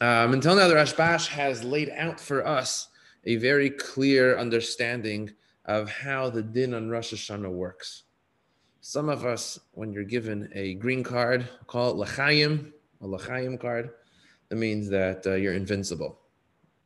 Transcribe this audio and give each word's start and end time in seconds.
Um, 0.00 0.32
until 0.32 0.56
now, 0.56 0.66
the 0.66 0.74
Rashbash 0.74 1.28
has 1.28 1.62
laid 1.62 1.90
out 1.90 2.18
for 2.18 2.46
us 2.46 2.88
a 3.24 3.36
very 3.36 3.68
clear 3.68 4.38
understanding 4.38 5.30
of 5.66 5.90
how 5.90 6.30
the 6.30 6.42
din 6.42 6.72
on 6.72 6.88
Rosh 6.88 7.12
Hashanah 7.12 7.50
works. 7.50 8.04
Some 8.80 9.10
of 9.10 9.26
us, 9.26 9.58
when 9.72 9.92
you're 9.92 10.04
given 10.04 10.50
a 10.54 10.74
green 10.74 11.04
card, 11.04 11.46
call 11.66 11.90
it 11.90 11.96
l'chaim, 11.96 12.72
a 13.02 13.06
l'chaim 13.06 13.58
card, 13.58 13.90
that 14.48 14.56
means 14.56 14.88
that 14.88 15.26
uh, 15.26 15.34
you're 15.34 15.52
invincible. 15.52 16.18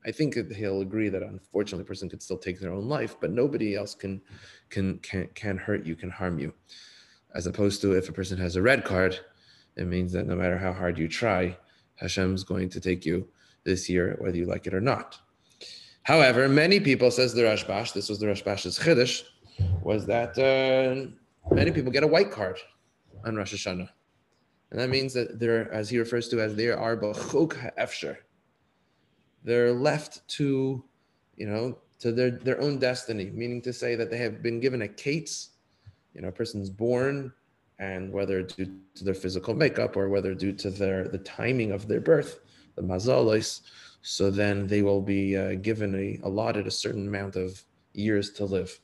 I 0.04 0.10
think 0.10 0.34
that 0.34 0.54
he'll 0.54 0.80
agree 0.80 1.08
that 1.08 1.22
unfortunately 1.22 1.84
a 1.84 1.86
person 1.86 2.10
could 2.10 2.22
still 2.22 2.36
take 2.36 2.58
their 2.58 2.72
own 2.72 2.88
life, 2.88 3.16
but 3.20 3.30
nobody 3.30 3.76
else 3.76 3.94
can 3.94 4.20
can 4.68 4.98
can 4.98 5.28
can 5.34 5.56
hurt 5.56 5.86
you, 5.86 5.94
can 5.94 6.10
harm 6.10 6.38
you. 6.38 6.52
As 7.34 7.46
opposed 7.46 7.80
to 7.82 7.92
if 7.92 8.08
a 8.08 8.12
person 8.12 8.38
has 8.38 8.56
a 8.56 8.62
red 8.62 8.84
card, 8.84 9.18
it 9.76 9.86
means 9.86 10.12
that 10.12 10.26
no 10.26 10.36
matter 10.36 10.58
how 10.58 10.72
hard 10.72 10.98
you 10.98 11.08
try, 11.08 11.56
Hashem's 11.96 12.44
going 12.44 12.68
to 12.70 12.80
take 12.80 13.04
you 13.04 13.28
this 13.64 13.88
year, 13.88 14.16
whether 14.20 14.36
you 14.36 14.46
like 14.46 14.66
it 14.66 14.74
or 14.74 14.80
not. 14.80 15.18
However, 16.02 16.48
many 16.48 16.80
people, 16.80 17.10
says 17.10 17.32
the 17.32 17.42
Rashbash, 17.42 17.92
this 17.92 18.08
was 18.08 18.18
the 18.18 18.26
Rashbash's 18.26 18.78
chiddush, 18.78 19.22
was 19.82 20.04
that 20.06 20.38
uh, 20.38 21.54
many 21.54 21.70
people 21.70 21.90
get 21.90 22.02
a 22.02 22.06
white 22.06 22.30
card 22.30 22.58
on 23.24 23.36
Rosh 23.36 23.54
Hashanah. 23.54 23.88
And 24.70 24.80
that 24.80 24.90
means 24.90 25.14
that 25.14 25.38
they're, 25.38 25.72
as 25.72 25.88
he 25.88 25.98
refers 25.98 26.28
to 26.28 26.40
as 26.40 26.54
they 26.56 26.68
are 26.68 26.96
b'chuk 26.96 27.54
ha'efsher. 27.54 28.16
They're 29.44 29.72
left 29.72 30.26
to, 30.36 30.84
you 31.36 31.46
know, 31.46 31.78
to 32.00 32.12
their, 32.12 32.32
their 32.32 32.60
own 32.60 32.78
destiny, 32.78 33.30
meaning 33.32 33.62
to 33.62 33.72
say 33.72 33.94
that 33.94 34.10
they 34.10 34.18
have 34.18 34.42
been 34.42 34.60
given 34.60 34.82
a 34.82 34.88
kates. 34.88 35.50
You 36.12 36.22
know, 36.22 36.28
a 36.28 36.32
person's 36.32 36.70
born, 36.70 37.32
and 37.78 38.12
whether 38.12 38.42
due 38.42 38.70
to 38.94 39.04
their 39.04 39.14
physical 39.14 39.54
makeup 39.54 39.96
or 39.96 40.08
whether 40.08 40.34
due 40.34 40.52
to 40.52 40.70
their 40.70 41.08
the 41.08 41.18
timing 41.18 41.72
of 41.72 41.88
their 41.88 42.00
birth, 42.00 42.40
the 42.76 42.82
mazalos, 42.82 43.62
so 44.02 44.30
then 44.30 44.66
they 44.66 44.82
will 44.82 45.00
be 45.00 45.36
uh, 45.36 45.54
given 45.54 45.94
a 45.94 46.20
allotted 46.26 46.66
a 46.66 46.70
certain 46.70 47.08
amount 47.08 47.36
of 47.36 47.62
years 47.94 48.30
to 48.32 48.44
live. 48.44 48.80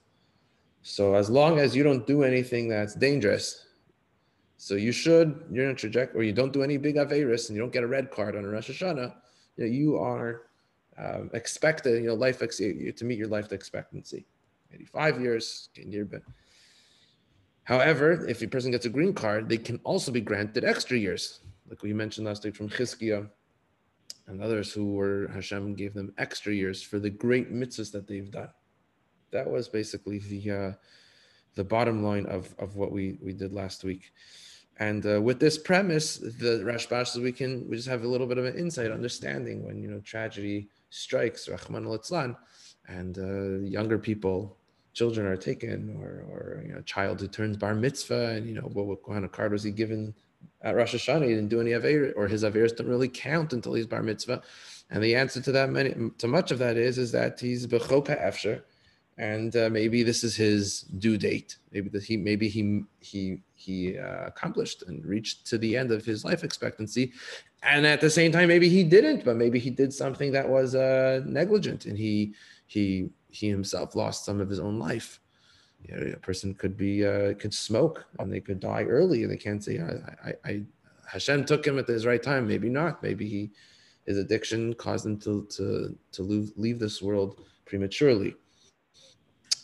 So 0.83 1.15
as 1.15 1.29
long 1.29 1.59
as 1.59 1.77
you 1.77 1.83
don't 1.83 2.07
do 2.07 2.23
anything 2.23 2.69
that's 2.69 2.95
dangerous, 2.95 3.67
so 4.57 4.75
you 4.75 4.93
should, 4.93 5.45
you're 5.51 5.67
in 5.67 5.71
a 5.71 5.75
trajectory, 5.75 6.21
or 6.21 6.23
you 6.23 6.33
don't 6.33 6.53
do 6.53 6.63
any 6.63 6.77
big 6.77 6.97
Averis 6.97 7.49
and 7.49 7.57
you 7.57 7.63
don't 7.63 7.73
get 7.73 7.83
a 7.83 7.87
red 7.87 8.11
card 8.11 8.37
on 8.37 8.45
a 8.45 8.49
Rosh 8.49 8.71
Hashanah, 8.71 9.15
you, 9.57 9.65
know, 9.65 9.71
you 9.71 9.99
are 9.99 10.43
um, 10.99 11.31
expected, 11.33 12.03
you 12.03 12.09
know, 12.09 12.15
life 12.15 12.43
ex- 12.43 12.59
to 12.59 13.05
meet 13.05 13.19
your 13.19 13.29
life 13.29 13.53
expectancy. 13.53 14.27
85 14.73 15.21
years, 15.21 15.69
However, 17.65 18.27
if 18.27 18.43
a 18.43 18.49
person 18.49 18.71
gets 18.71 18.87
a 18.87 18.91
green 18.91 19.13
card, 19.13 19.49
they 19.49 19.59
can 19.59 19.81
also 19.85 20.11
be 20.11 20.21
granted 20.21 20.65
extra 20.65 20.97
years, 20.97 21.41
like 21.69 21.83
we 21.83 21.93
mentioned 21.93 22.27
last 22.27 22.45
week 22.45 22.57
from 22.57 22.69
Chizkiah 22.69 23.29
and 24.27 24.43
others 24.43 24.73
who 24.73 24.93
were 24.93 25.29
Hashem 25.29 25.75
gave 25.75 25.95
them 25.95 26.13
extra 26.19 26.53
years 26.53 26.83
for 26.83 26.99
the 26.99 27.11
great 27.11 27.53
mitzvahs 27.53 27.93
that 27.93 28.07
they've 28.07 28.31
done 28.31 28.51
that 29.31 29.49
was 29.49 29.69
basically 29.69 30.19
the 30.19 30.51
uh, 30.51 30.73
the 31.55 31.65
bottom 31.65 32.05
line 32.05 32.27
of, 32.27 32.55
of 32.59 32.77
what 32.77 32.93
we, 32.93 33.19
we 33.21 33.33
did 33.33 33.53
last 33.53 33.83
week. 33.83 34.13
And 34.79 35.05
uh, 35.05 35.21
with 35.21 35.41
this 35.41 35.59
premise, 35.59 36.17
the 36.17 36.63
Rashbash 36.65 37.09
says 37.09 37.23
we 37.23 37.33
can 37.33 37.69
we 37.69 37.77
just 37.77 37.89
have 37.89 38.05
a 38.05 38.09
little 38.09 38.27
bit 38.27 38.39
of 38.39 38.45
an 38.45 38.57
insight, 38.57 38.91
understanding 38.91 39.65
when 39.65 39.83
you 39.83 39.91
know 39.91 40.01
tragedy 40.01 40.69
strikes, 40.91 41.49
Rahman 41.49 41.87
al 41.87 42.37
and 42.89 43.19
uh, 43.19 43.65
younger 43.67 43.99
people, 43.99 44.57
children 44.93 45.27
are 45.27 45.37
taken, 45.37 45.97
or 46.01 46.25
or 46.31 46.63
you 46.65 46.73
know, 46.73 46.79
a 46.79 46.83
child 46.83 47.21
who 47.21 47.29
turns 47.29 47.57
bar 47.57 47.75
mitzvah, 47.75 48.31
and 48.31 48.47
you 48.47 48.55
know 48.55 48.69
what, 48.73 48.87
what 48.87 49.05
kind 49.05 49.25
of 49.25 49.33
card 49.33 49.53
was 49.53 49.63
he 49.63 49.71
given 49.71 50.15
at 50.63 50.75
Rosh 50.77 50.95
Hashanah? 50.95 51.29
He 51.29 51.35
didn't 51.35 51.49
do 51.49 51.61
any 51.61 51.73
aver, 51.73 52.13
or 52.17 52.29
his 52.29 52.45
averis 52.45 52.77
don't 52.77 52.89
really 52.89 53.09
count 53.09 53.53
until 53.53 53.75
he's 53.75 53.87
bar 53.87 54.03
mitzvah. 54.03 54.43
And 54.91 55.03
the 55.03 55.15
answer 55.15 55.41
to 55.41 55.53
that 55.53 55.71
many 55.71 55.95
to 56.19 56.27
much 56.27 56.51
of 56.51 56.59
that 56.59 56.77
is 56.77 56.99
is 56.99 57.13
that 57.13 57.39
he's 57.41 57.67
bechoka 57.67 58.21
efsher 58.21 58.63
and 59.21 59.55
uh, 59.55 59.69
maybe 59.71 60.03
this 60.03 60.25
is 60.25 60.35
his 60.35 60.81
due 60.99 61.19
date. 61.19 61.59
Maybe 61.73 61.91
that 61.91 62.03
he 62.03 62.17
maybe 62.17 62.49
he 62.49 62.83
he 63.01 63.43
he 63.55 63.99
uh, 63.99 64.27
accomplished 64.27 64.83
and 64.87 65.05
reached 65.05 65.47
to 65.49 65.59
the 65.59 65.77
end 65.77 65.93
of 65.93 66.07
his 66.07 66.25
life 66.25 66.43
expectancy, 66.43 67.13
and 67.63 67.87
at 67.87 68.01
the 68.01 68.09
same 68.09 68.33
time 68.33 68.49
maybe 68.49 68.71
he 68.71 68.83
didn't, 68.83 69.27
but 69.27 69.37
maybe 69.37 69.59
he 69.59 69.69
did 69.69 69.93
something 69.93 70.33
that 70.33 70.49
was 70.49 70.75
uh, 70.75 71.21
negligent, 71.27 71.85
and 71.85 71.99
he 71.99 72.33
he 72.67 73.11
he 73.31 73.49
himself 73.49 73.95
lost 73.95 74.25
some 74.25 74.41
of 74.41 74.49
his 74.49 74.61
own 74.61 74.79
life. 74.79 75.21
You 75.83 75.97
know, 75.97 76.13
a 76.13 76.19
person 76.19 76.55
could 76.55 76.77
be 76.77 77.07
uh, 77.07 77.35
could 77.35 77.55
smoke 77.55 78.05
and 78.19 78.33
they 78.33 78.41
could 78.41 78.61
die 78.61 78.85
early, 78.85 79.23
and 79.23 79.33
they 79.33 79.37
can't 79.37 79.65
say 79.65 79.81
I, 79.81 80.29
I, 80.29 80.35
I 80.45 80.63
Hashem 81.07 81.45
took 81.45 81.67
him 81.67 81.79
at 81.79 81.89
his 81.89 82.07
right 82.07 82.23
time. 82.23 82.47
Maybe 82.47 82.69
not. 82.69 83.03
Maybe 83.03 83.29
he 83.29 83.51
his 84.07 84.19
addiction 84.19 84.75
caused 84.75 85.07
him 85.07 85.19
to 85.21 85.47
to 85.57 85.97
to 86.13 86.23
leave, 86.23 86.53
leave 86.57 86.79
this 86.79 87.01
world 87.01 87.41
prematurely. 87.65 88.35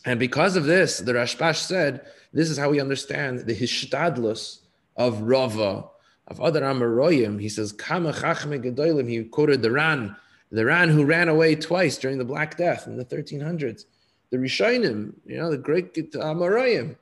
And 0.05 0.19
because 0.19 0.55
of 0.55 0.63
this, 0.63 0.99
the 0.99 1.11
Rashbash 1.11 1.57
said, 1.57 2.05
this 2.31 2.49
is 2.49 2.57
how 2.57 2.69
we 2.69 2.79
understand 2.79 3.39
the 3.39 3.53
hishtadlus 3.53 4.59
of 4.95 5.21
Rava, 5.21 5.89
of 6.27 6.39
other 6.39 6.61
Amaroyim. 6.61 7.41
He 7.41 7.49
says, 7.49 7.73
Kama 7.73 8.13
Chachme 8.13 9.09
he 9.09 9.23
quoted 9.25 9.61
the 9.61 9.71
Ran, 9.71 10.15
the 10.51 10.65
Ran 10.65 10.89
who 10.89 11.05
ran 11.05 11.29
away 11.29 11.55
twice 11.55 11.97
during 11.97 12.17
the 12.17 12.25
Black 12.25 12.57
Death 12.57 12.87
in 12.87 12.95
the 12.95 13.05
1300s. 13.05 13.85
The 14.29 14.37
Rishonim, 14.37 15.13
you 15.25 15.37
know, 15.37 15.49
the 15.49 15.57
great 15.57 15.97
uh, 15.97 16.19
Amaroyim, 16.19 16.95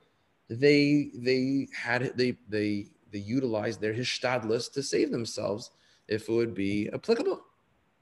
they 0.48 1.10
they 1.14 1.68
had 1.76 2.16
they 2.16 2.36
they 2.48 2.86
they 3.12 3.18
utilized 3.18 3.80
their 3.80 3.94
hishtadlus 3.94 4.72
to 4.72 4.82
save 4.82 5.10
themselves 5.10 5.70
if 6.08 6.28
it 6.28 6.32
would 6.32 6.54
be 6.54 6.88
applicable. 6.92 7.40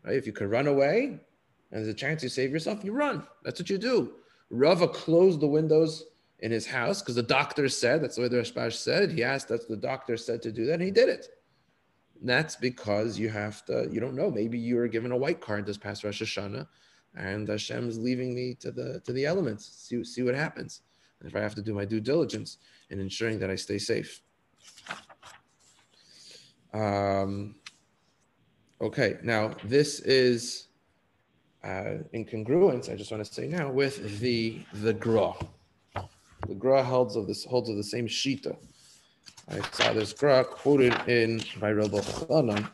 Right? 0.04 0.16
If 0.16 0.26
you 0.26 0.32
could 0.32 0.50
run 0.50 0.66
away 0.66 1.04
and 1.06 1.20
there's 1.70 1.88
a 1.88 1.94
chance 1.94 2.22
you 2.22 2.28
save 2.28 2.52
yourself, 2.52 2.84
you 2.84 2.92
run. 2.92 3.26
That's 3.42 3.60
what 3.60 3.70
you 3.70 3.78
do. 3.78 4.12
Rava 4.50 4.86
closed 4.86 5.40
the 5.40 5.46
windows 5.46 6.04
in 6.40 6.50
his 6.50 6.66
house 6.66 7.00
because 7.00 7.14
the 7.14 7.22
doctor 7.22 7.68
said, 7.68 8.02
that's 8.02 8.16
the 8.16 8.22
way 8.22 8.28
the 8.28 8.36
Rashbash 8.36 8.74
said. 8.74 9.10
He 9.10 9.24
asked 9.24 9.48
that 9.48 9.68
the 9.68 9.76
doctor 9.76 10.16
said 10.16 10.42
to 10.42 10.52
do 10.52 10.66
that, 10.66 10.74
and 10.74 10.82
he 10.82 10.90
did 10.90 11.08
it. 11.08 11.28
That's 12.24 12.56
because 12.56 13.18
you 13.18 13.28
have 13.28 13.66
to, 13.66 13.86
you 13.92 14.00
don't 14.00 14.16
know. 14.16 14.30
Maybe 14.30 14.58
you 14.58 14.76
were 14.76 14.88
given 14.88 15.12
a 15.12 15.16
white 15.16 15.42
card 15.42 15.66
this 15.66 15.76
past 15.76 16.04
Rosh 16.04 16.22
Hashanah, 16.22 16.66
and 17.14 17.46
Hashem 17.46 17.86
is 17.86 17.98
leaving 17.98 18.34
me 18.34 18.54
to 18.60 18.72
the 18.72 19.00
to 19.04 19.12
the 19.12 19.26
elements. 19.26 19.66
See, 19.66 20.02
see 20.04 20.22
what 20.22 20.34
happens. 20.34 20.80
And 21.20 21.28
if 21.28 21.36
I 21.36 21.40
have 21.40 21.54
to 21.56 21.62
do 21.62 21.74
my 21.74 21.84
due 21.84 22.00
diligence 22.00 22.56
in 22.88 22.98
ensuring 22.98 23.38
that 23.40 23.50
I 23.50 23.56
stay 23.56 23.76
safe. 23.76 24.22
Um, 26.72 27.56
okay, 28.80 29.18
now 29.22 29.54
this 29.62 30.00
is 30.00 30.68
uh, 31.62 31.98
incongruence, 32.14 32.90
I 32.90 32.96
just 32.96 33.10
want 33.10 33.24
to 33.24 33.32
say 33.32 33.46
now, 33.48 33.70
with 33.70 34.20
the 34.20 34.62
the 34.72 34.94
Gra. 34.94 35.34
The 36.48 36.54
Gra 36.54 36.82
holds 36.82 37.16
of 37.16 37.26
this 37.26 37.44
holds 37.44 37.68
of 37.68 37.76
the 37.76 37.84
same 37.84 38.06
Shita. 38.06 38.56
I 39.48 39.60
saw 39.72 39.92
this 39.92 40.12
Gra 40.12 40.44
quoted 40.44 40.94
in 41.08 41.42
by 41.60 41.72
Rabbi 41.72 41.98
Chanan. 41.98 42.68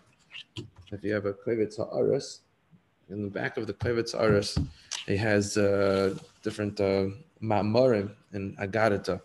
If 0.93 1.05
you 1.05 1.12
have 1.15 1.27
a 1.27 1.33
Klevetz 1.33 1.77
Ha'aras, 1.77 2.41
in 3.09 3.22
the 3.22 3.31
back 3.31 3.56
of 3.56 3.66
the 3.66 3.75
Klevetz 3.75 4.12
Ha'aras, 4.12 4.59
it 5.06 5.19
has 5.19 5.56
uh, 5.56 6.16
different 6.43 6.81
uh, 6.81 7.06
and 7.41 8.56
Agadata. 8.59 9.21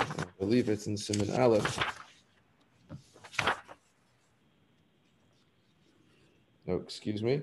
I 0.00 0.24
believe 0.38 0.68
it's 0.68 0.86
in 0.86 0.96
Simon 0.96 1.30
Aleph. 1.40 1.78
Oh, 6.68 6.76
excuse 6.76 7.22
me 7.22 7.42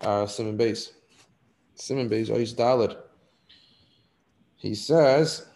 uh, 0.00 0.26
Simon 0.26 0.56
Base. 0.56 0.92
Simon 1.74 2.06
oh, 2.30 2.38
he's 2.38 2.54
Dalit. 2.54 2.96
He 4.56 4.74
says, 4.74 5.46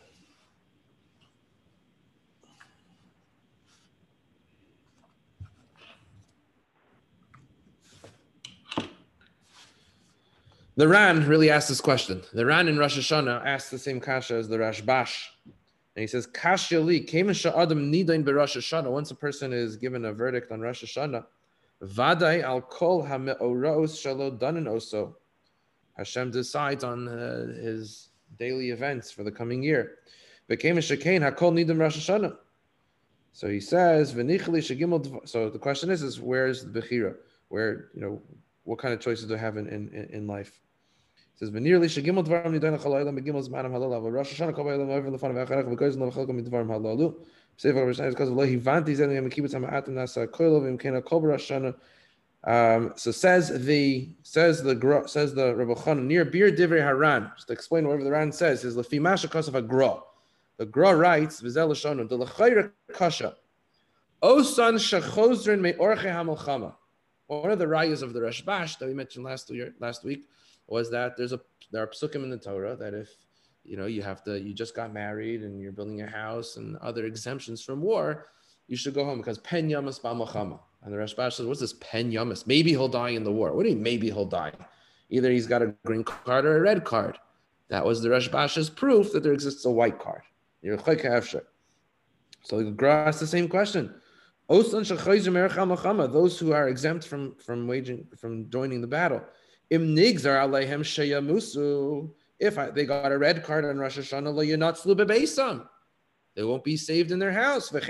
The 10.80 10.88
Ran 10.88 11.28
really 11.28 11.50
asked 11.50 11.68
this 11.68 11.82
question. 11.82 12.22
The 12.32 12.46
Ran 12.46 12.66
in 12.66 12.78
Rosh 12.78 12.98
Hashanah 12.98 13.44
asked 13.44 13.70
the 13.70 13.78
same 13.78 14.00
kasha 14.00 14.36
as 14.36 14.48
the 14.48 14.56
Rashbash. 14.56 15.26
And 15.44 16.00
he 16.00 16.06
says, 16.06 16.26
Kasha 16.26 16.80
li, 16.80 17.06
adam 17.06 17.92
nidain 17.92 18.26
Rosh 18.26 18.56
Hashanah. 18.56 18.90
Once 18.90 19.10
a 19.10 19.14
person 19.14 19.52
is 19.52 19.76
given 19.76 20.06
a 20.06 20.12
verdict 20.14 20.50
on 20.50 20.62
Rosh 20.62 20.82
Hashanah, 20.82 21.26
Vadai 21.82 22.42
al 22.42 22.62
kol 22.62 23.04
hameoros 23.04 23.92
shalo 23.92 24.38
danin 24.38 24.64
oso. 24.64 25.16
Hashem 25.98 26.30
decides 26.30 26.82
on 26.82 27.08
uh, 27.08 27.60
his 27.62 28.08
daily 28.38 28.70
events 28.70 29.10
for 29.10 29.22
the 29.22 29.30
coming 29.30 29.62
year. 29.62 29.96
Became 30.48 30.78
a 30.78 30.80
shekain 30.80 31.20
hakol 31.20 31.52
nidim 31.52 31.78
Rosh 31.78 31.98
Hashanah. 31.98 32.38
So 33.34 33.50
he 33.50 33.60
says, 33.60 34.14
shagimel. 34.14 35.28
So 35.28 35.50
the 35.50 35.58
question 35.58 35.90
is, 35.90 36.02
is 36.02 36.18
where's 36.18 36.64
the 36.64 36.80
bechira? 36.80 37.16
Where 37.48 37.90
you 37.92 38.00
know 38.00 38.22
what 38.64 38.78
kind 38.78 38.94
of 38.94 39.00
choices 39.00 39.26
do 39.26 39.34
I 39.34 39.36
have 39.36 39.58
in 39.58 39.68
in, 39.68 40.08
in 40.10 40.26
life? 40.26 40.58
Says 41.40 41.50
dvarim. 41.50 42.52
Rosh 44.12 44.38
kol 44.38 44.52
baylam 44.52 44.90
over 44.90 45.10
the 45.10 45.18
fun 45.18 45.34
of 45.34 45.48
chalkom 45.48 46.38
midvarim 46.38 46.68
halalu. 46.68 47.16
Um, 52.42 52.92
so 52.96 53.10
says 53.10 53.66
the 53.66 54.08
says 54.22 54.62
the 54.62 55.02
says 55.06 55.34
the 55.34 55.54
Rebbe 55.54 55.74
Chana 55.74 56.02
near 56.02 56.24
Bir 56.24 56.50
Divrei 56.50 56.82
Haran. 56.82 57.30
Just 57.36 57.48
to 57.48 57.52
explain 57.54 57.86
whatever 57.86 58.04
the 58.04 58.10
Ran 58.10 58.32
says 58.32 58.64
is 58.64 58.76
lefimasha 58.76 59.48
of 59.48 59.54
a 59.54 59.62
gra. 59.62 59.98
The 60.58 60.66
gra 60.66 60.94
writes 60.94 61.42
lashonu 61.42 62.08
the 62.08 62.18
lechayra 62.18 62.70
kasha. 62.92 63.34
Osan 64.22 64.74
shachozrin 64.76 65.60
me 65.60 65.72
orche 65.72 66.04
hamelchama. 66.04 66.74
One 67.26 67.50
of 67.50 67.58
the 67.58 67.66
rayas 67.66 68.02
of 68.02 68.12
the 68.12 68.20
Rashbash 68.20 68.78
that 68.78 68.86
we 68.86 68.94
mentioned 68.94 69.24
last 69.24 69.50
year, 69.50 69.74
last 69.78 70.04
week, 70.04 70.26
was 70.70 70.90
that 70.90 71.16
there's 71.16 71.32
a 71.32 71.40
there 71.72 71.82
are 71.82 71.88
psukim 71.88 72.22
in 72.24 72.30
the 72.30 72.38
Torah 72.38 72.76
that 72.76 72.94
if 72.94 73.10
you 73.64 73.76
know 73.76 73.86
you 73.86 74.02
have 74.02 74.24
to 74.24 74.40
you 74.40 74.54
just 74.54 74.74
got 74.74 74.92
married 74.92 75.42
and 75.42 75.60
you're 75.60 75.72
building 75.72 76.00
a 76.00 76.06
house 76.06 76.56
and 76.56 76.76
other 76.78 77.04
exemptions 77.04 77.62
from 77.62 77.82
war, 77.82 78.28
you 78.68 78.76
should 78.76 78.94
go 78.94 79.04
home 79.04 79.18
because 79.18 79.38
pen 79.38 79.68
yamas 79.68 80.00
b'malchama. 80.00 80.58
And 80.82 80.94
the 80.94 80.96
Rashbash 80.96 81.34
says, 81.34 81.44
what's 81.44 81.60
this 81.60 81.74
pen 81.80 82.10
yamas? 82.10 82.46
Maybe 82.46 82.70
he'll 82.70 82.88
die 82.88 83.10
in 83.10 83.22
the 83.22 83.30
war. 83.30 83.52
What 83.52 83.64
do 83.64 83.68
you 83.68 83.74
mean 83.74 83.82
maybe 83.82 84.06
he'll 84.06 84.24
die? 84.24 84.52
Either 85.10 85.30
he's 85.30 85.46
got 85.46 85.60
a 85.60 85.74
green 85.84 86.04
card 86.04 86.46
or 86.46 86.56
a 86.56 86.60
red 86.60 86.84
card. 86.84 87.18
That 87.68 87.84
was 87.84 88.00
the 88.00 88.08
Rashbash's 88.08 88.70
proof 88.70 89.12
that 89.12 89.22
there 89.22 89.32
exists 89.32 89.64
a 89.66 89.70
white 89.70 89.98
card. 89.98 90.22
You're 90.62 90.78
So 92.42 92.62
the 92.62 92.70
Gra 92.70 93.06
asks 93.06 93.20
the 93.20 93.26
same 93.26 93.48
question. 93.48 93.94
Those 94.48 94.72
who 96.38 96.52
are 96.52 96.68
exempt 96.68 97.06
from 97.06 97.36
from 97.36 97.68
waging 97.68 98.06
from 98.16 98.50
joining 98.50 98.80
the 98.80 98.86
battle. 98.86 99.22
If 99.70 99.80
I, 102.58 102.70
they 102.70 102.86
got 102.86 103.12
a 103.12 103.18
red 103.18 103.44
card 103.44 103.64
on 103.64 103.78
Rosh 103.78 103.98
Hashanah, 103.98 105.68
they 106.34 106.44
won't 106.44 106.64
be 106.64 106.76
saved 106.76 107.12
in 107.12 107.18
their 107.18 107.32
house. 107.32 107.68
The 107.68 107.80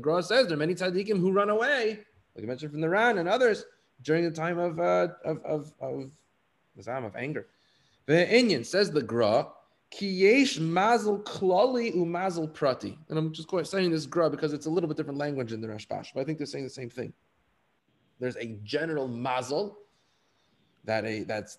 Gra 0.00 0.22
says 0.22 0.46
there 0.46 0.54
are 0.54 0.56
many 0.56 0.74
tzaddikim 0.74 1.20
who 1.20 1.32
run 1.32 1.50
away, 1.50 1.98
like 2.34 2.44
I 2.44 2.46
mentioned 2.46 2.72
from 2.72 2.80
the 2.80 2.88
Ran 2.88 3.18
and 3.18 3.28
others, 3.28 3.66
during 4.02 4.24
the 4.24 4.30
time 4.30 4.58
of 4.58 4.80
uh, 4.80 5.08
of 5.24 5.44
of 5.44 5.72
of, 5.80 6.10
of 6.88 7.16
anger. 7.16 7.46
The 8.06 8.64
says 8.64 8.90
the 8.90 9.02
Gra, 9.02 9.46
Kiyesh 9.94 10.58
mazel 10.58 11.20
klali 11.20 11.94
umazel 11.94 12.52
prati. 12.52 12.98
And 13.08 13.18
I'm 13.18 13.32
just 13.32 13.48
saying 13.70 13.90
this 13.90 14.06
gra 14.06 14.28
because 14.28 14.52
it's 14.52 14.66
a 14.66 14.70
little 14.70 14.88
bit 14.88 14.96
different 14.96 15.18
language 15.18 15.52
in 15.52 15.60
the 15.60 15.68
Rashbash, 15.68 16.08
but 16.14 16.20
I 16.20 16.24
think 16.24 16.38
they're 16.38 16.46
saying 16.46 16.64
the 16.64 16.70
same 16.70 16.90
thing. 16.90 17.12
There's 18.20 18.36
a 18.36 18.58
general 18.62 19.08
mazel 19.08 19.78
that 20.84 21.04
a 21.04 21.24
that's 21.24 21.58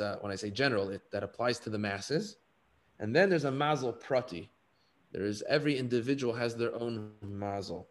uh, 0.00 0.16
when 0.20 0.32
I 0.32 0.36
say 0.36 0.50
general, 0.50 0.90
it, 0.90 1.02
that 1.10 1.22
applies 1.22 1.58
to 1.60 1.70
the 1.70 1.78
masses, 1.78 2.36
and 3.00 3.14
then 3.14 3.30
there's 3.30 3.44
a 3.44 3.50
mazel 3.50 3.92
prati. 3.92 4.50
There 5.12 5.24
is 5.24 5.42
every 5.48 5.78
individual 5.78 6.34
has 6.34 6.54
their 6.56 6.74
own 6.74 7.12
mazel. 7.22 7.88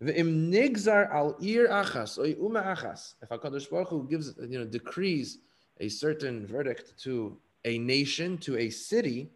Im 0.00 0.50
nigzar 0.50 1.12
al 1.12 1.36
ir 1.40 1.68
achas 1.68 2.18
or 2.18 2.26
uma 2.26 2.62
achas. 2.62 3.14
If 3.22 3.28
Hakadosh 3.28 3.70
Baruch 3.70 3.88
Hu 3.88 4.06
gives 4.08 4.34
you 4.48 4.58
know 4.58 4.64
decrees 4.64 5.38
a 5.80 5.88
certain 5.88 6.46
verdict 6.46 6.94
to 7.02 7.36
a 7.64 7.78
nation, 7.78 8.38
to 8.38 8.58
a 8.58 8.70
city, 8.70 9.30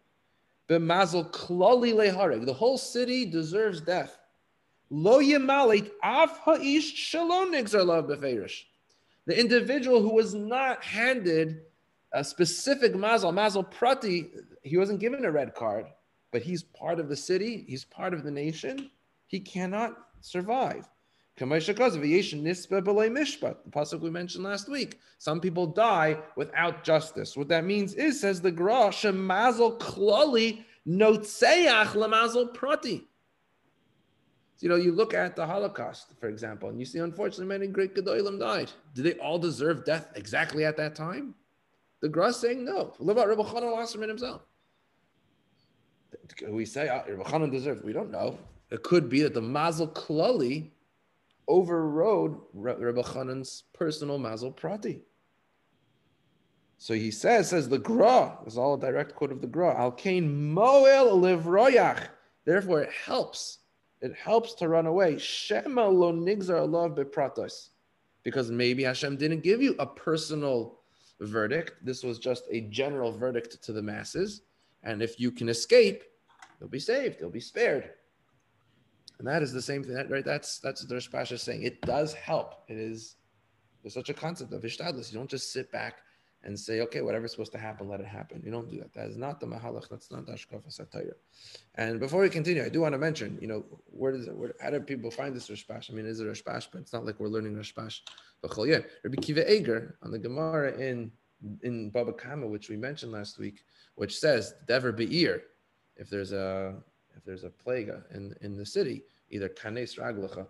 b'mazel 0.69 1.31
klali 1.31 1.93
lehareg. 1.93 2.45
The 2.45 2.53
whole 2.53 2.77
city 2.77 3.25
deserves 3.25 3.81
death. 3.81 4.17
Lo 4.89 5.19
yemalit 5.19 5.91
af 6.01 6.39
ha'ish 6.45 6.95
shalom 6.95 7.51
nigzar 7.51 8.07
beferish. 8.07 8.63
The 9.25 9.37
individual 9.37 10.01
who 10.01 10.13
was 10.13 10.33
not 10.33 10.83
handed 10.83 11.61
a 12.13 12.23
specific 12.23 12.95
mazel, 12.95 13.33
mazel 13.33 13.63
prati, 13.63 14.29
he 14.63 14.77
wasn't 14.77 14.99
given 14.99 15.25
a 15.25 15.31
red 15.31 15.53
card, 15.53 15.87
but 16.31 16.41
he's 16.41 16.63
part 16.63 16.99
of 16.99 17.09
the 17.09 17.15
city, 17.15 17.65
he's 17.67 17.83
part 17.83 18.13
of 18.13 18.23
the 18.23 18.31
nation. 18.31 18.89
He 19.27 19.41
cannot 19.41 19.97
survive. 20.21 20.87
The 21.37 21.45
pasuk 21.45 21.79
we 23.99 24.09
mentioned 24.09 24.43
last 24.43 24.69
week. 24.69 24.99
Some 25.19 25.39
people 25.39 25.67
die 25.67 26.17
without 26.35 26.83
justice. 26.83 27.37
What 27.37 27.47
that 27.49 27.63
means 27.63 27.93
is, 27.93 28.21
says 28.21 28.41
the 28.41 28.51
Gra, 28.51 28.89
shemazel 28.89 29.77
klali 29.77 30.63
notzeach 30.87 31.89
lemazel 31.89 32.51
prati. 32.53 33.03
You 34.59 34.69
know, 34.69 34.75
you 34.75 34.91
look 34.91 35.13
at 35.13 35.35
the 35.35 35.45
Holocaust, 35.45 36.13
for 36.19 36.29
example, 36.29 36.69
and 36.69 36.79
you 36.79 36.85
see, 36.85 36.99
unfortunately, 36.99 37.45
many 37.45 37.67
great 37.67 37.93
Gedolim 37.93 38.39
died. 38.39 38.71
Did 38.95 39.05
they 39.05 39.13
all 39.13 39.37
deserve 39.37 39.85
death 39.85 40.07
exactly 40.15 40.65
at 40.65 40.77
that 40.77 40.95
time? 40.95 41.35
The 42.01 42.09
Gra 42.09 42.33
saying 42.33 42.65
no. 42.65 42.93
What 42.97 43.11
about 43.11 43.27
Rebbe 43.27 43.43
Chanan 43.43 43.73
Wasserman 43.73 44.09
himself? 44.09 44.41
We 46.47 46.65
say 46.65 46.87
uh, 46.87 47.03
Rebbe 47.07 47.23
Chanan 47.23 47.51
deserved. 47.51 47.83
We 47.83 47.93
don't 47.93 48.11
know. 48.11 48.37
It 48.71 48.83
could 48.83 49.09
be 49.09 49.21
that 49.21 49.33
the 49.33 49.41
Mazel 49.41 49.87
Klali 49.87 50.71
overrode 51.47 52.39
Rebbe 52.53 53.03
Chanan's 53.03 53.63
personal 53.73 54.17
Mazel 54.17 54.51
Prati. 54.51 55.01
So 56.79 56.93
he 56.93 57.09
says, 57.09 57.49
says 57.49 57.69
the 57.69 57.79
Gra, 57.79 58.37
is 58.45 58.57
all 58.57 58.75
a 58.75 58.79
direct 58.79 59.15
quote 59.15 59.31
of 59.31 59.41
the 59.41 59.47
Gra, 59.47 59.75
Al 59.75 59.91
Kain 59.91 60.53
Moel 60.53 61.19
Livroyach. 61.19 62.07
Therefore, 62.45 62.81
it 62.81 62.91
helps. 63.05 63.59
It 64.01 64.13
helps 64.15 64.53
to 64.55 64.67
run 64.67 64.85
away. 64.85 65.17
Shema 65.17 65.87
lo 65.87 66.13
nigzar 66.13 66.61
Allah 66.61 66.89
bepratos. 66.89 67.69
Because 68.23 68.51
maybe 68.51 68.83
Hashem 68.83 69.17
didn't 69.17 69.41
give 69.41 69.61
you 69.61 69.75
a 69.79 69.85
personal 69.85 70.79
verdict. 71.19 71.73
This 71.83 72.03
was 72.03 72.19
just 72.19 72.43
a 72.51 72.61
general 72.61 73.11
verdict 73.11 73.63
to 73.63 73.73
the 73.73 73.81
masses. 73.81 74.41
And 74.83 75.01
if 75.01 75.19
you 75.19 75.31
can 75.31 75.49
escape, 75.49 76.03
you'll 76.59 76.69
be 76.69 76.79
saved, 76.79 77.19
you'll 77.19 77.29
be 77.29 77.39
spared. 77.39 77.91
And 79.19 79.27
that 79.27 79.41
is 79.41 79.51
the 79.51 79.61
same 79.61 79.83
thing, 79.83 79.95
right? 80.09 80.25
That's 80.25 80.59
that's 80.59 80.83
what 80.83 80.89
the 80.89 80.95
Rashbash 80.95 81.31
is 81.31 81.41
saying. 81.41 81.63
It 81.63 81.81
does 81.81 82.13
help. 82.13 82.63
It 82.67 82.77
is 82.77 83.15
there's 83.81 83.93
such 83.93 84.09
a 84.09 84.13
concept 84.13 84.53
of 84.53 84.61
ishtadlis. 84.61 85.11
You 85.11 85.17
don't 85.17 85.29
just 85.29 85.51
sit 85.51 85.71
back 85.71 85.95
and 86.47 86.57
say, 86.57 86.79
okay, 86.79 87.01
whatever's 87.01 87.31
supposed 87.31 87.51
to 87.51 87.57
happen, 87.57 87.89
let 87.89 87.99
it 87.99 88.05
happen. 88.05 88.41
You 88.43 88.51
don't 88.51 88.69
do 88.71 88.79
that. 88.79 88.93
That 88.93 89.07
is 89.07 89.17
not 89.17 89.41
the 89.41 89.45
mahalach. 89.45 89.89
That's 89.89 90.09
not 90.09 90.25
the 90.25 90.31
ashkafa 90.31 90.71
satire. 90.71 91.17
And 91.75 91.99
before 91.99 92.21
we 92.21 92.29
continue, 92.29 92.63
I 92.63 92.69
do 92.69 92.79
want 92.79 92.93
to 92.93 92.97
mention, 92.97 93.37
you 93.41 93.47
know, 93.47 93.65
where 93.85 94.13
does 94.13 94.27
it, 94.27 94.35
where, 94.35 94.55
how 94.61 94.69
do 94.69 94.79
people 94.79 95.11
find 95.11 95.35
this 95.35 95.49
Rashbash? 95.49 95.91
I 95.91 95.93
mean, 95.93 96.05
is 96.05 96.21
it 96.21 96.25
Rashbash? 96.25 96.69
But 96.71 96.81
it's 96.81 96.93
not 96.93 97.05
like 97.05 97.19
we're 97.19 97.27
learning 97.27 97.55
Rashbash. 97.55 97.99
Rabbi 98.41 99.21
Kiva 99.21 99.53
Eger 99.53 99.97
on 100.01 100.11
the 100.11 100.19
Gemara 100.19 100.71
in 100.77 101.11
in 101.61 101.89
Baba 101.89 102.13
Kama, 102.13 102.47
which 102.47 102.69
we 102.69 102.77
mentioned 102.77 103.11
last 103.11 103.37
week, 103.37 103.63
which 103.95 104.17
says 104.17 104.55
Dever 104.67 104.91
Be'ir, 104.91 105.43
if 105.97 106.09
there's 106.09 106.31
a 106.31 106.75
if 107.15 107.25
there's 107.25 107.43
a 107.43 107.49
plague 107.49 107.91
in, 108.13 108.33
in 108.41 108.55
the 108.55 108.65
city, 108.65 109.03
either 109.29 109.49
kanes 109.49 109.99
raglacha, 109.99 110.47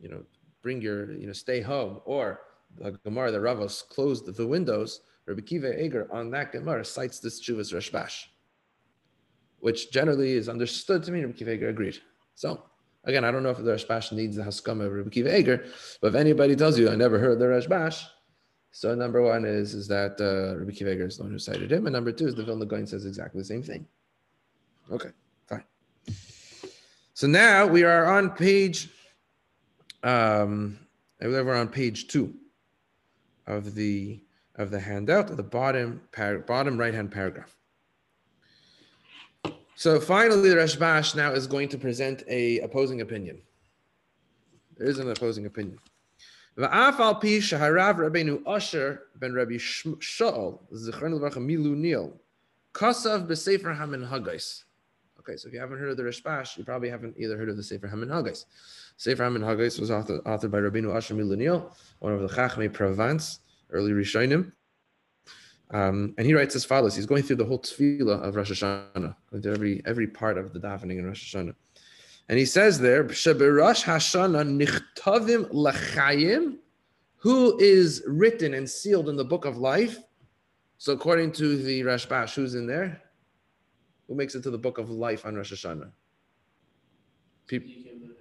you 0.00 0.08
know, 0.08 0.22
bring 0.62 0.80
your, 0.80 1.12
you 1.12 1.26
know, 1.26 1.32
stay 1.32 1.60
home, 1.60 2.00
or 2.04 2.40
the 2.76 2.92
Gemara, 3.04 3.30
the 3.30 3.38
Ravos 3.38 3.82
closed 3.88 4.26
the 4.34 4.46
windows. 4.46 5.00
Rabbi 5.28 5.42
Kiva 5.42 5.84
Eger 5.84 6.08
on 6.10 6.30
that 6.30 6.52
Gemara 6.52 6.84
cites 6.84 7.20
this 7.20 7.40
Chuvas 7.40 7.74
Rashbash, 7.74 8.24
which 9.60 9.92
generally 9.92 10.32
is 10.32 10.48
understood 10.48 11.02
to 11.04 11.12
mean 11.12 11.22
Rabbi 11.22 11.36
Kiva 11.36 11.52
Eger 11.52 11.68
agreed. 11.68 11.98
So 12.34 12.64
again, 13.04 13.24
I 13.24 13.30
don't 13.30 13.42
know 13.42 13.50
if 13.50 13.58
the 13.58 13.70
Rashbash 13.70 14.10
needs 14.12 14.36
the 14.36 14.42
Haskama 14.42 14.86
of 14.86 14.92
Rabbi 14.92 15.10
Kiva 15.10 15.38
Eger, 15.38 15.66
but 16.00 16.08
if 16.08 16.14
anybody 16.14 16.56
tells 16.56 16.78
you 16.78 16.90
I 16.90 16.96
never 16.96 17.18
heard 17.18 17.38
the 17.38 17.44
Rashbash, 17.44 18.04
so 18.70 18.94
number 18.94 19.22
one 19.22 19.44
is 19.44 19.74
is 19.74 19.86
that 19.88 20.18
uh, 20.20 20.58
Rabbi 20.58 20.72
Kiva 20.72 20.94
Eger 20.94 21.06
is 21.06 21.18
the 21.18 21.24
one 21.24 21.32
who 21.32 21.38
cited 21.38 21.70
him, 21.70 21.86
and 21.86 21.92
number 21.92 22.10
two 22.10 22.26
is 22.26 22.34
the 22.34 22.44
Vilna 22.44 22.64
Gaon 22.64 22.86
says 22.86 23.04
exactly 23.04 23.40
the 23.40 23.44
same 23.44 23.62
thing. 23.62 23.86
Okay. 24.90 25.10
Fine. 25.46 25.64
So 27.12 27.26
now 27.26 27.66
we 27.66 27.84
are 27.84 28.06
on 28.06 28.30
page, 28.30 28.88
um, 30.02 30.78
we're 31.20 31.54
on 31.54 31.68
page 31.68 32.08
two 32.08 32.32
of 33.46 33.74
the 33.74 34.20
of 34.58 34.70
the 34.70 34.80
handout, 34.80 35.34
the 35.34 35.42
bottom 35.42 36.02
bottom 36.46 36.76
right 36.76 36.92
hand 36.92 37.10
paragraph. 37.10 37.56
So 39.76 40.00
finally, 40.00 40.48
the 40.50 40.56
Rashbash 40.56 41.14
now 41.14 41.32
is 41.32 41.46
going 41.46 41.68
to 41.68 41.78
present 41.78 42.24
a 42.28 42.58
opposing 42.60 43.00
opinion. 43.00 43.40
There 44.76 44.88
is 44.88 44.98
an 44.98 45.08
opposing 45.10 45.46
opinion. 45.46 45.78
Va'afal 46.58 47.20
pi 47.20 47.38
shaharav 47.38 47.96
Rabbeinu 47.96 48.42
Asher 48.44 49.04
ben 49.16 49.32
Rabbi 49.32 49.54
Shaul 49.54 50.58
zichron 50.72 51.14
levacha 51.14 51.36
milu 51.36 51.76
nil 51.76 52.20
kasav 52.74 53.28
b'sefer 53.28 53.78
HaMinhagos. 53.78 54.64
Okay, 55.20 55.36
so 55.36 55.46
if 55.46 55.54
you 55.54 55.60
haven't 55.60 55.78
heard 55.78 55.90
of 55.90 55.96
the 55.96 56.02
Rashbash, 56.02 56.56
you 56.56 56.64
probably 56.64 56.88
haven't 56.88 57.14
either 57.16 57.36
heard 57.36 57.48
of 57.48 57.56
the 57.56 57.62
Sefer 57.62 57.86
HaMinhagos. 57.86 58.46
Sefer 58.96 59.22
HaMinhagos 59.22 59.78
was 59.78 59.90
authored, 59.90 60.22
authored 60.22 60.50
by 60.50 60.58
Rabbeinu 60.58 60.96
Asher 60.96 61.14
Miluniel, 61.14 61.72
one 62.00 62.12
of 62.12 62.20
the 62.20 62.28
Chachmei 62.28 62.72
Provence, 62.72 63.40
early 63.70 63.92
Rishonim. 63.92 64.52
Um, 65.70 66.14
and 66.16 66.26
he 66.26 66.34
writes 66.34 66.56
as 66.56 66.64
follows. 66.64 66.96
He's 66.96 67.06
going 67.06 67.22
through 67.22 67.36
the 67.36 67.44
whole 67.44 67.58
tefillah 67.58 68.22
of 68.22 68.36
Rosh 68.36 68.50
Hashanah, 68.50 69.14
going 69.30 69.42
through 69.42 69.52
every, 69.52 69.82
every 69.84 70.06
part 70.06 70.38
of 70.38 70.52
the 70.52 70.60
davening 70.60 70.98
in 70.98 71.06
Rosh 71.06 71.34
Hashanah. 71.34 71.54
And 72.28 72.38
he 72.38 72.44
says 72.44 72.78
there, 72.78 73.04
Sheberash 73.04 73.84
Hashanah 73.84 74.66
nichtavim 74.66 75.50
lachayim, 75.52 76.56
who 77.16 77.58
is 77.58 78.02
written 78.06 78.54
and 78.54 78.68
sealed 78.68 79.08
in 79.08 79.16
the 79.16 79.24
book 79.24 79.44
of 79.44 79.58
life. 79.58 79.98
So 80.78 80.92
according 80.92 81.32
to 81.32 81.56
the 81.56 81.82
Rashbash, 81.82 82.34
who's 82.34 82.54
in 82.54 82.66
there? 82.66 83.02
Who 84.06 84.14
makes 84.14 84.34
it 84.34 84.42
to 84.44 84.50
the 84.50 84.58
book 84.58 84.78
of 84.78 84.88
life 84.88 85.26
on 85.26 85.34
Rosh 85.34 85.52
Hashanah? 85.52 85.90
People, 87.46 87.70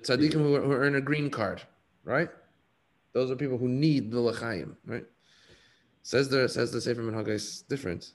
tzaddikim 0.01 0.33
who, 0.33 0.59
who 0.59 0.73
earn 0.73 0.95
a 0.95 1.01
green 1.01 1.29
card, 1.29 1.61
right? 2.03 2.29
Those 3.13 3.31
are 3.31 3.35
people 3.35 3.57
who 3.57 3.67
need 3.67 4.11
the 4.11 4.17
lechaim, 4.17 4.75
right? 4.85 5.05
Says 6.07 6.29
the 6.29 6.47
says 6.47 6.71
the 6.71 6.79
Sefer 6.79 7.01
Minhag 7.01 7.27
is 7.27 7.63
different. 7.63 8.13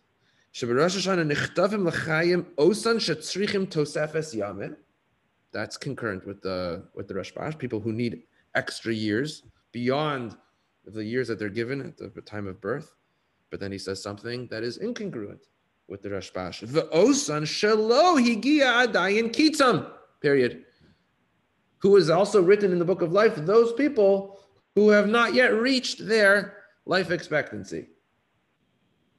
That's 5.52 5.76
concurrent 5.76 6.26
with 6.26 6.40
the 6.40 6.84
with 6.94 7.08
the 7.08 7.12
Rashbash. 7.12 7.58
People 7.58 7.80
who 7.80 7.92
need 7.92 8.22
extra 8.54 8.94
years 8.94 9.42
beyond 9.72 10.38
the 10.86 11.04
years 11.04 11.28
that 11.28 11.38
they're 11.38 11.50
given 11.50 11.82
at 11.82 11.98
the 11.98 12.22
time 12.22 12.46
of 12.46 12.62
birth. 12.62 12.94
But 13.50 13.60
then 13.60 13.70
he 13.70 13.76
says 13.76 14.02
something 14.02 14.46
that 14.46 14.62
is 14.62 14.78
incongruent 14.78 15.42
with 15.86 16.00
the 16.00 16.08
Rashbash. 16.08 16.60
The 16.72 16.84
osan 16.94 17.42
adayin 18.62 19.30
kitzam. 19.34 19.86
Period. 20.22 20.64
Who 21.80 21.96
is 21.96 22.08
also 22.08 22.40
written 22.40 22.72
in 22.72 22.78
the 22.78 22.86
book 22.86 23.02
of 23.02 23.12
life? 23.12 23.36
Those 23.36 23.74
people 23.74 24.40
who 24.76 24.88
have 24.88 25.08
not 25.10 25.34
yet 25.34 25.52
reached 25.52 26.08
their 26.08 26.61
life 26.84 27.10
expectancy. 27.10 27.88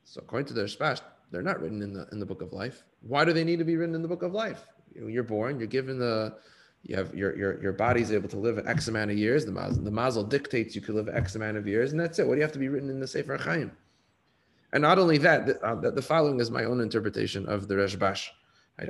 So 0.03 0.22
according 0.22 0.48
to 0.48 0.53
the 0.53 0.63
Rashbash, 0.63 1.01
they're 1.32 1.41
not 1.41 1.60
written 1.62 1.82
in 1.82 1.93
the 1.93 2.08
in 2.12 2.20
the 2.20 2.25
book 2.25 2.41
of 2.41 2.53
life. 2.53 2.84
Why 3.01 3.25
do 3.25 3.34
they 3.34 3.43
need 3.43 3.60
to 3.60 3.65
be 3.65 3.75
written 3.75 3.96
in 3.96 4.01
the 4.01 4.08
book 4.08 4.24
of 4.24 4.34
life? 4.34 4.67
You're 4.93 5.24
born, 5.24 5.58
you're 5.60 5.67
given 5.67 5.98
the 5.98 6.36
you 6.84 6.96
have 6.96 7.15
your 7.15 7.36
your 7.36 7.62
your 7.62 7.74
body's 7.74 8.12
able 8.12 8.29
to 8.29 8.38
live 8.38 8.60
X 8.67 8.88
amount 8.88 9.12
of 9.12 9.17
years. 9.17 9.46
The 9.46 9.51
mazel, 9.51 9.84
the 9.84 9.91
mazel 9.91 10.24
dictates 10.24 10.75
you 10.75 10.82
could 10.82 10.96
live 10.96 11.10
X 11.10 11.36
amount 11.36 11.58
of 11.58 11.67
years, 11.67 11.91
and 11.91 12.00
that's 12.00 12.20
it. 12.20 12.27
What 12.27 12.36
do 12.36 12.39
you 12.39 12.43
have 12.43 12.51
to 12.53 12.60
be 12.60 12.70
written 12.70 12.89
in 12.89 13.00
the 13.00 13.08
Sefer 13.08 13.38
Chaim? 13.38 13.72
And 14.74 14.82
not 14.82 14.98
only 14.98 15.17
that, 15.20 15.46
the, 15.46 15.62
uh, 15.63 15.91
the, 15.91 16.01
following 16.01 16.39
is 16.39 16.50
my 16.50 16.65
own 16.65 16.82
interpretation 16.82 17.46
of 17.46 17.67
the 17.67 17.75
Rashbash. 17.75 18.27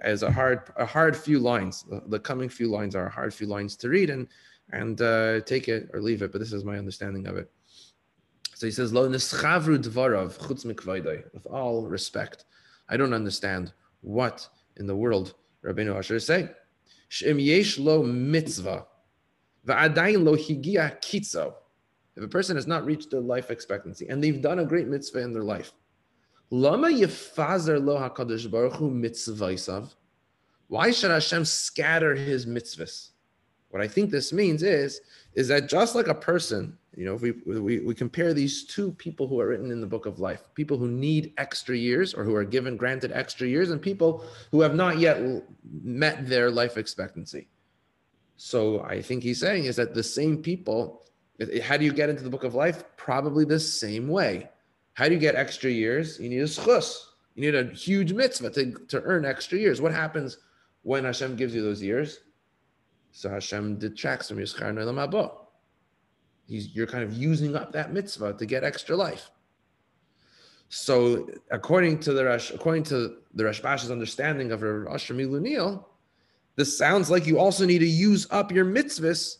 As 0.01 0.23
a 0.23 0.31
hard 0.31 0.61
a 0.77 0.85
hard 0.85 1.15
few 1.15 1.39
lines. 1.39 1.83
The, 1.83 2.01
the, 2.07 2.19
coming 2.19 2.47
few 2.47 2.69
lines 2.69 2.95
are 2.95 3.07
a 3.07 3.09
hard 3.09 3.33
few 3.33 3.47
lines 3.47 3.75
to 3.77 3.89
read 3.89 4.09
and 4.09 4.27
and 4.71 5.01
uh, 5.01 5.41
take 5.41 5.67
it 5.67 5.89
or 5.93 6.01
leave 6.01 6.21
it. 6.21 6.31
But 6.31 6.39
this 6.39 6.53
is 6.53 6.63
my 6.63 6.77
understanding 6.77 7.27
of 7.27 7.35
it. 7.35 7.51
So 8.63 8.67
he 8.67 8.71
says, 8.71 8.93
Lo 8.93 9.09
nischavru 9.09 9.77
dvarav 9.77 10.37
chutz 10.37 10.63
With 11.33 11.45
all 11.47 11.85
respect, 11.85 12.45
I 12.87 12.95
don't 12.95 13.13
understand 13.13 13.73
what 13.99 14.47
in 14.77 14.87
the 14.87 14.95
world 14.95 15.33
Rabbeinu 15.65 15.93
Asher 15.97 16.15
is 16.15 16.25
saying. 16.25 16.47
Shem 17.09 17.39
yesh 17.39 17.77
lo 17.77 18.03
mitzvah, 18.03 18.85
va'adayin 19.67 20.23
lo 20.23 20.37
higia 20.37 20.97
kitzo. 21.01 21.55
If 22.15 22.23
a 22.23 22.27
person 22.29 22.55
has 22.55 22.65
not 22.65 22.85
reached 22.85 23.11
their 23.11 23.19
life 23.19 23.51
expectancy 23.51 24.07
and 24.07 24.23
they've 24.23 24.41
done 24.41 24.59
a 24.59 24.65
great 24.65 24.87
mitzvah 24.87 25.19
in 25.19 25.33
their 25.33 25.43
life, 25.43 25.73
lama 26.49 26.87
yefazer 26.87 27.83
lo 27.83 27.97
hakadosh 27.97 28.49
baruch 28.49 28.75
hu 28.75 28.89
mitzvah 28.89 29.89
Why 30.69 30.91
should 30.91 31.11
Hashem 31.11 31.43
scatter 31.43 32.15
His 32.15 32.45
mitzvahs? 32.45 33.09
What 33.71 33.81
I 33.81 33.89
think 33.89 34.09
this 34.09 34.31
means 34.31 34.63
is 34.63 35.01
is 35.33 35.49
that 35.49 35.67
just 35.67 35.95
like 35.95 36.07
a 36.07 36.15
person, 36.15 36.77
you 36.95 37.05
know, 37.05 37.15
if 37.15 37.21
we, 37.21 37.31
we, 37.31 37.79
we 37.79 37.95
compare 37.95 38.33
these 38.33 38.65
two 38.65 38.91
people 38.91 39.27
who 39.27 39.39
are 39.39 39.47
written 39.47 39.71
in 39.71 39.81
the 39.81 39.87
book 39.87 40.05
of 40.05 40.19
life, 40.19 40.43
people 40.53 40.77
who 40.77 40.87
need 40.87 41.33
extra 41.37 41.75
years 41.75 42.13
or 42.13 42.23
who 42.23 42.35
are 42.35 42.43
given 42.43 42.77
granted 42.77 43.11
extra 43.11 43.47
years, 43.47 43.71
and 43.71 43.81
people 43.81 44.23
who 44.51 44.61
have 44.61 44.75
not 44.75 44.99
yet 44.99 45.19
met 45.83 46.27
their 46.27 46.51
life 46.51 46.77
expectancy. 46.77 47.47
So 48.37 48.81
I 48.81 49.01
think 49.01 49.23
he's 49.23 49.39
saying 49.39 49.65
is 49.65 49.75
that 49.77 49.93
the 49.93 50.03
same 50.03 50.37
people, 50.37 51.05
how 51.63 51.77
do 51.77 51.85
you 51.85 51.93
get 51.93 52.09
into 52.09 52.23
the 52.23 52.29
book 52.29 52.43
of 52.43 52.53
life? 52.53 52.83
Probably 52.97 53.45
the 53.45 53.59
same 53.59 54.07
way. 54.07 54.49
How 54.93 55.07
do 55.07 55.13
you 55.13 55.19
get 55.19 55.35
extra 55.35 55.71
years? 55.71 56.19
You 56.19 56.29
need 56.29 56.41
a 56.41 56.43
schus. 56.43 57.05
You 57.35 57.41
need 57.51 57.55
a 57.55 57.73
huge 57.73 58.13
mitzvah 58.13 58.51
to, 58.51 58.71
to 58.89 59.01
earn 59.01 59.25
extra 59.25 59.57
years. 59.57 59.81
What 59.81 59.93
happens 59.93 60.37
when 60.83 61.05
Hashem 61.05 61.35
gives 61.35 61.55
you 61.55 61.63
those 61.63 61.81
years? 61.81 62.19
So 63.11 63.29
Hashem 63.29 63.79
detracts 63.79 64.29
from 64.29 64.37
Nelam 64.37 65.09
Haba. 65.09 65.42
He's, 66.47 66.75
you're 66.75 66.87
kind 66.87 67.03
of 67.03 67.13
using 67.13 67.55
up 67.55 67.71
that 67.71 67.93
mitzvah 67.93 68.33
to 68.33 68.45
get 68.45 68.63
extra 68.63 68.95
life. 68.95 69.29
So 70.69 71.29
according 71.51 71.99
to 71.99 72.13
the 72.13 72.25
Rash, 72.25 72.51
according 72.51 72.83
to 72.85 73.17
the 73.33 73.43
Rashbash's 73.43 73.91
understanding 73.91 74.51
of 74.51 74.63
Asher 74.63 75.13
Milunil, 75.13 75.85
this 76.55 76.77
sounds 76.77 77.09
like 77.09 77.25
you 77.25 77.39
also 77.39 77.65
need 77.65 77.79
to 77.79 77.87
use 77.87 78.27
up 78.31 78.51
your 78.51 78.65
mitzvahs 78.65 79.37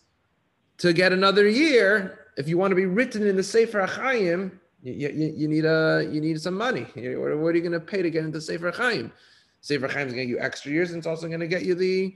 to 0.78 0.94
get 0.94 1.12
another 1.12 1.48
year. 1.48 2.20
If 2.38 2.48
you 2.48 2.58
want 2.58 2.72
to 2.72 2.76
be 2.76 2.86
written 2.86 3.26
in 3.28 3.36
the 3.36 3.44
Sefer 3.44 3.86
HaChaim, 3.86 4.52
you, 4.82 5.10
you, 5.10 5.34
you, 5.36 5.48
need 5.48 5.66
a 5.66 6.08
you 6.12 6.20
need 6.20 6.42
some 6.42 6.56
money. 6.56 6.84
What, 6.96 7.02
are 7.02 7.56
you 7.56 7.62
going 7.62 7.72
to 7.72 7.80
pay 7.80 8.02
to 8.02 8.10
get 8.10 8.26
into 8.26 8.42
Sefer 8.42 8.72
HaChaim? 8.72 9.12
Sefer 9.62 9.88
HaChaim 9.88 10.08
is 10.08 10.14
going 10.14 10.16
to 10.16 10.16
get 10.26 10.28
you 10.28 10.40
extra 10.40 10.72
years, 10.72 10.90
and 10.90 10.98
it's 10.98 11.08
also 11.08 11.28
going 11.28 11.40
to 11.40 11.48
get 11.48 11.64
you 11.64 11.74
the 11.76 12.16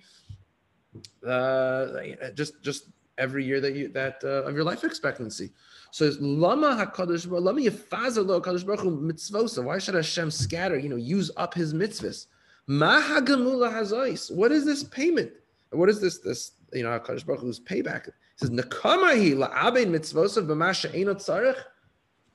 uh, 1.28 1.88
just 2.34 2.62
just 2.62 2.86
every 3.18 3.46
year 3.46 3.60
that 3.62 3.74
you 3.76 3.88
that 3.90 4.22
uh, 4.24 4.44
of 4.44 4.56
your 4.56 4.64
life 4.64 4.84
expectancy. 4.84 5.52
So 5.92 6.12
lama 6.20 6.86
hakadosh 6.86 7.30
lama 7.30 7.62
yafaza 7.62 8.26
lo 8.26 8.42
hakadosh 8.42 8.66
baruch 8.66 8.82
mitzvosa. 8.82 9.64
Why 9.64 9.78
should 9.78 9.96
Hashem 9.96 10.32
scatter? 10.32 10.78
You 10.78 10.90
know, 10.90 10.96
use 10.96 11.32
up 11.38 11.54
His 11.54 11.74
mitzvahs. 11.74 12.28
Ma 12.68 13.02
hagamula 13.02 13.72
hazais. 13.72 14.34
What 14.34 14.52
is 14.52 14.66
this 14.66 14.84
payment? 14.84 15.32
What 15.72 15.90
is 15.90 16.00
this 16.00 16.20
this 16.20 16.52
you 16.74 16.84
know 16.84 16.90
hakadosh 17.00 17.26
baruch 17.26 17.42
Hu's 17.42 17.60
payback? 17.60 18.06
He 18.06 18.12
says 18.38 18.50
nakamahi 18.50 19.36
la'abein 19.36 19.88
mitzvosa 19.88 20.46
b'masha 20.46 20.92
einot 20.94 21.18
tzarich. 21.18 21.58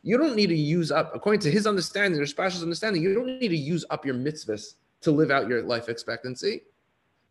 You 0.04 0.18
don't 0.18 0.34
need 0.34 0.48
to 0.48 0.56
use 0.56 0.90
up, 0.90 1.14
according 1.14 1.40
to 1.42 1.50
his 1.50 1.64
understanding, 1.64 2.20
or 2.20 2.26
Spash's 2.26 2.62
understanding, 2.62 3.02
you 3.02 3.14
don't 3.14 3.38
need 3.38 3.50
to 3.50 3.56
use 3.56 3.84
up 3.88 4.04
your 4.04 4.16
mitzvahs 4.16 4.74
to 5.02 5.12
live 5.12 5.30
out 5.30 5.48
your 5.48 5.62
life 5.62 5.88
expectancy. 5.88 6.62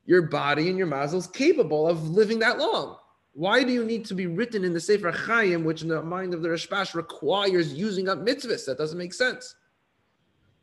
Your 0.06 0.24
body 0.24 0.70
and 0.70 0.78
your 0.78 0.88
mazel 0.88 1.20
is 1.20 1.28
capable 1.28 1.88
of 1.88 2.10
living 2.10 2.40
that 2.40 2.58
long. 2.58 2.98
Why 3.34 3.64
do 3.64 3.72
you 3.72 3.86
need 3.86 4.06
to 4.06 4.14
be 4.14 4.28
written 4.28 4.64
in 4.66 4.74
the 4.74 4.80
Sefer 4.80 5.12
Chaim, 5.12 5.64
which 5.64 5.82
in 5.82 5.88
the 5.88 6.02
mind 6.02 6.34
of 6.34 6.42
the 6.42 6.50
Rashbash 6.50 6.94
requires 6.94 7.74
using 7.74 8.10
up 8.10 8.20
mitzvahs? 8.20 8.66
That 8.66 8.78
doesn't 8.78 8.98
make 8.98 9.14
sense. 9.14 9.56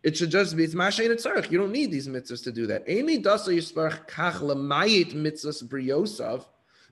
It 0.02 0.16
should 0.16 0.30
just 0.30 0.56
be 0.56 0.64
it's 0.64 0.74
mashayin 0.74 1.10
tzarich. 1.10 1.50
You 1.50 1.58
don't 1.58 1.72
need 1.72 1.90
these 1.90 2.08
mitzvahs 2.08 2.44
to 2.44 2.52
do 2.52 2.66
that. 2.66 2.84
Amy 2.86 3.20
dasa 3.20 3.48
yisparach 3.48 4.06
kach 4.06 4.40
lamayit 4.40 5.14
mitzvahs 5.14 5.64
briyosav 5.64 6.44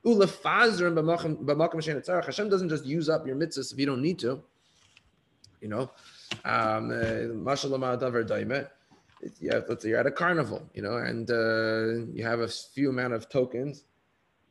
ulefazer 0.05 0.93
b'makam 0.93 1.77
shein 1.77 2.05
tzarich. 2.05 2.25
Hashem 2.25 2.49
doesn't 2.49 2.71
just 2.71 2.87
use 2.87 3.09
up 3.09 3.27
your 3.27 3.37
mitzvahs 3.37 3.73
if 3.73 3.79
you 3.79 3.87
don't 3.87 4.03
need 4.03 4.19
to. 4.21 4.43
You 5.61 5.69
know, 5.69 5.91
um, 6.45 7.45
mashallah 7.45 7.79
davar 7.79 8.27
daimet. 8.27 8.71
Yeah, 9.41 9.61
let's 9.69 9.83
say 9.83 9.91
you're 9.91 10.01
at 10.01 10.07
a 10.07 10.11
carnival, 10.11 10.69
you 10.75 10.83
know, 10.83 10.97
and 10.97 11.31
uh, 11.31 12.07
you 12.13 12.23
have 12.23 12.41
a 12.41 12.49
few 12.49 12.91
amount 12.91 13.15
of 13.15 13.29
tokens 13.29 13.85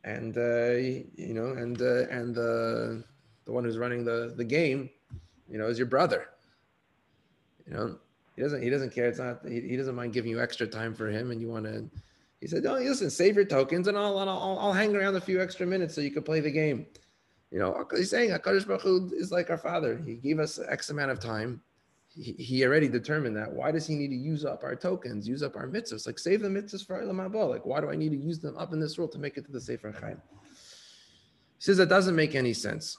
and 0.05 0.37
uh, 0.37 0.71
you 0.71 1.33
know, 1.33 1.47
and 1.47 1.81
uh, 1.81 2.07
and 2.09 2.33
the 2.33 3.03
the 3.45 3.51
one 3.51 3.63
who's 3.63 3.77
running 3.77 4.05
the 4.05 4.33
the 4.37 4.43
game, 4.43 4.89
you 5.49 5.57
know, 5.57 5.67
is 5.67 5.77
your 5.77 5.87
brother. 5.87 6.27
You 7.67 7.73
know, 7.73 7.97
he 8.35 8.41
doesn't 8.41 8.61
he 8.61 8.69
doesn't 8.69 8.93
care. 8.93 9.07
It's 9.07 9.19
not 9.19 9.39
he, 9.45 9.59
he 9.61 9.75
doesn't 9.75 9.95
mind 9.95 10.13
giving 10.13 10.29
you 10.29 10.39
extra 10.39 10.67
time 10.67 10.93
for 10.93 11.09
him, 11.09 11.31
and 11.31 11.41
you 11.41 11.49
want 11.49 11.65
to. 11.65 11.89
He 12.39 12.47
said, 12.47 12.65
"Oh, 12.67 12.75
listen, 12.75 13.09
save 13.09 13.35
your 13.35 13.45
tokens, 13.45 13.87
and 13.87 13.97
I'll 13.97 14.17
I'll, 14.19 14.59
I'll 14.59 14.73
hang 14.73 14.95
around 14.95 15.15
a 15.15 15.21
few 15.21 15.41
extra 15.41 15.65
minutes 15.65 15.95
so 15.95 16.01
you 16.01 16.11
can 16.11 16.23
play 16.23 16.39
the 16.39 16.51
game." 16.51 16.85
You 17.51 17.59
know, 17.59 17.87
he's 17.91 18.09
saying 18.11 18.29
Hakadosh 18.29 18.67
Baruch 18.67 19.11
is 19.13 19.31
like 19.31 19.49
our 19.49 19.57
father. 19.57 20.01
He 20.05 20.15
gave 20.15 20.39
us 20.39 20.59
X 20.67 20.91
amount 20.91 21.11
of 21.11 21.19
time 21.19 21.61
he, 22.15 22.65
already 22.65 22.87
determined 22.87 23.35
that. 23.35 23.51
Why 23.51 23.71
does 23.71 23.85
he 23.85 23.95
need 23.95 24.07
to 24.09 24.15
use 24.15 24.45
up 24.45 24.63
our 24.63 24.75
tokens, 24.75 25.27
use 25.27 25.43
up 25.43 25.55
our 25.55 25.67
mitzvahs? 25.67 26.07
Like 26.07 26.17
save 26.17 26.41
the 26.41 26.47
mitzvahs 26.47 26.85
for 26.85 27.01
Haba. 27.01 27.49
Like 27.49 27.65
why 27.65 27.81
do 27.81 27.89
I 27.89 27.95
need 27.95 28.09
to 28.09 28.17
use 28.17 28.39
them 28.39 28.57
up 28.57 28.73
in 28.73 28.79
this 28.79 28.97
world 28.97 29.11
to 29.13 29.19
make 29.19 29.37
it 29.37 29.45
to 29.45 29.51
the 29.51 29.59
Sefer 29.59 29.91
Chaim? 29.91 30.21
He 30.43 30.49
says 31.59 31.77
that 31.77 31.89
doesn't 31.89 32.15
make 32.15 32.35
any 32.35 32.53
sense. 32.53 32.97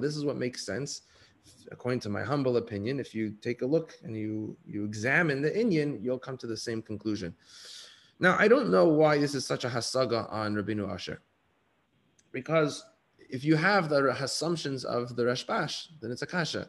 This 0.00 0.16
is 0.16 0.24
what 0.24 0.36
makes 0.36 0.64
sense 0.64 1.02
according 1.72 2.00
to 2.00 2.08
my 2.08 2.22
humble 2.22 2.56
opinion. 2.56 3.00
If 3.00 3.14
you 3.14 3.34
take 3.40 3.62
a 3.62 3.66
look 3.66 3.94
and 4.04 4.16
you 4.16 4.56
you 4.64 4.84
examine 4.84 5.42
the 5.42 5.58
Indian, 5.58 5.98
you'll 6.02 6.18
come 6.18 6.36
to 6.38 6.46
the 6.46 6.56
same 6.56 6.82
conclusion. 6.82 7.34
Now, 8.22 8.36
I 8.38 8.46
don't 8.46 8.70
know 8.70 8.86
why 8.86 9.18
this 9.18 9.34
is 9.34 9.44
such 9.44 9.64
a 9.64 9.68
hasaga 9.68 10.32
on 10.32 10.54
Rabinu 10.54 10.88
Asher. 10.88 11.20
Because 12.30 12.84
if 13.18 13.44
you 13.44 13.56
have 13.56 13.88
the 13.88 14.10
assumptions 14.22 14.84
of 14.84 15.16
the 15.16 15.24
Rashbash, 15.24 15.88
then 16.00 16.12
it's 16.12 16.22
a 16.22 16.26
kasha. 16.26 16.68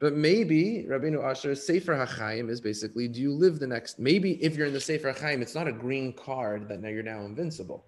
But 0.00 0.14
maybe 0.14 0.84
Rabinu 0.90 1.22
Asher's 1.22 1.64
Sefer 1.64 1.94
HaChaim 1.94 2.50
is 2.50 2.60
basically, 2.60 3.06
do 3.06 3.20
you 3.20 3.32
live 3.32 3.60
the 3.60 3.68
next? 3.68 4.00
Maybe 4.00 4.32
if 4.42 4.56
you're 4.56 4.66
in 4.66 4.72
the 4.72 4.80
Sefer 4.80 5.12
HaChaim, 5.12 5.42
it's 5.42 5.54
not 5.54 5.68
a 5.68 5.72
green 5.72 6.12
card 6.12 6.68
that 6.68 6.80
now 6.80 6.88
you're 6.88 7.04
now 7.04 7.20
invincible. 7.20 7.84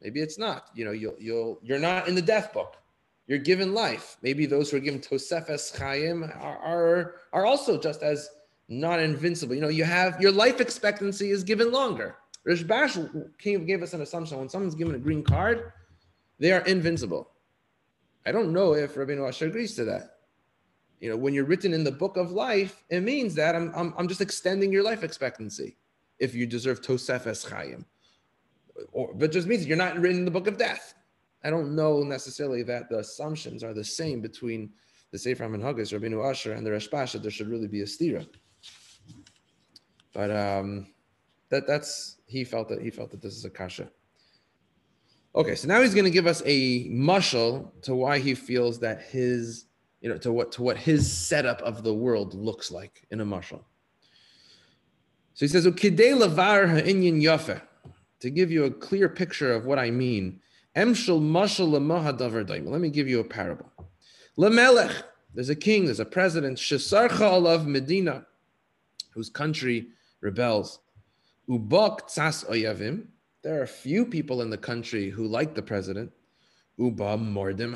Maybe 0.00 0.22
it's 0.22 0.38
not. 0.38 0.68
You 0.74 0.86
know, 0.86 0.92
you'll 0.92 1.16
you'll 1.18 1.60
you're 1.62 1.78
not 1.78 2.08
in 2.08 2.14
the 2.14 2.22
death 2.22 2.54
book. 2.54 2.78
You're 3.26 3.38
given 3.38 3.74
life. 3.74 4.16
Maybe 4.22 4.46
those 4.46 4.70
who 4.70 4.78
are 4.78 4.80
given 4.80 5.00
Tosefes 5.00 5.78
Chaim 5.78 6.24
are, 6.24 6.58
are 6.58 7.14
are 7.34 7.44
also 7.44 7.78
just 7.78 8.02
as 8.02 8.30
not 8.72 9.00
invincible. 9.00 9.54
You 9.54 9.60
know, 9.60 9.68
you 9.68 9.84
have 9.84 10.20
your 10.20 10.32
life 10.32 10.60
expectancy 10.60 11.30
is 11.30 11.44
given 11.44 11.70
longer. 11.70 12.16
Rashbash 12.46 13.36
gave 13.42 13.82
us 13.82 13.92
an 13.92 14.00
assumption 14.00 14.38
when 14.38 14.48
someone's 14.48 14.74
given 14.74 14.94
a 14.94 14.98
green 14.98 15.22
card, 15.22 15.72
they 16.38 16.52
are 16.52 16.62
invincible. 16.62 17.30
I 18.26 18.32
don't 18.32 18.52
know 18.52 18.74
if 18.74 18.94
Rabbeinu 18.94 19.28
Asher 19.28 19.46
agrees 19.46 19.76
to 19.76 19.84
that. 19.84 20.16
You 21.00 21.10
know, 21.10 21.16
when 21.16 21.34
you're 21.34 21.44
written 21.44 21.74
in 21.74 21.84
the 21.84 21.90
book 21.90 22.16
of 22.16 22.30
life, 22.32 22.84
it 22.88 23.00
means 23.00 23.34
that 23.34 23.54
I'm, 23.54 23.72
I'm, 23.74 23.92
I'm 23.96 24.08
just 24.08 24.20
extending 24.20 24.72
your 24.72 24.82
life 24.82 25.02
expectancy 25.02 25.76
if 26.18 26.34
you 26.34 26.46
deserve 26.46 26.80
Tosefes 26.80 27.48
Chaim. 27.48 27.84
Or, 28.92 29.12
but 29.14 29.32
just 29.32 29.48
means 29.48 29.66
you're 29.66 29.76
not 29.76 29.98
written 29.98 30.18
in 30.18 30.24
the 30.24 30.30
book 30.30 30.46
of 30.46 30.56
death. 30.56 30.94
I 31.44 31.50
don't 31.50 31.74
know 31.74 32.02
necessarily 32.02 32.62
that 32.64 32.88
the 32.88 33.00
assumptions 33.00 33.64
are 33.64 33.74
the 33.74 33.84
same 33.84 34.20
between 34.20 34.70
the 35.10 35.18
Sefer 35.18 35.44
HaMinhagos, 35.44 35.92
Rabbeinu 35.92 36.28
Asher, 36.28 36.52
and 36.52 36.64
the 36.64 36.70
Rashbash, 36.70 37.12
that 37.12 37.22
there 37.22 37.30
should 37.30 37.48
really 37.48 37.68
be 37.68 37.82
a 37.82 37.84
stira. 37.84 38.26
But 40.12 40.30
um, 40.30 40.86
that 41.50 41.66
that's 41.66 42.18
he 42.26 42.44
felt 42.44 42.68
that 42.68 42.82
he 42.82 42.90
felt 42.90 43.10
that 43.10 43.22
this 43.22 43.36
is 43.36 43.44
a 43.44 43.50
kasha. 43.50 43.88
Okay, 45.34 45.54
so 45.54 45.66
now 45.66 45.80
he's 45.80 45.94
going 45.94 46.04
to 46.04 46.10
give 46.10 46.26
us 46.26 46.42
a 46.44 46.88
mushal 46.90 47.70
to 47.82 47.94
why 47.94 48.18
he 48.18 48.34
feels 48.34 48.78
that 48.80 49.00
his, 49.02 49.64
you 50.02 50.10
know, 50.10 50.18
to 50.18 50.30
what 50.30 50.52
to 50.52 50.62
what 50.62 50.76
his 50.76 51.10
setup 51.10 51.62
of 51.62 51.82
the 51.82 51.94
world 51.94 52.34
looks 52.34 52.70
like 52.70 53.06
in 53.10 53.20
a 53.20 53.24
mushal. 53.24 53.62
So 55.34 55.46
he 55.46 55.48
says, 55.48 55.66
"Ukidei 55.66 56.14
lavar 56.14 56.68
ha'inyan 56.68 57.22
yafe," 57.22 57.62
to 58.20 58.30
give 58.30 58.50
you 58.50 58.64
a 58.64 58.70
clear 58.70 59.08
picture 59.08 59.54
of 59.54 59.64
what 59.64 59.78
I 59.78 59.90
mean. 59.90 60.40
Emshel 60.76 61.20
mushal. 61.20 61.70
Let 62.70 62.80
me 62.80 62.90
give 62.90 63.08
you 63.08 63.20
a 63.20 63.24
parable. 63.24 63.70
Lamelech, 64.38 65.02
there's 65.34 65.50
a 65.50 65.56
king, 65.56 65.86
there's 65.86 66.00
a 66.00 66.04
president. 66.04 66.58
Shesarcha 66.58 67.10
alav 67.10 67.66
Medina, 67.66 68.26
whose 69.12 69.30
country 69.30 69.88
rebels. 70.22 70.80
Ubok 71.50 72.08
tzas 72.08 72.46
oyavim 72.48 73.08
there 73.42 73.58
are 73.58 73.64
a 73.64 73.68
few 73.68 74.06
people 74.06 74.40
in 74.40 74.50
the 74.50 74.58
country 74.58 75.10
who 75.10 75.26
like 75.26 75.54
the 75.54 75.62
president. 75.62 76.12
Mordim. 76.78 77.74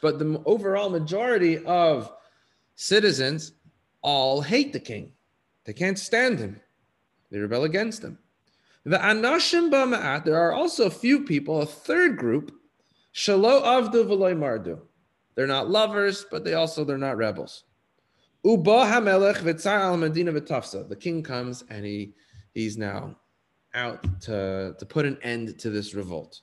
But 0.00 0.18
the 0.18 0.42
overall 0.46 0.88
majority 0.88 1.64
of 1.64 2.12
citizens 2.76 3.52
all 4.02 4.40
hate 4.40 4.72
the 4.72 4.80
king. 4.80 5.12
They 5.64 5.72
can't 5.72 5.98
stand 5.98 6.38
him. 6.38 6.60
They 7.30 7.38
rebel 7.38 7.64
against 7.64 8.02
him. 8.02 8.18
The 8.84 8.98
anashim 8.98 9.70
ba'ma'at, 9.70 10.24
there 10.24 10.38
are 10.38 10.52
also 10.52 10.86
a 10.86 10.90
few 10.90 11.24
people, 11.24 11.60
a 11.60 11.66
third 11.66 12.16
group, 12.16 12.52
shalo 13.14 13.62
avdu 13.62 14.06
mardu. 14.38 14.80
They're 15.34 15.46
not 15.46 15.68
lovers, 15.68 16.24
but 16.30 16.44
they 16.44 16.54
also 16.54 16.84
they're 16.84 16.96
not 16.96 17.18
rebels. 17.18 17.64
Uba 18.44 18.86
hamelech 18.86 19.38
v'tzar 19.38 19.80
al 19.80 19.96
medina 19.96 20.32
v'tafsa. 20.32 20.88
The 20.88 20.96
king 20.96 21.22
comes 21.22 21.62
and 21.68 21.84
he 21.84 22.14
he's 22.54 22.78
now 22.78 23.16
out 23.74 24.02
to, 24.22 24.74
to 24.78 24.86
put 24.86 25.06
an 25.06 25.18
end 25.22 25.58
to 25.60 25.70
this 25.70 25.94
revolt. 25.94 26.40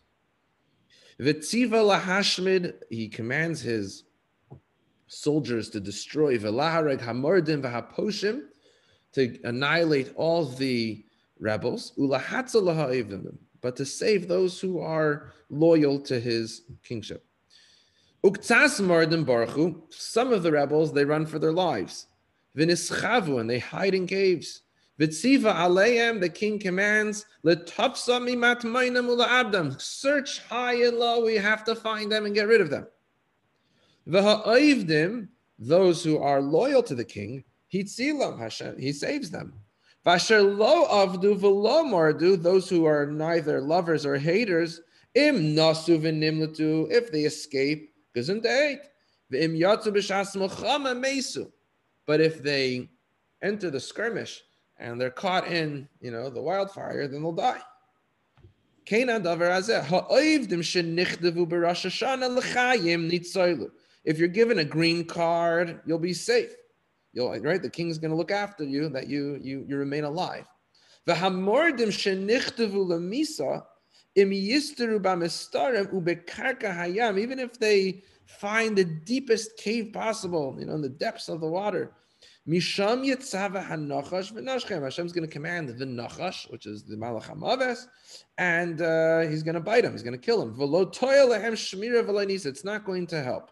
Vitziva 1.20 1.84
lahashmid, 1.84 2.76
he 2.90 3.08
commands 3.10 3.62
his 3.62 4.04
soldiers 5.08 5.70
to 5.72 5.80
destroy 5.80 6.38
velahareg 6.38 7.00
hamordim 7.00 7.62
v'haposhim, 7.62 8.42
to 9.14 9.40
annihilate 9.44 10.14
all 10.16 10.46
the 10.46 11.04
rebels, 11.40 11.94
but 13.62 13.76
to 13.76 13.86
save 13.86 14.28
those 14.28 14.60
who 14.60 14.80
are 14.80 15.32
loyal 15.50 16.00
to 16.00 16.20
his 16.20 16.64
kingship. 16.84 17.27
Some 18.24 18.92
of 20.34 20.44
the 20.44 20.52
rebels, 20.52 20.94
they 20.94 21.06
run 21.06 21.26
for 21.26 21.40
their 21.40 21.54
lives. 21.54 22.08
Vinischavu, 22.58 23.40
and 23.40 23.50
they 23.50 23.60
hide 23.60 23.94
in 23.94 24.08
caves. 24.08 24.64
Vitziva 25.00 25.54
aleim, 25.54 26.20
the 26.20 26.28
king 26.28 26.58
commands, 26.58 27.28
abdam. 27.46 29.80
Search 29.80 30.40
high 30.50 30.74
and 30.74 30.98
low, 30.98 31.24
we 31.24 31.36
have 31.36 31.64
to 31.66 31.76
find 31.76 32.12
them 32.12 32.26
and 32.26 32.34
get 32.34 32.48
rid 32.48 32.62
of 32.62 32.72
them. 32.72 32.88
V'ha'oivdim, 34.08 35.28
those 35.60 36.04
who 36.04 36.18
are 36.18 36.42
loyal 36.42 36.82
to 36.82 36.96
the 36.96 37.06
king, 37.06 37.44
hitzilam 37.72 38.40
Hashem, 38.40 38.80
he 38.80 38.92
saves 38.92 39.30
them. 39.30 39.54
Vasher 40.06 40.42
lo 40.42 40.88
avdu 40.88 41.38
v'lo 41.38 41.86
mardu, 41.86 42.42
those 42.42 42.68
who 42.68 42.86
are 42.86 43.06
neither 43.06 43.62
lovers 43.62 44.04
or 44.06 44.18
haters, 44.18 44.82
im 45.14 45.56
nasu 45.56 46.00
v'nimlatu, 46.00 46.92
if 46.92 47.12
they 47.12 47.26
escape, 47.26 47.94
b'shas 49.92 50.36
melchama 50.36 50.98
mesu. 50.98 51.52
But 52.06 52.22
if 52.22 52.42
they 52.42 52.90
enter 53.42 53.70
the 53.70 53.80
skirmish, 53.80 54.42
and 54.80 55.00
they're 55.00 55.10
caught 55.10 55.48
in, 55.48 55.88
you 56.02 56.12
know, 56.12 56.30
the 56.30 56.42
wildfire, 56.42 57.08
then 57.08 57.22
they'll 57.22 57.32
die. 57.32 57.62
If 64.06 64.18
you're 64.18 64.28
given 64.30 64.60
a 64.60 64.64
green 64.64 65.04
card, 65.04 65.82
you'll 65.86 66.00
be 66.00 66.14
safe. 66.14 66.56
You'll 67.14 67.38
right. 67.40 67.62
The 67.62 67.70
king's 67.70 67.98
going 67.98 68.12
to 68.12 68.18
look 68.18 68.32
after 68.32 68.64
you 68.64 68.88
that 68.90 69.08
you 69.08 69.40
you 69.42 69.66
you 69.68 69.76
remain 69.76 70.06
alive. 70.06 70.46
Even 74.18 74.34
if 77.40 77.60
they 77.60 78.04
find 78.26 78.78
the 78.78 78.84
deepest 78.84 79.58
cave 79.58 79.94
possible, 79.94 80.56
you 80.60 80.66
know, 80.66 80.74
in 80.74 80.82
the 80.82 80.90
depths 80.90 81.30
of 81.30 81.40
the 81.40 81.48
water, 81.48 81.94
Misham. 82.48 83.04
Hashem's 84.82 85.12
going 85.12 85.28
to 85.28 85.32
command 85.32 85.70
the 85.70 85.86
Nachash, 85.86 86.50
which 86.50 86.66
is 86.66 86.84
the 86.84 86.96
Malach 86.96 87.26
Hamaves, 87.26 87.88
and 88.38 88.82
uh, 88.82 89.30
he's 89.30 89.44
going 89.44 89.56
to 89.56 89.62
bite 89.62 89.84
him. 89.84 89.92
He's 89.92 90.04
going 90.04 90.18
to 90.18 90.26
kill 90.26 90.42
him. 90.42 90.56
It's 90.58 92.64
not 92.64 92.86
going 92.86 93.08
to 93.08 93.22
help. 93.22 93.52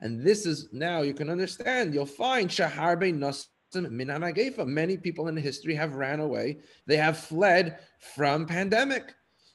And 0.00 0.22
this 0.22 0.46
is 0.46 0.68
now 0.72 1.02
you 1.02 1.14
can 1.14 1.30
understand. 1.30 1.94
You'll 1.94 2.06
find 2.06 2.48
shaharbe 2.48 3.12
min 3.12 3.32
Many 3.74 4.96
people 4.96 5.28
in 5.28 5.36
history 5.36 5.74
have 5.74 5.94
ran 5.94 6.20
away. 6.20 6.58
They 6.86 6.96
have 6.96 7.18
fled 7.18 7.78
from 8.14 8.46
pandemic. 8.46 9.14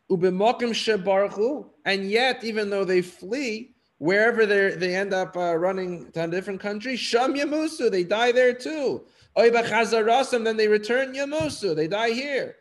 And 0.10 2.10
yet, 2.10 2.44
even 2.44 2.70
though 2.70 2.84
they 2.84 3.02
flee, 3.02 3.76
wherever 3.98 4.46
they 4.46 4.72
they 4.72 4.96
end 4.96 5.14
up 5.14 5.38
uh, 5.38 5.56
running 5.56 6.12
to 6.12 6.24
a 6.24 6.28
different 6.28 6.60
country, 6.60 6.96
Sham 6.96 7.36
Yamusu, 7.36 7.90
they 7.90 8.04
die 8.04 8.32
there 8.32 8.54
too. 8.54 9.06
Then 9.36 10.58
they 10.58 10.68
return 10.68 11.14
Yamusu, 11.14 11.76
they 11.76 11.88
die 11.88 12.12
here. 12.12 12.56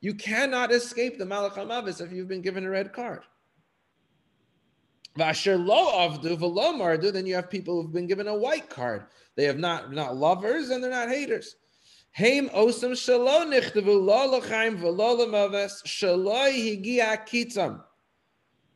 You 0.00 0.14
cannot 0.14 0.72
escape 0.72 1.18
the 1.18 1.24
Malach 1.24 2.00
if 2.00 2.12
you've 2.12 2.28
been 2.28 2.42
given 2.42 2.66
a 2.66 2.70
red 2.70 2.92
card. 2.92 3.22
Vasher 5.16 5.58
lo 5.62 5.92
avdu 5.92 6.36
v'lo 6.38 6.74
mardu, 6.74 7.12
then 7.12 7.26
you 7.26 7.34
have 7.34 7.50
people 7.50 7.82
who've 7.82 7.92
been 7.92 8.06
given 8.06 8.28
a 8.28 8.34
white 8.34 8.70
card. 8.70 9.04
They 9.36 9.44
have 9.44 9.58
not 9.58 9.92
not 9.92 10.16
lovers 10.16 10.70
and 10.70 10.82
they're 10.82 10.90
not 10.90 11.08
haters. 11.08 11.56
Haim 12.12 12.48
osam 12.50 12.92
shalo 12.92 13.44
nichtavu 13.46 14.04
lo 14.04 14.40
lachaim 14.40 14.78
v'lo 14.78 15.18
lamaves 15.18 15.82
shalo 15.84 16.50
higia 16.50 17.26
kitzam. 17.26 17.82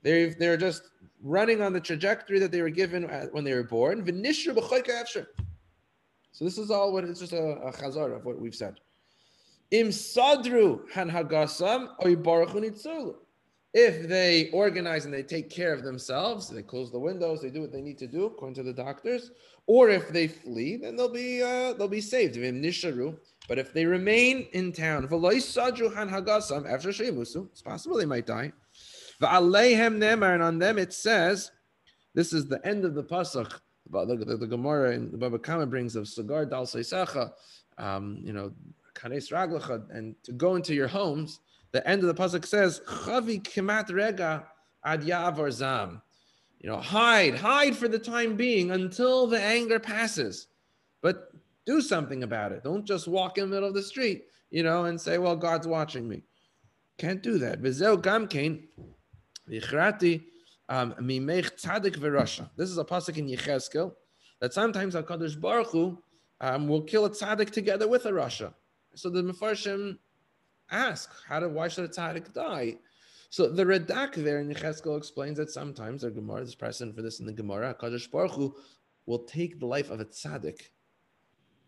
They're, 0.02 0.34
they're 0.34 0.56
just 0.56 0.82
running 1.22 1.62
on 1.62 1.72
the 1.72 1.80
trajectory 1.80 2.38
that 2.38 2.52
they 2.52 2.62
were 2.62 2.70
given 2.70 3.02
when 3.32 3.42
they 3.44 3.54
were 3.54 3.64
born. 3.64 4.04
So 6.32 6.44
this 6.44 6.58
is 6.58 6.70
all 6.70 6.92
what 6.92 7.04
it's 7.04 7.20
just 7.20 7.32
a, 7.32 7.42
a 7.42 7.72
chazar 7.72 8.14
of 8.14 8.24
what 8.24 8.38
we've 8.38 8.54
said. 8.54 8.78
Im 9.70 9.88
sadru 9.88 10.82
If 13.78 14.08
they 14.08 14.48
organize 14.52 15.04
and 15.04 15.12
they 15.12 15.22
take 15.22 15.50
care 15.50 15.74
of 15.74 15.82
themselves, 15.82 16.48
they 16.48 16.62
close 16.62 16.90
the 16.90 16.98
windows, 16.98 17.42
they 17.42 17.50
do 17.50 17.60
what 17.60 17.72
they 17.72 17.82
need 17.82 17.98
to 17.98 18.06
do 18.06 18.24
according 18.24 18.54
to 18.54 18.62
the 18.62 18.72
doctors, 18.72 19.32
or 19.66 19.90
if 19.90 20.08
they 20.08 20.28
flee, 20.28 20.78
then 20.78 20.96
they'll 20.96 21.12
be 21.12 21.42
uh, 21.42 21.74
they'll 21.74 21.86
be 21.86 22.00
saved. 22.00 22.36
But 23.46 23.58
if 23.58 23.74
they 23.74 23.84
remain 23.84 24.48
in 24.52 24.72
town, 24.72 25.04
it's 25.04 25.12
possible 27.62 27.96
they 27.98 28.06
might 28.06 28.26
die. 28.26 28.50
And 29.20 30.42
on 30.42 30.58
them 30.58 30.78
it 30.78 30.92
says, 30.94 31.50
this 32.14 32.32
is 32.32 32.46
the 32.46 32.66
end 32.66 32.86
of 32.86 32.94
the 32.94 33.04
pasuk. 33.04 33.60
The, 33.90 34.24
the, 34.24 34.38
the 34.38 34.46
Gemara 34.46 34.92
and 34.92 35.12
the 35.12 35.18
Baba 35.18 35.38
Kama 35.38 35.66
brings 35.66 35.96
of 35.96 36.08
Sagar 36.08 36.46
Dal 36.46 36.64
Seisacha, 36.64 37.30
um, 37.76 38.22
you 38.24 38.32
know, 38.32 38.52
and 39.04 40.14
to 40.22 40.32
go 40.32 40.54
into 40.54 40.74
your 40.74 40.88
homes. 40.88 41.40
The 41.76 41.86
end 41.86 42.02
of 42.02 42.08
the 42.08 42.14
pasuk 42.14 42.46
says, 42.46 42.80
Chavi 42.86 43.42
Kimat 43.42 43.92
Rega 43.92 44.46
Ad 44.82 45.02
Yavar 45.02 45.52
Zam. 45.52 46.00
You 46.58 46.70
know, 46.70 46.78
hide, 46.78 47.34
hide 47.34 47.76
for 47.76 47.86
the 47.86 47.98
time 47.98 48.34
being 48.34 48.70
until 48.70 49.26
the 49.26 49.38
anger 49.38 49.78
passes. 49.78 50.46
But 51.02 51.32
do 51.66 51.82
something 51.82 52.22
about 52.22 52.52
it. 52.52 52.64
Don't 52.64 52.86
just 52.86 53.06
walk 53.06 53.36
in 53.36 53.50
the 53.50 53.54
middle 53.54 53.68
of 53.68 53.74
the 53.74 53.82
street, 53.82 54.24
you 54.50 54.62
know, 54.62 54.86
and 54.86 54.98
say, 54.98 55.18
well, 55.18 55.36
God's 55.36 55.66
watching 55.66 56.08
me. 56.08 56.22
Can't 56.96 57.22
do 57.22 57.36
that. 57.40 57.60
Vizel 57.60 58.00
Gamkain, 58.00 58.68
Vichrati 59.46 60.22
um, 60.70 60.94
mimech 60.94 61.62
tzadik 61.62 61.98
v'rasha. 61.98 62.48
This 62.56 62.70
is 62.70 62.78
a 62.78 62.84
pasuk 62.84 63.18
in 63.18 63.28
Yechezkel 63.28 63.92
that 64.40 64.54
sometimes 64.54 64.94
Hakadosh 64.94 65.38
Baruch 65.38 65.72
Hu 65.72 66.02
um, 66.40 66.68
will 66.68 66.80
kill 66.80 67.04
a 67.04 67.10
tzaddik 67.10 67.50
together 67.50 67.86
with 67.86 68.06
a 68.06 68.12
rasha. 68.12 68.54
So 68.94 69.10
the 69.10 69.20
Mefarshim 69.22 69.98
ask, 70.70 71.10
how 71.28 71.40
did 71.40 71.52
why 71.52 71.68
should 71.68 71.84
a 71.84 71.88
tzaddik 71.88 72.32
die? 72.32 72.76
So 73.30 73.48
the 73.48 73.64
Radak 73.64 74.14
there 74.14 74.38
in 74.38 74.48
Yechezkel 74.48 74.96
explains 74.96 75.38
that 75.38 75.50
sometimes 75.50 76.02
the 76.02 76.10
Gemara, 76.10 76.38
there's 76.38 76.54
precedent 76.54 76.94
for 76.96 77.02
this 77.02 77.20
in 77.20 77.26
the 77.26 77.32
Gemara, 77.32 77.74
Kadosh 77.74 78.10
Baruch 78.10 78.32
Hu 78.32 78.54
will 79.06 79.20
take 79.20 79.58
the 79.60 79.66
life 79.66 79.90
of 79.90 80.00
a 80.00 80.04
tzaddik 80.04 80.68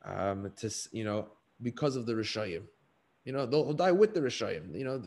um, 0.05 0.51
to, 0.57 0.71
you 0.93 1.05
know, 1.05 1.29
because 1.63 1.97
of 1.97 2.07
the 2.07 2.13
Rishayim. 2.13 2.63
You 3.25 3.33
know, 3.33 3.45
they'll, 3.45 3.73
die 3.73 3.93
with 3.93 4.15
the 4.15 4.21
Rishayim. 4.21 4.75
You 4.77 4.85
know, 4.85 5.03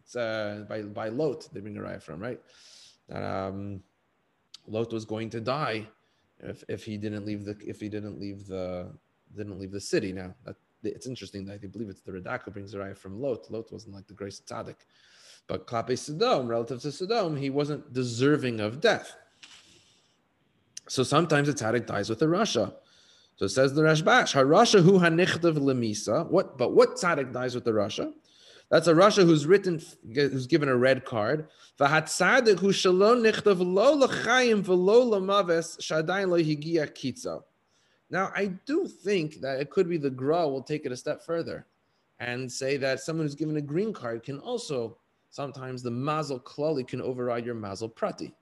it's 0.00 0.16
uh, 0.16 0.64
by, 0.68 0.82
by 0.82 1.08
Lot, 1.08 1.48
they 1.52 1.60
bring 1.60 1.78
a 1.78 1.80
raya 1.80 2.02
from, 2.02 2.20
right? 2.20 2.40
That 3.08 3.22
um, 3.22 3.82
Lot 4.66 4.92
was 4.92 5.04
going 5.04 5.30
to 5.30 5.40
die 5.40 5.86
if, 6.40 6.64
if 6.68 6.84
he 6.84 6.96
didn't 6.96 7.26
leave 7.26 7.44
the 7.44 7.56
if 7.66 7.80
he 7.80 7.88
didn't 7.88 8.18
leave 8.20 8.46
the 8.46 8.92
didn't 9.36 9.58
leave 9.58 9.72
the 9.72 9.80
city. 9.80 10.12
Now 10.12 10.34
that 10.44 10.56
it's 10.82 11.06
interesting 11.06 11.44
that 11.46 11.60
I 11.62 11.66
believe 11.66 11.88
it's 11.88 12.00
the 12.00 12.12
Radak 12.12 12.44
who 12.44 12.50
brings 12.50 12.72
the 12.72 12.78
raya 12.78 12.96
from 12.96 13.20
Lot. 13.20 13.50
Lot 13.50 13.72
wasn't 13.72 13.94
like 13.94 14.06
the 14.06 14.14
grace 14.14 14.40
of 14.40 14.46
tzaddik. 14.46 14.76
But 15.46 15.66
Klape 15.66 15.98
Sodom, 15.98 16.46
relative 16.46 16.80
to 16.82 16.92
Sodom, 16.92 17.36
he 17.36 17.50
wasn't 17.50 17.92
deserving 17.92 18.60
of 18.60 18.80
death. 18.80 19.16
So 20.88 21.02
sometimes 21.02 21.48
a 21.48 21.52
tzaddik 21.54 21.86
dies 21.86 22.08
with 22.08 22.22
a 22.22 22.26
rasha. 22.26 22.74
So 23.36 23.46
it 23.46 23.50
says 23.50 23.74
the 23.74 23.82
Rashbash, 23.82 24.34
Harasha 24.34 24.82
hu 24.82 24.98
hanichtav 24.98 25.56
lemisa. 25.56 26.28
What? 26.28 26.58
But 26.58 26.74
what 26.74 26.96
tzaddik 26.96 27.32
dies 27.32 27.54
with 27.54 27.64
the 27.64 27.72
rasha? 27.72 28.12
That's 28.70 28.86
a 28.86 28.94
rasha 28.94 29.24
who's 29.24 29.46
written, 29.46 29.82
who's 30.14 30.46
given 30.46 30.68
a 30.68 30.76
red 30.76 31.04
card. 31.04 31.48
V'hat 31.78 32.58
hu 32.58 32.72
shalom 32.72 33.22
nichtav 33.22 33.58
lo 33.58 34.06
lachayim 34.06 34.62
v'lo 34.62 35.10
lamaves 35.10 35.80
shadayin 35.80 36.28
lo 36.28 36.38
higia 36.38 36.88
kitza. 36.88 37.42
Now, 38.10 38.32
I 38.34 38.46
do 38.66 38.86
think 38.86 39.40
that 39.40 39.60
it 39.60 39.70
could 39.70 39.88
be 39.88 39.96
the 39.96 40.10
Gra 40.10 40.48
will 40.48 40.62
take 40.62 40.84
it 40.84 40.92
a 40.92 40.96
step 40.96 41.22
further 41.24 41.66
and 42.18 42.50
say 42.50 42.76
that 42.76 43.00
someone 43.00 43.24
who's 43.24 43.34
given 43.34 43.56
a 43.56 43.62
green 43.62 43.92
card 43.92 44.22
can 44.22 44.38
also 44.40 44.98
sometimes 45.30 45.82
the 45.82 45.90
mazel 45.90 46.40
klali 46.40 46.86
can 46.86 47.00
override 47.00 47.46
your 47.46 47.54
mazel 47.54 47.88
prati. 47.88 48.34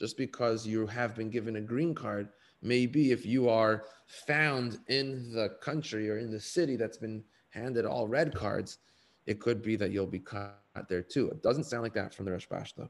Just 0.00 0.16
because 0.16 0.66
you 0.66 0.86
have 0.86 1.14
been 1.14 1.30
given 1.30 1.56
a 1.56 1.60
green 1.60 1.94
card, 1.94 2.30
maybe 2.62 3.12
if 3.12 3.24
you 3.26 3.48
are 3.48 3.84
found 4.06 4.80
in 4.88 5.30
the 5.32 5.50
country 5.60 6.10
or 6.10 6.18
in 6.18 6.30
the 6.30 6.40
city 6.40 6.76
that's 6.76 6.96
been 6.96 7.22
handed 7.50 7.84
all 7.84 8.08
red 8.08 8.34
cards, 8.34 8.78
it 9.26 9.38
could 9.40 9.62
be 9.62 9.76
that 9.76 9.92
you'll 9.92 10.06
be 10.06 10.18
caught 10.18 10.88
there 10.88 11.02
too. 11.02 11.28
It 11.28 11.42
doesn't 11.42 11.64
sound 11.64 11.82
like 11.82 11.94
that 11.94 12.14
from 12.14 12.24
the 12.24 12.32
Rashbash 12.32 12.74
though. 12.76 12.88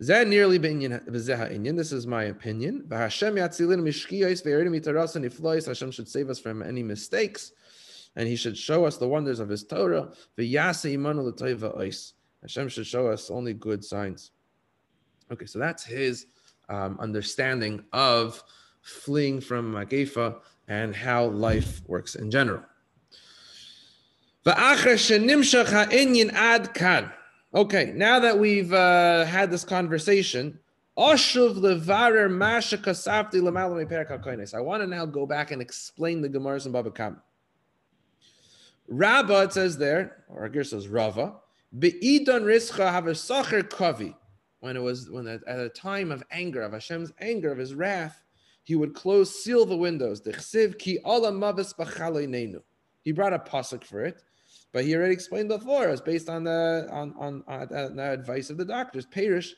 This 0.00 1.92
is 1.92 2.06
my 2.06 2.24
opinion. 2.24 2.86
Hashem 2.90 3.36
should 5.90 6.08
save 6.08 6.30
us 6.30 6.38
from 6.38 6.62
any 6.62 6.82
mistakes 6.82 7.52
and 8.16 8.26
he 8.26 8.34
should 8.34 8.56
show 8.56 8.86
us 8.86 8.96
the 8.96 9.06
wonders 9.06 9.40
of 9.40 9.50
his 9.50 9.62
Torah. 9.62 10.10
Hashem 12.42 12.68
should 12.70 12.86
show 12.86 13.08
us 13.08 13.30
only 13.30 13.52
good 13.52 13.84
signs. 13.84 14.30
Okay, 15.30 15.44
so 15.44 15.58
that's 15.58 15.84
his 15.84 16.26
um, 16.70 16.96
understanding 16.98 17.84
of 17.92 18.42
fleeing 18.80 19.38
from 19.40 19.72
Magefa 19.74 20.40
and 20.66 20.96
how 20.96 21.26
life 21.26 21.82
works 21.86 22.14
in 22.14 22.30
general. 22.30 22.62
Okay, 27.52 27.92
now 27.96 28.20
that 28.20 28.38
we've 28.38 28.72
uh, 28.72 29.24
had 29.24 29.50
this 29.50 29.64
conversation, 29.64 30.60
I 30.96 31.16
want 34.60 34.82
to 34.82 34.86
now 34.86 35.06
go 35.06 35.26
back 35.26 35.50
and 35.50 35.60
explain 35.60 36.20
the 36.20 36.28
Gemaras 36.28 36.64
and 36.64 36.72
Baba 36.72 36.92
Kama. 36.92 37.20
Rabba, 38.86 39.42
it 39.42 39.52
says 39.52 39.78
there, 39.78 40.22
or 40.28 40.48
here 40.48 40.62
says 40.62 40.86
Rava, 40.86 41.38
kavi. 41.76 44.14
When 44.60 44.76
it 44.76 44.82
was 44.82 45.10
when 45.10 45.26
at, 45.26 45.40
a 45.46 45.68
time 45.70 46.12
of 46.12 46.22
anger, 46.30 46.62
of 46.62 46.72
Hashem's 46.72 47.12
anger, 47.20 47.50
of 47.50 47.58
his 47.58 47.74
wrath, 47.74 48.22
he 48.62 48.76
would 48.76 48.94
close, 48.94 49.42
seal 49.42 49.66
the 49.66 49.76
windows. 49.76 50.22
He 53.02 53.12
brought 53.12 53.32
a 53.32 53.38
pasuk 53.38 53.84
for 53.84 54.04
it, 54.04 54.22
but 54.72 54.84
he 54.84 54.94
already 54.94 55.14
explained 55.14 55.48
before. 55.48 55.88
It's 55.88 56.00
based 56.00 56.28
on 56.28 56.44
the 56.44 56.88
on 56.90 57.14
on, 57.18 57.44
uh, 57.48 57.66
on 57.74 57.96
the 57.96 58.10
advice 58.10 58.50
of 58.50 58.56
the 58.56 58.64
doctors. 58.64 59.06
Perish. 59.06 59.54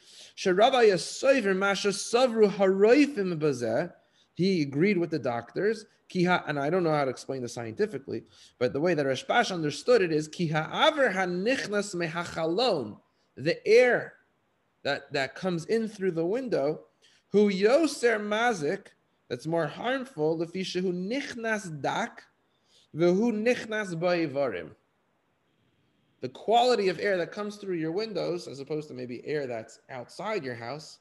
He 4.34 4.62
agreed 4.62 4.98
with 4.98 5.10
the 5.10 5.18
doctors 5.18 5.84
Kiha, 6.12 6.44
and 6.46 6.58
I 6.58 6.68
don't 6.68 6.84
know 6.84 6.92
how 6.92 7.04
to 7.04 7.10
explain 7.10 7.42
this 7.42 7.54
scientifically, 7.54 8.24
but 8.58 8.72
the 8.72 8.80
way 8.80 8.94
that 8.94 9.06
Rashbash 9.06 9.52
understood 9.52 10.02
it 10.02 10.12
is 10.12 10.28
kiha 10.28 10.68
aver 10.70 11.10
mehachalon, 11.10 12.98
the 13.36 13.66
air 13.66 14.14
that, 14.82 15.12
that 15.12 15.34
comes 15.34 15.64
in 15.66 15.88
through 15.88 16.12
the 16.12 16.26
window, 16.26 16.80
who 17.28 17.50
yoser 17.50 18.20
mazik, 18.20 18.88
that's 19.28 19.46
more 19.46 19.66
harmful, 19.66 20.36
the 20.36 20.44
who 20.44 20.92
nichnas 20.92 21.80
dak, 21.80 22.22
the 22.92 23.12
who 23.12 23.32
nichnas 23.32 23.98
ba'ivarim. 23.98 24.72
The 26.22 26.30
quality 26.30 26.88
of 26.88 26.98
air 26.98 27.18
that 27.18 27.32
comes 27.32 27.56
through 27.56 27.76
your 27.76 27.92
windows, 27.92 28.48
as 28.48 28.60
opposed 28.60 28.88
to 28.88 28.94
maybe 28.94 29.22
air 29.26 29.46
that's 29.46 29.80
outside 29.90 30.44
your 30.44 30.54
house, 30.54 31.00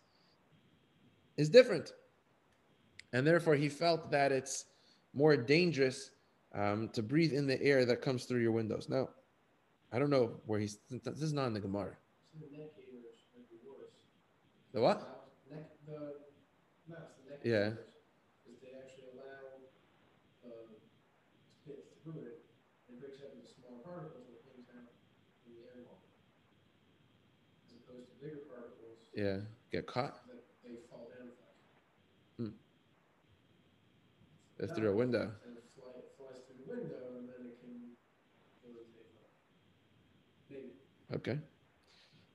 is 1.37 1.47
different. 1.49 1.93
And 3.13 3.25
therefore, 3.25 3.55
he 3.55 3.69
felt 3.69 4.11
that 4.11 4.33
it's 4.33 4.65
more 5.13 5.37
dangerous 5.37 6.11
um, 6.53 6.89
to 6.89 7.01
breathe 7.01 7.33
in 7.33 7.47
the 7.47 7.61
air 7.61 7.85
that 7.85 8.01
comes 8.01 8.25
through 8.25 8.41
your 8.41 8.51
windows. 8.51 8.89
Now, 8.89 9.09
I 9.93 9.99
don't 9.99 10.09
know 10.09 10.31
where 10.45 10.59
he's. 10.59 10.79
This 10.89 11.21
is 11.21 11.33
not 11.33 11.47
in 11.47 11.53
the 11.53 11.59
Gemara. 11.59 11.95
The 14.73 14.81
what? 14.81 15.27
The, 15.85 16.13
yeah. 17.43 17.71
They 18.61 18.71
actually 18.79 19.11
allow 19.11 19.59
uh, 20.47 20.71
spit 21.59 21.83
through 22.03 22.23
it 22.23 22.39
and 22.87 22.99
breaks 23.01 23.19
up 23.19 23.35
into 23.35 23.51
small 23.51 23.83
particles 23.83 24.31
that 24.31 24.39
hangs 24.47 24.71
out 24.71 24.87
in 25.43 25.59
the 25.59 25.67
air 25.67 25.83
longer. 25.83 26.07
As 27.67 27.80
opposed 27.91 28.09
to 28.09 28.25
bigger 28.25 28.39
particles. 28.47 28.97
Yeah, 29.15 29.37
get 29.71 29.87
caught. 29.87 30.17
through 34.75 34.91
a 34.91 34.95
window. 34.95 35.31
Okay. 41.13 41.37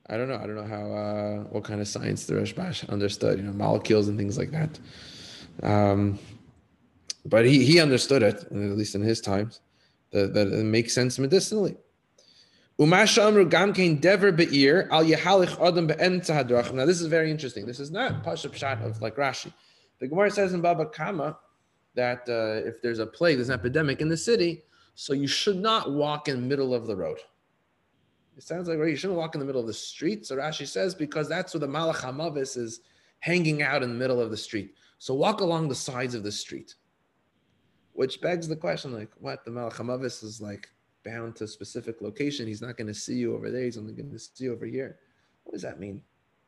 I 0.09 0.17
don't 0.17 0.29
know. 0.29 0.35
I 0.35 0.45
don't 0.45 0.55
know 0.55 0.63
how 0.63 0.91
uh, 0.91 1.43
what 1.49 1.63
kind 1.63 1.81
of 1.81 1.87
science 1.87 2.25
the 2.25 2.35
Rashbash 2.35 2.87
understood. 2.89 3.39
You 3.39 3.45
know, 3.45 3.53
molecules 3.53 4.07
and 4.07 4.17
things 4.17 4.37
like 4.37 4.51
that. 4.51 4.79
Um, 5.63 6.19
but 7.25 7.45
he 7.45 7.65
he 7.65 7.79
understood 7.81 8.23
it, 8.23 8.35
at 8.35 8.53
least 8.53 8.95
in 8.95 9.01
his 9.01 9.19
times, 9.19 9.59
that, 10.11 10.33
that 10.33 10.47
it 10.47 10.63
makes 10.63 10.93
sense 10.93 11.19
medicinally. 11.19 11.75
Now 12.79 12.85
this 16.85 17.01
is 17.01 17.07
very 17.07 17.31
interesting. 17.31 17.65
This 17.65 17.79
is 17.79 17.89
not 17.89 18.23
pashup 18.23 18.53
shot 18.53 18.81
of 18.83 19.01
like 19.01 19.15
Rashi. 19.15 19.51
The 19.99 20.07
Gemara 20.07 20.29
says 20.29 20.53
in 20.53 20.61
Baba 20.61 20.85
Kama 20.85 21.39
that 21.95 22.29
uh, 22.29 22.67
if 22.67 22.79
there's 22.83 22.99
a 22.99 23.07
plague, 23.07 23.37
there's 23.37 23.49
an 23.49 23.55
epidemic 23.55 23.99
in 23.99 24.09
the 24.09 24.17
city, 24.17 24.61
so 24.93 25.13
you 25.13 25.25
should 25.25 25.57
not 25.57 25.91
walk 25.91 26.27
in 26.27 26.35
the 26.39 26.47
middle 26.47 26.75
of 26.75 26.85
the 26.85 26.95
road. 26.95 27.17
It 28.37 28.43
sounds 28.43 28.69
like 28.69 28.77
right, 28.77 28.91
you 28.91 28.95
shouldn't 28.95 29.17
walk 29.17 29.33
in 29.33 29.39
the 29.39 29.45
middle 29.45 29.61
of 29.61 29.65
the 29.65 29.73
street. 29.73 30.27
So 30.27 30.35
Rashi 30.35 30.67
says 30.67 30.93
because 30.93 31.27
that's 31.27 31.55
where 31.55 31.61
the 31.61 31.67
Malach 31.67 32.01
Hamavis 32.01 32.55
is 32.57 32.81
hanging 33.19 33.63
out 33.63 33.81
in 33.81 33.89
the 33.89 33.95
middle 33.95 34.21
of 34.21 34.29
the 34.29 34.37
street. 34.37 34.75
So 34.99 35.15
walk 35.15 35.41
along 35.41 35.69
the 35.69 35.75
sides 35.75 36.13
of 36.13 36.21
the 36.21 36.31
street. 36.31 36.75
Which 37.93 38.21
begs 38.21 38.47
the 38.47 38.55
question, 38.55 38.93
like, 38.93 39.09
what 39.17 39.43
the 39.43 39.49
Malach 39.49 39.73
Hamavis 39.73 40.23
is 40.23 40.39
like 40.39 40.69
bound 41.07 41.35
to 41.37 41.45
a 41.45 41.47
specific 41.47 42.01
location. 42.01 42.47
He's 42.47 42.61
not 42.61 42.77
going 42.77 42.87
to 42.87 42.93
see 42.93 43.15
you 43.15 43.35
over 43.35 43.49
there. 43.49 43.63
He's 43.63 43.77
only 43.77 43.93
going 43.93 44.11
to 44.11 44.19
see 44.19 44.45
you 44.45 44.53
over 44.53 44.65
here. 44.65 44.97
What 45.43 45.53
does 45.53 45.61
that 45.61 45.79
mean? 45.79 46.01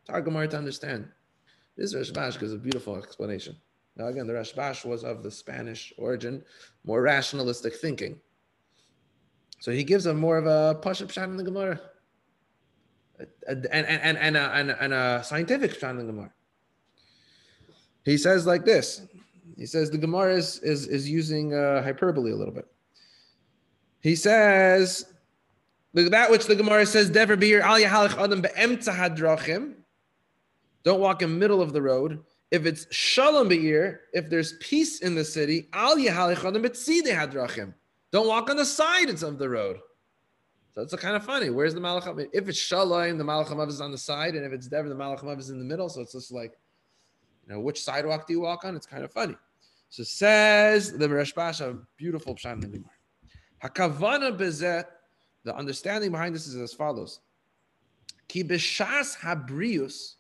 Targumar 0.08 0.50
to 0.50 0.58
understand. 0.58 1.08
This 1.78 1.96
Rashbash 1.96 2.40
gives 2.40 2.54
a 2.54 2.58
beautiful 2.58 2.98
explanation. 2.98 3.56
Now, 3.96 4.08
again, 4.08 4.28
the 4.28 4.34
Rashbash 4.34 4.86
was 4.86 5.04
of 5.04 5.24
the 5.24 5.32
Spanish 5.32 5.94
origin, 5.98 6.44
more 6.84 7.02
rationalistic 7.02 7.76
thinking. 7.76 8.20
So 9.60 9.72
he 9.72 9.84
gives 9.84 10.06
a 10.06 10.14
more 10.14 10.38
of 10.38 10.46
a 10.46 10.80
Pashup 10.82 11.12
shot 11.12 11.30
in 11.30 11.38
the 11.38 11.44
Gemara, 11.44 11.80
and, 13.48 13.66
and, 13.72 13.86
and, 13.86 14.18
and, 14.18 14.38
a, 14.38 14.56
and, 14.56 14.72
and 14.72 14.94
a 14.94 15.22
scientific 15.24 15.78
shot 15.78 15.92
in 15.92 15.98
the 15.98 16.06
Gemara. 16.06 16.32
He 18.06 18.18
says 18.18 18.46
like 18.46 18.66
this. 18.66 19.02
He 19.58 19.66
says 19.66 19.92
the 19.92 19.98
Gemara 19.98 20.36
is, 20.36 20.60
is, 20.60 20.88
is 20.88 21.10
using 21.10 21.54
uh, 21.54 21.84
hyperbole 21.84 22.32
a 22.32 22.36
little 22.36 22.54
bit. 22.54 22.68
He 24.02 24.16
says, 24.16 25.06
look 25.94 26.12
that 26.12 26.32
which 26.32 26.46
the 26.46 26.56
Gemara 26.56 26.86
says, 26.86 27.10
Dever 27.10 27.36
bir 27.36 27.62
al 27.62 27.80
yahalach 27.80 28.18
adam 28.18 28.42
be'emtza 28.42 28.96
hadrachim. 28.96 29.74
Don't 30.84 31.02
walk 31.02 31.22
in 31.22 31.32
the 31.32 31.38
middle 31.38 31.62
of 31.62 31.74
the 31.74 31.82
road. 31.82 32.20
If 32.52 32.66
it's 32.66 32.88
shalom 32.94 33.50
be'ir, 33.50 34.02
if 34.14 34.30
there's 34.30 34.54
peace 34.60 35.02
in 35.02 35.16
the 35.16 35.26
city, 35.26 35.68
al 35.74 35.98
yahalichadim 35.98 36.66
betzidei 36.66 37.14
hadrachim. 37.14 37.74
Don't 38.12 38.28
walk 38.28 38.50
on 38.50 38.58
the 38.58 38.66
sides 38.66 39.22
of 39.22 39.38
the 39.38 39.50
road. 39.50 39.78
So 40.74 40.82
it's 40.82 40.96
kind 40.96 41.16
of 41.16 41.24
funny. 41.24 41.50
Where's 41.50 41.74
the 41.74 41.82
Malach 41.82 42.30
If 42.32 42.48
it's 42.48 42.58
Shalom, 42.58 43.18
the 43.18 43.24
Malach 43.24 43.68
is 43.68 43.82
on 43.82 43.92
the 43.92 43.98
side, 43.98 44.36
and 44.36 44.46
if 44.46 44.54
it's 44.54 44.68
Dever, 44.68 44.88
the 44.88 44.96
Malach 44.96 45.40
is 45.40 45.50
in 45.50 45.60
the 45.60 45.66
middle. 45.66 45.90
So 45.90 46.02
it's 46.02 46.14
just 46.14 46.32
like, 46.32 46.58
you 47.46 47.54
know, 47.54 47.60
which 47.60 47.84
sidewalk 47.84 48.28
do 48.28 48.34
you 48.34 48.42
walk 48.42 48.64
on? 48.64 48.76
It's 48.76 48.86
kind 48.86 49.04
of 49.04 49.12
funny. 49.12 49.36
So 49.90 50.04
says 50.04 50.94
the 50.94 51.08
Rashbash, 51.08 51.62
a 51.62 51.78
beautiful 51.98 52.36
pshat 52.36 52.54
in 52.54 52.60
the 52.62 52.68
Gemara. 52.68 52.99
Hakavana 53.64 54.38
bezet, 54.38 54.86
the 55.44 55.56
understanding 55.56 56.12
behind 56.12 56.36
this 56.36 56.48
is 56.48 56.56
as 56.56 56.74
follows. 56.74 57.20
Ki 58.28 58.44
b'shas 58.44 59.18
habrius, 59.18 60.16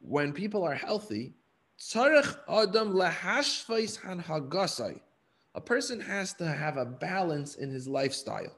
when 0.00 0.32
people 0.32 0.62
are 0.62 0.74
healthy, 0.74 1.34
tzarech 1.78 2.36
adam 2.48 2.92
lahashvais 2.92 4.00
han. 4.00 4.22
A 5.54 5.60
person 5.60 6.00
has 6.00 6.34
to 6.34 6.46
have 6.46 6.76
a 6.76 6.84
balance 6.84 7.54
in 7.54 7.70
his 7.70 7.88
lifestyle. 7.88 8.56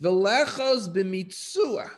Velechos 0.00 0.88
b'mitzua, 0.92 1.90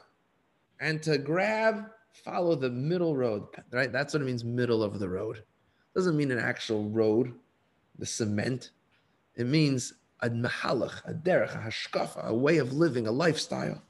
and 0.80 1.02
to 1.02 1.18
grab, 1.18 1.90
follow 2.12 2.54
the 2.54 2.70
middle 2.70 3.16
road. 3.16 3.46
Right, 3.70 3.92
that's 3.92 4.14
what 4.14 4.22
it 4.22 4.26
means, 4.26 4.44
middle 4.44 4.82
of 4.82 4.98
the 4.98 5.08
road. 5.08 5.42
Doesn't 5.94 6.16
mean 6.16 6.30
an 6.30 6.38
actual 6.38 6.88
road, 6.90 7.34
the 7.98 8.06
cement. 8.06 8.70
It 9.36 9.46
means 9.46 9.94
a 10.20 10.30
mahalach, 10.30 11.02
a 11.08 11.12
derech, 11.12 11.54
a 11.54 11.68
hashkafa, 11.68 12.24
a 12.26 12.34
way 12.34 12.58
of 12.58 12.72
living, 12.72 13.06
a 13.06 13.12
lifestyle. 13.12 13.82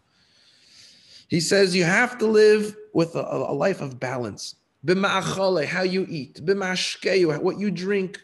He 1.29 1.41
says 1.41 1.75
you 1.75 1.85
have 1.85 2.19
to 2.19 2.27
live 2.27 2.77
with 2.93 3.15
a, 3.15 3.23
a 3.23 3.55
life 3.55 3.81
of 3.81 3.99
balance. 3.99 4.57
B'ma'achale, 4.87 5.65
how 5.65 5.83
you 5.83 6.07
eat. 6.09 6.45
B'ma'ashkeyu, 6.45 7.41
what 7.41 7.59
you 7.59 7.71
drink. 7.71 8.21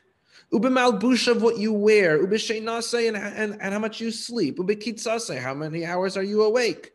Ubemalbush 0.52 1.28
of 1.28 1.42
what 1.42 1.58
you 1.58 1.72
wear. 1.72 2.24
Ubeshenase, 2.24 3.08
and, 3.08 3.16
and, 3.16 3.56
and 3.60 3.72
how 3.72 3.78
much 3.78 4.00
you 4.00 4.10
sleep. 4.10 4.58
Ubekitsase, 4.58 5.40
how 5.40 5.54
many 5.54 5.86
hours 5.86 6.16
are 6.16 6.22
you 6.22 6.42
awake. 6.42 6.92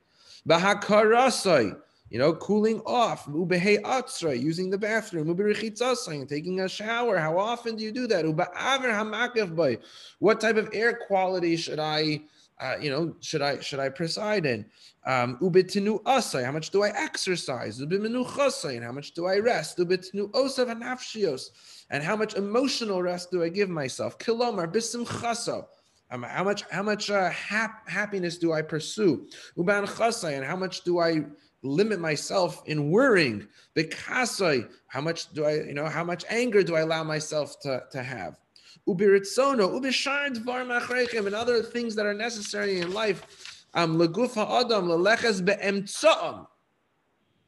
Bahakarasai, 0.48 1.76
you 2.10 2.20
know, 2.20 2.34
cooling 2.34 2.82
off. 2.86 3.26
Ubehe 3.26 3.82
atzra, 3.82 4.40
using 4.40 4.70
the 4.70 4.78
bathroom. 4.78 5.28
Taking 6.28 6.60
a 6.62 6.70
shower. 6.70 7.18
How 7.18 7.38
often 7.38 7.76
do 7.76 7.84
you 7.84 7.92
do 7.92 8.08
that? 8.08 8.26
Uba'aver 8.26 9.80
What 10.20 10.40
type 10.42 10.58
of 10.58 10.70
air 10.74 11.00
quality 11.08 11.56
should 11.56 11.80
I 11.80 12.22
uh, 12.60 12.76
you 12.80 12.90
know, 12.90 13.16
should 13.20 13.42
I 13.42 13.60
should 13.60 13.80
I 13.80 13.90
preside 13.90 14.46
in? 14.46 14.66
Um, 15.06 15.38
ubitinu 15.42 16.02
asay, 16.04 16.46
how 16.46 16.52
much 16.52 16.70
do 16.70 16.84
I 16.84 16.90
exercise? 16.90 17.80
And 17.80 18.84
how 18.84 18.92
much 18.92 19.12
do 19.12 19.26
I 19.26 19.38
rest? 19.40 19.78
Ubitinu 19.78 20.32
osav 20.32 20.74
anafshios, 20.74 21.50
and 21.90 22.04
how 22.04 22.16
much 22.16 22.36
emotional 22.36 23.02
rest 23.02 23.30
do 23.32 23.44
I 23.44 23.50
give 23.50 23.70
myself? 23.70 24.18
Kilomar 24.18 24.72
bisim 24.72 25.06
chaso. 25.06 25.66
Um, 26.12 26.24
how 26.24 26.44
much 26.44 26.64
how 26.72 26.84
much 26.84 27.10
uh, 27.10 27.30
hap- 27.30 27.90
happiness 27.90 28.38
do 28.38 28.54
I 28.54 28.62
pursue? 28.62 29.28
Uban 29.58 29.86
chasay, 29.86 30.38
and 30.38 30.46
how 30.46 30.56
much 30.56 30.84
do 30.84 31.00
I 31.00 31.26
limit 31.66 32.00
myself 32.00 32.64
in 32.66 32.90
worrying? 32.92 33.48
Bikasay, 33.76 34.70
how 34.88 35.02
much 35.02 35.34
do 35.34 35.46
I 35.46 35.64
you 35.64 35.74
know 35.74 35.86
how 35.88 36.04
much 36.04 36.24
anger 36.30 36.64
do 36.64 36.76
I 36.76 36.82
allow 36.82 37.04
myself 37.04 37.60
to, 37.62 37.84
to 37.92 38.04
have? 38.04 38.40
ubiritzono, 38.88 39.80
ubishar 39.80 40.30
dvar 40.36 41.26
and 41.26 41.36
other 41.36 41.62
things 41.62 41.96
that 41.96 42.06
are 42.06 42.14
necessary 42.14 42.82
in 42.82 42.94
life. 42.94 43.66
Um, 43.74 43.98
leguf 43.98 44.36
ha'adam 44.36 44.88
leleches. 44.88 46.48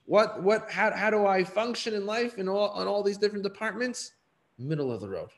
What, 0.05 0.41
what, 0.41 0.71
how, 0.71 0.91
how 0.91 1.09
do 1.09 1.25
I 1.25 1.43
function 1.43 1.93
in 1.93 2.05
life 2.05 2.37
in 2.37 2.47
all, 2.47 2.69
on 2.69 2.87
all 2.87 3.03
these 3.03 3.17
different 3.17 3.43
departments? 3.43 4.13
Middle 4.57 4.91
of 4.91 5.01
the 5.01 5.09
road. 5.09 5.29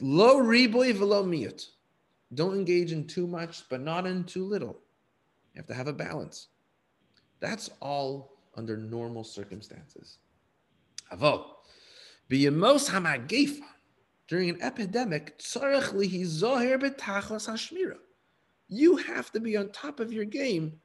Low 0.00 0.42
riboy 0.42 0.94
velo 0.94 1.24
miut. 1.24 1.66
Don't 2.34 2.54
engage 2.54 2.92
in 2.92 3.06
too 3.06 3.26
much, 3.26 3.68
but 3.70 3.80
not 3.80 4.06
in 4.06 4.24
too 4.24 4.44
little. 4.44 4.78
You 5.54 5.60
have 5.60 5.66
to 5.68 5.74
have 5.74 5.88
a 5.88 5.92
balance. 5.92 6.48
That's 7.40 7.70
all 7.80 8.32
under 8.56 8.76
normal 8.76 9.24
circumstances. 9.24 10.18
Avo. 11.12 11.44
B'yemos 12.30 12.90
hamagefa 12.90 13.62
during 14.28 14.50
an 14.50 14.60
epidemic, 14.60 15.40
you 18.68 18.96
have 18.96 19.30
to 19.30 19.40
be 19.40 19.56
on 19.56 19.70
top 19.70 20.00
of 20.00 20.12
your 20.12 20.24
game 20.24 20.80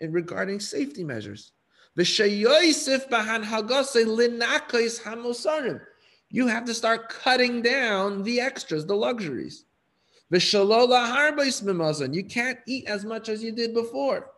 in 0.00 0.12
regarding 0.12 0.60
safety 0.60 1.04
measures. 1.04 1.52
You 1.94 2.06
have 6.46 6.64
to 6.64 6.74
start 6.74 7.08
cutting 7.10 7.62
down 7.62 8.22
the 8.22 8.40
extras, 8.40 8.86
the 8.86 8.96
luxuries. 8.96 9.66
You 10.30 12.24
can't 12.24 12.58
eat 12.66 12.86
as 12.88 13.04
much 13.04 13.28
as 13.28 13.42
you 13.44 13.52
did 13.52 13.74
before. 13.74 14.30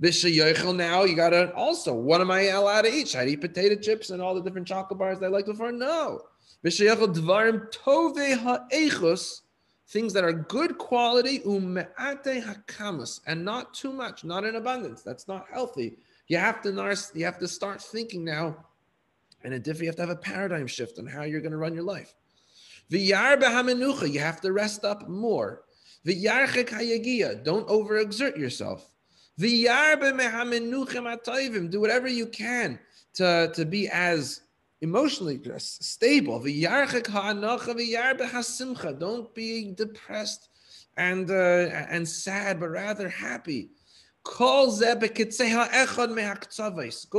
Now 0.00 1.04
you 1.04 1.16
gotta 1.16 1.52
also, 1.54 1.94
what 1.94 2.20
am 2.20 2.30
I 2.30 2.42
allowed 2.42 2.82
to 2.82 2.94
eat? 2.94 3.08
Should 3.08 3.20
I 3.20 3.26
eat 3.26 3.40
potato 3.40 3.74
chips 3.74 4.10
and 4.10 4.22
all 4.22 4.34
the 4.34 4.42
different 4.42 4.68
chocolate 4.68 4.98
bars 4.98 5.18
that 5.20 5.26
I 5.26 5.28
liked 5.28 5.48
before? 5.48 5.72
No 5.72 6.22
things 9.88 10.12
that 10.12 10.24
are 10.24 10.32
good 10.32 10.78
quality, 10.78 11.40
and 11.44 13.44
not 13.44 13.74
too 13.74 13.92
much, 13.92 14.24
not 14.24 14.44
in 14.44 14.56
abundance. 14.56 15.02
That's 15.02 15.28
not 15.28 15.46
healthy. 15.52 15.96
You 16.26 16.38
have 16.38 16.60
to 16.62 16.96
you 17.14 17.24
have 17.24 17.38
to 17.38 17.48
start 17.48 17.80
thinking 17.80 18.24
now, 18.24 18.56
and 19.42 19.62
different. 19.62 19.82
You 19.82 19.88
have 19.88 19.96
to 19.96 20.02
have 20.02 20.10
a 20.10 20.16
paradigm 20.16 20.66
shift 20.66 20.98
on 20.98 21.06
how 21.06 21.22
you're 21.22 21.40
going 21.40 21.52
to 21.52 21.58
run 21.58 21.74
your 21.74 21.84
life. 21.84 22.14
You 22.90 23.14
have 23.14 23.40
to 23.40 24.52
rest 24.52 24.84
up 24.84 25.08
more. 25.08 25.62
Don't 26.04 27.68
overexert 27.68 28.36
yourself. 28.36 28.90
Do 31.70 31.80
whatever 31.80 32.08
you 32.08 32.26
can 32.26 32.78
to, 33.14 33.52
to 33.54 33.64
be 33.64 33.88
as 33.88 34.40
emotionally 34.80 35.40
stable. 35.58 36.42
Don't 38.98 39.34
be 39.34 39.72
depressed 39.72 40.48
and 40.96 41.30
uh, 41.30 41.34
and 41.34 42.08
sad, 42.08 42.58
but 42.58 42.70
rather 42.70 43.08
happy. 43.08 43.70
Go 44.24 44.76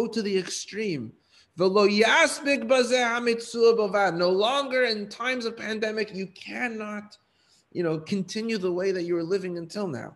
to 0.08 0.22
the 0.22 0.38
extreme. 0.38 1.14
No 1.58 1.68
longer 4.30 4.84
in 4.84 5.10
times 5.10 5.46
of 5.46 5.58
pandemic, 5.58 6.14
you 6.14 6.28
cannot, 6.28 7.18
you 7.72 7.84
know, 7.84 8.00
continue 8.00 8.58
the 8.58 8.72
way 8.72 8.92
that 8.92 9.04
you 9.04 9.16
were 9.16 9.24
living 9.24 9.58
until 9.58 9.88
now. 9.88 10.16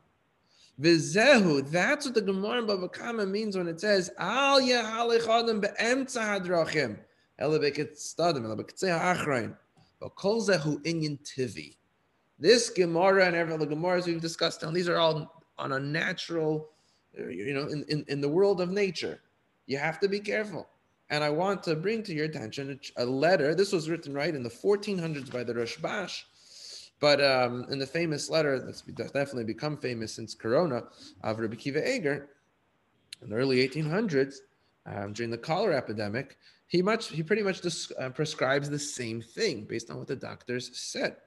Vizehu, 0.81 1.69
that's 1.69 2.05
what 2.05 2.15
the 2.15 2.21
Gemara 2.21 2.59
in 2.59 2.67
Bava 2.67 2.91
Kama 2.91 3.25
means 3.25 3.55
when 3.55 3.67
it 3.67 3.79
says, 3.79 4.09
Al 4.17 4.59
hadrachim. 4.59 5.63
This 12.39 12.69
Gemara 12.69 13.25
and 13.25 13.36
every 13.36 13.53
other 13.53 13.65
Gemaras 13.65 14.05
we've 14.05 14.21
discussed, 14.21 14.63
and 14.63 14.75
these 14.75 14.89
are 14.89 14.97
all 14.97 15.43
on 15.57 15.71
a 15.71 15.79
natural, 15.79 16.69
you 17.15 17.53
know, 17.53 17.67
in, 17.67 17.83
in, 17.89 18.05
in 18.07 18.21
the 18.21 18.29
world 18.29 18.62
of 18.62 18.69
nature. 18.69 19.19
You 19.67 19.77
have 19.77 19.99
to 19.99 20.07
be 20.07 20.19
careful. 20.19 20.67
And 21.09 21.23
I 21.23 21.29
want 21.29 21.63
to 21.63 21.75
bring 21.75 22.01
to 22.03 22.13
your 22.13 22.25
attention 22.25 22.79
a 22.97 23.05
letter. 23.05 23.53
This 23.53 23.71
was 23.71 23.89
written 23.89 24.13
right 24.13 24.33
in 24.33 24.43
the 24.43 24.49
1400s 24.49 25.31
by 25.31 25.43
the 25.43 25.53
Rashbash, 25.53 26.23
but 27.03 27.21
um, 27.21 27.65
in 27.69 27.79
the 27.79 27.85
famous 27.85 28.29
letter 28.29 28.57
that's 28.61 28.81
definitely 28.81 29.43
become 29.43 29.75
famous 29.75 30.13
since 30.13 30.33
Corona 30.33 30.83
of 31.21 31.37
Rabbi 31.37 31.55
Kiva 31.55 31.95
Eger 31.95 32.29
in 33.21 33.29
the 33.29 33.35
early 33.35 33.67
1800s 33.67 34.35
um, 34.85 35.11
during 35.11 35.29
the 35.29 35.37
cholera 35.37 35.75
epidemic, 35.75 36.37
he 36.67 36.81
much 36.81 37.09
he 37.09 37.21
pretty 37.21 37.43
much 37.43 37.61
just, 37.61 37.91
uh, 37.99 38.07
prescribes 38.07 38.69
the 38.69 38.79
same 38.79 39.21
thing 39.21 39.65
based 39.65 39.91
on 39.91 39.97
what 39.97 40.07
the 40.07 40.15
doctors 40.15 40.71
said. 40.79 41.17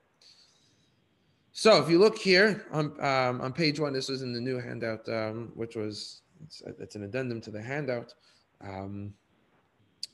So 1.52 1.76
if 1.82 1.90
you 1.90 1.98
look 1.98 2.16
here 2.16 2.64
on 2.72 2.98
um, 3.04 3.42
on 3.42 3.52
page 3.52 3.78
one, 3.78 3.92
this 3.92 4.08
was 4.08 4.22
in 4.22 4.32
the 4.32 4.40
new 4.40 4.58
handout, 4.58 5.06
um, 5.10 5.52
which 5.54 5.76
was 5.76 6.22
it's, 6.42 6.62
it's, 6.80 6.96
an 6.96 7.02
addendum 7.02 7.42
to 7.42 7.50
the 7.50 7.60
handout. 7.60 8.14
Um, 8.62 9.12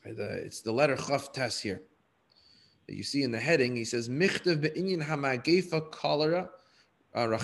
the, 0.04 0.28
it's 0.44 0.60
the 0.60 0.72
letter 0.72 0.96
Chaf 0.96 1.32
Tes 1.32 1.60
here 1.60 1.82
that 2.86 2.94
you 2.94 3.02
see 3.02 3.22
in 3.22 3.30
the 3.30 3.40
heading. 3.40 3.76
He 3.76 3.84
says 3.84 4.08
Michtav 4.08 4.60
be'inyan 4.60 5.04
hamagefa 5.04 5.90
cholera. 5.90 6.48
Uh, 7.14 7.38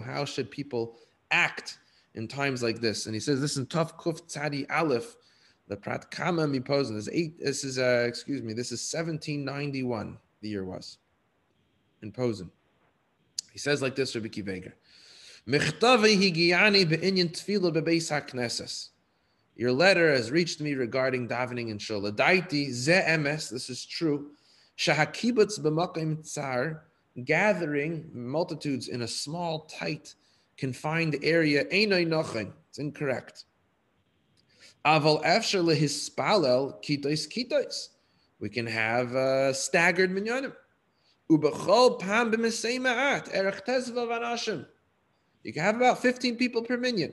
How 0.00 0.24
should 0.24 0.50
people 0.50 0.96
act 1.30 1.78
in 2.14 2.28
times 2.28 2.62
like 2.62 2.80
this. 2.80 3.06
And 3.06 3.14
he 3.14 3.20
says 3.20 3.40
this 3.40 3.56
in 3.56 3.66
Tuf 3.66 3.96
Kuf 3.98 4.22
Tzadi 4.22 4.66
Aleph, 4.70 5.16
the 5.68 5.76
Prat 5.76 6.10
Kama 6.10 6.46
Miposen. 6.46 6.94
This 6.94 7.08
is 7.08 7.10
eight. 7.12 7.38
This 7.38 7.64
is 7.64 7.78
uh, 7.78 8.04
excuse 8.08 8.42
me. 8.42 8.52
This 8.52 8.72
is 8.72 8.80
1791. 8.92 10.16
The 10.40 10.48
year 10.48 10.64
was 10.64 10.98
in 12.02 12.12
Posen. 12.12 12.50
He 13.52 13.58
says 13.58 13.82
like 13.82 13.96
this, 13.96 14.14
Rabbi 14.14 14.28
Kiva 14.28 14.56
Eger. 14.56 14.74
Your 19.56 19.72
letter 19.72 20.12
has 20.12 20.30
reached 20.30 20.60
me 20.60 20.74
regarding 20.74 21.28
davening 21.28 21.70
in 21.70 21.78
shul. 21.78 22.02
Daiti 22.02 22.70
ze 22.70 23.00
emes. 23.06 23.50
This 23.50 23.70
is 23.70 23.86
true. 23.86 24.30
Shahakibutz 24.76 25.60
b'makim 25.60 26.24
tsar 26.24 26.84
gathering 27.24 28.10
multitudes 28.12 28.88
in 28.88 29.02
a 29.02 29.08
small, 29.08 29.60
tight, 29.66 30.14
confined 30.56 31.16
area, 31.22 31.64
it's 31.70 32.78
incorrect. 32.78 33.44
Aval 34.84 35.24
efshar 35.24 35.64
lehispalel 35.64 36.82
kitos 36.82 37.28
kitos. 37.28 37.90
We 38.40 38.48
can 38.48 38.66
have 38.66 39.14
uh, 39.14 39.52
staggered 39.52 40.10
minyanim. 40.10 40.52
Ubechol 41.30 42.00
pam 42.00 42.32
b'mesei 42.32 42.78
ma'at 42.78 43.32
erech 43.32 43.64
tezva 43.64 44.06
vanashim. 44.08 44.66
You 45.44 45.52
can 45.52 45.62
have 45.62 45.76
about 45.76 46.00
15 46.00 46.36
people 46.36 46.62
per 46.62 46.76
minyan. 46.76 47.12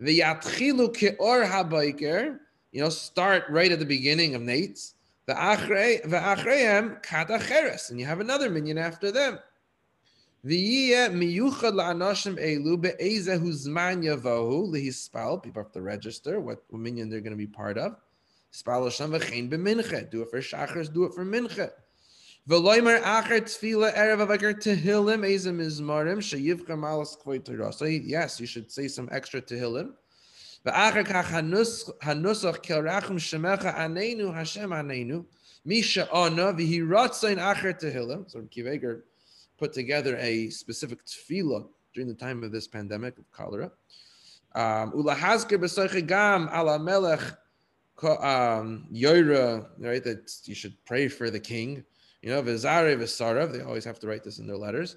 V'yatchilu 0.00 0.94
ke'or 0.94 1.46
habayker. 1.46 2.38
You 2.72 2.82
know, 2.82 2.88
start 2.88 3.44
right 3.48 3.70
at 3.70 3.78
the 3.78 3.86
beginning 3.86 4.34
of 4.34 4.42
Nate's. 4.42 4.94
V'achreim 5.28 7.02
katacheres. 7.02 7.90
And 7.90 8.00
you 8.00 8.06
have 8.06 8.20
another 8.20 8.50
minion 8.50 8.78
after 8.78 9.10
them. 9.12 9.38
V'yiyeh 10.44 11.10
miyuchad 11.10 11.72
la'anashim 11.72 12.36
elu 12.38 12.80
be'ezehu 12.80 13.48
zman 13.48 14.02
yavahu 14.04 14.68
lehispal. 14.70 15.42
People 15.42 15.62
have 15.62 15.72
to 15.72 15.80
register 15.80 16.40
what 16.40 16.62
minion 16.72 17.08
they're 17.08 17.20
going 17.20 17.32
to 17.32 17.36
be 17.36 17.46
part 17.46 17.78
of. 17.78 17.96
Spal 18.52 18.84
Hashem 18.84 19.12
v'chein 19.12 19.48
b'mincha. 19.48 20.10
Do 20.10 20.22
it 20.22 20.30
for 20.30 20.40
shachars, 20.40 20.92
do 20.92 21.04
it 21.04 21.14
for 21.14 21.24
mincha. 21.24 21.70
V'loimer 22.46 23.00
acher 23.00 23.40
tefila 23.40 23.90
erev 23.94 24.26
avakar 24.26 24.52
tehillim 24.60 25.24
ezem 25.24 25.60
izmarim 25.60 26.18
sheyivcha 26.18 26.76
malas 26.76 27.16
kvoy 27.16 27.42
Torah. 27.42 27.72
So 27.72 27.86
yes, 27.86 28.38
you 28.38 28.46
should 28.46 28.70
say 28.70 28.86
some 28.86 29.08
extra 29.10 29.40
tehillim. 29.40 29.94
V'acher 30.66 31.06
kach 31.06 31.24
hanusach 32.02 32.62
kel 32.62 32.82
rachum 32.82 33.16
shemecha 33.16 33.74
anenu 33.78 34.34
Hashem 34.34 34.68
anenu. 34.68 35.24
Misha 35.64 36.06
ona 36.12 36.52
v'hi 36.52 36.80
ratzain 36.80 37.38
acher 37.38 37.80
tehillim. 37.80 38.30
So 38.30 38.42
Kiva 38.50 38.74
Eger 38.74 39.04
put 39.56 39.72
together 39.72 40.18
a 40.18 40.50
specific 40.50 40.98
tefillah 41.06 41.66
during 41.94 42.08
the 42.08 42.14
time 42.14 42.44
of 42.44 42.52
this 42.52 42.68
pandemic 42.68 43.16
of 43.16 43.24
cholera. 43.32 43.70
Um, 44.54 44.92
Ulahazker 44.92 45.56
b'soiche 45.56 46.06
gam 46.06 46.50
ala 46.52 46.78
melech 46.78 47.22
um, 48.02 48.86
right? 48.90 50.04
That 50.04 50.40
you 50.44 50.54
should 50.54 50.74
pray 50.84 51.08
for 51.08 51.30
the 51.30 51.40
king. 51.40 51.84
You 52.24 52.30
know, 52.30 52.42
v'zare 52.42 52.96
v'sarav. 52.96 53.52
They 53.52 53.60
always 53.60 53.84
have 53.84 53.98
to 53.98 54.06
write 54.06 54.24
this 54.24 54.38
in 54.38 54.46
their 54.46 54.56
letters. 54.56 54.96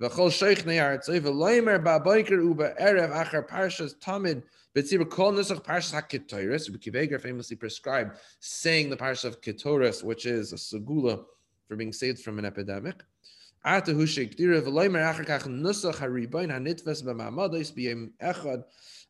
V'chol 0.00 0.32
sheikh 0.32 0.64
ne'artzoi 0.64 1.20
v'loimer 1.20 1.84
ba'boiker 1.84 2.42
uba 2.42 2.72
erev 2.80 3.12
achar 3.12 3.46
parshas 3.46 3.94
tamid 3.96 4.42
b'tzibur 4.74 5.10
kol 5.10 5.32
nusach 5.32 5.62
parshas 5.62 5.92
ha-ketoris. 5.92 6.80
Kiva 6.80 7.02
Eger 7.02 7.18
famously 7.18 7.56
prescribed 7.56 8.16
saying 8.40 8.88
the 8.88 8.96
parsha 8.96 9.26
of 9.26 9.42
ketoris, 9.42 10.02
which 10.02 10.24
is 10.24 10.54
a 10.54 10.56
segula 10.56 11.22
for 11.68 11.76
being 11.76 11.92
saved 11.92 12.20
from 12.20 12.38
an 12.38 12.46
epidemic. 12.46 13.02
Atahu 13.66 14.04
sheikdira 14.04 14.62
v'loimer 14.62 15.12
achar 15.12 15.26
kach 15.26 15.42
nusach 15.42 15.98
ha-riboin 15.98 16.50
ha-nitves 16.50 17.02
b'ma'amados 17.02 17.70
b'yem 17.74 18.12
echad 18.22 18.64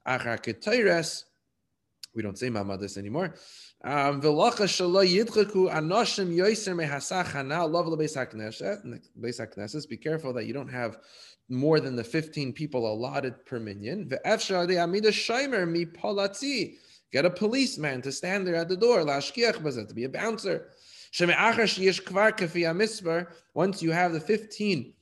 achar 0.05 0.43
ketoris 0.43 1.23
we 2.15 2.23
don't 2.23 2.39
say 2.39 2.49
mamadis 2.49 2.97
anymore. 2.97 3.35
Um. 3.85 4.21
Be 4.21 4.29
careful 9.97 10.33
that 10.33 10.47
you 10.47 10.53
don't 10.53 10.69
have 10.69 10.99
more 11.49 11.81
than 11.81 11.97
the 11.97 12.05
15 12.05 12.53
people 12.53 12.93
allotted 12.93 13.45
per 13.45 13.59
minyan. 13.59 14.09
Ve'efshar 14.09 14.69
de 14.69 14.79
amida 14.79 15.11
shaimer 15.11 15.69
mi 15.69 15.85
polati. 15.85 16.77
Get 17.13 17.25
a 17.25 17.31
policeman 17.31 18.01
to 18.03 18.13
stand 18.13 18.47
there 18.47 18.55
at 18.55 18.69
the 18.69 18.77
door. 18.77 19.01
To 19.05 19.95
be 19.95 20.05
a 20.05 20.09
bouncer. 20.09 20.71
Once 23.55 23.83
you 23.83 23.91
have 23.91 24.13
the 24.13 24.21
15 24.21 24.95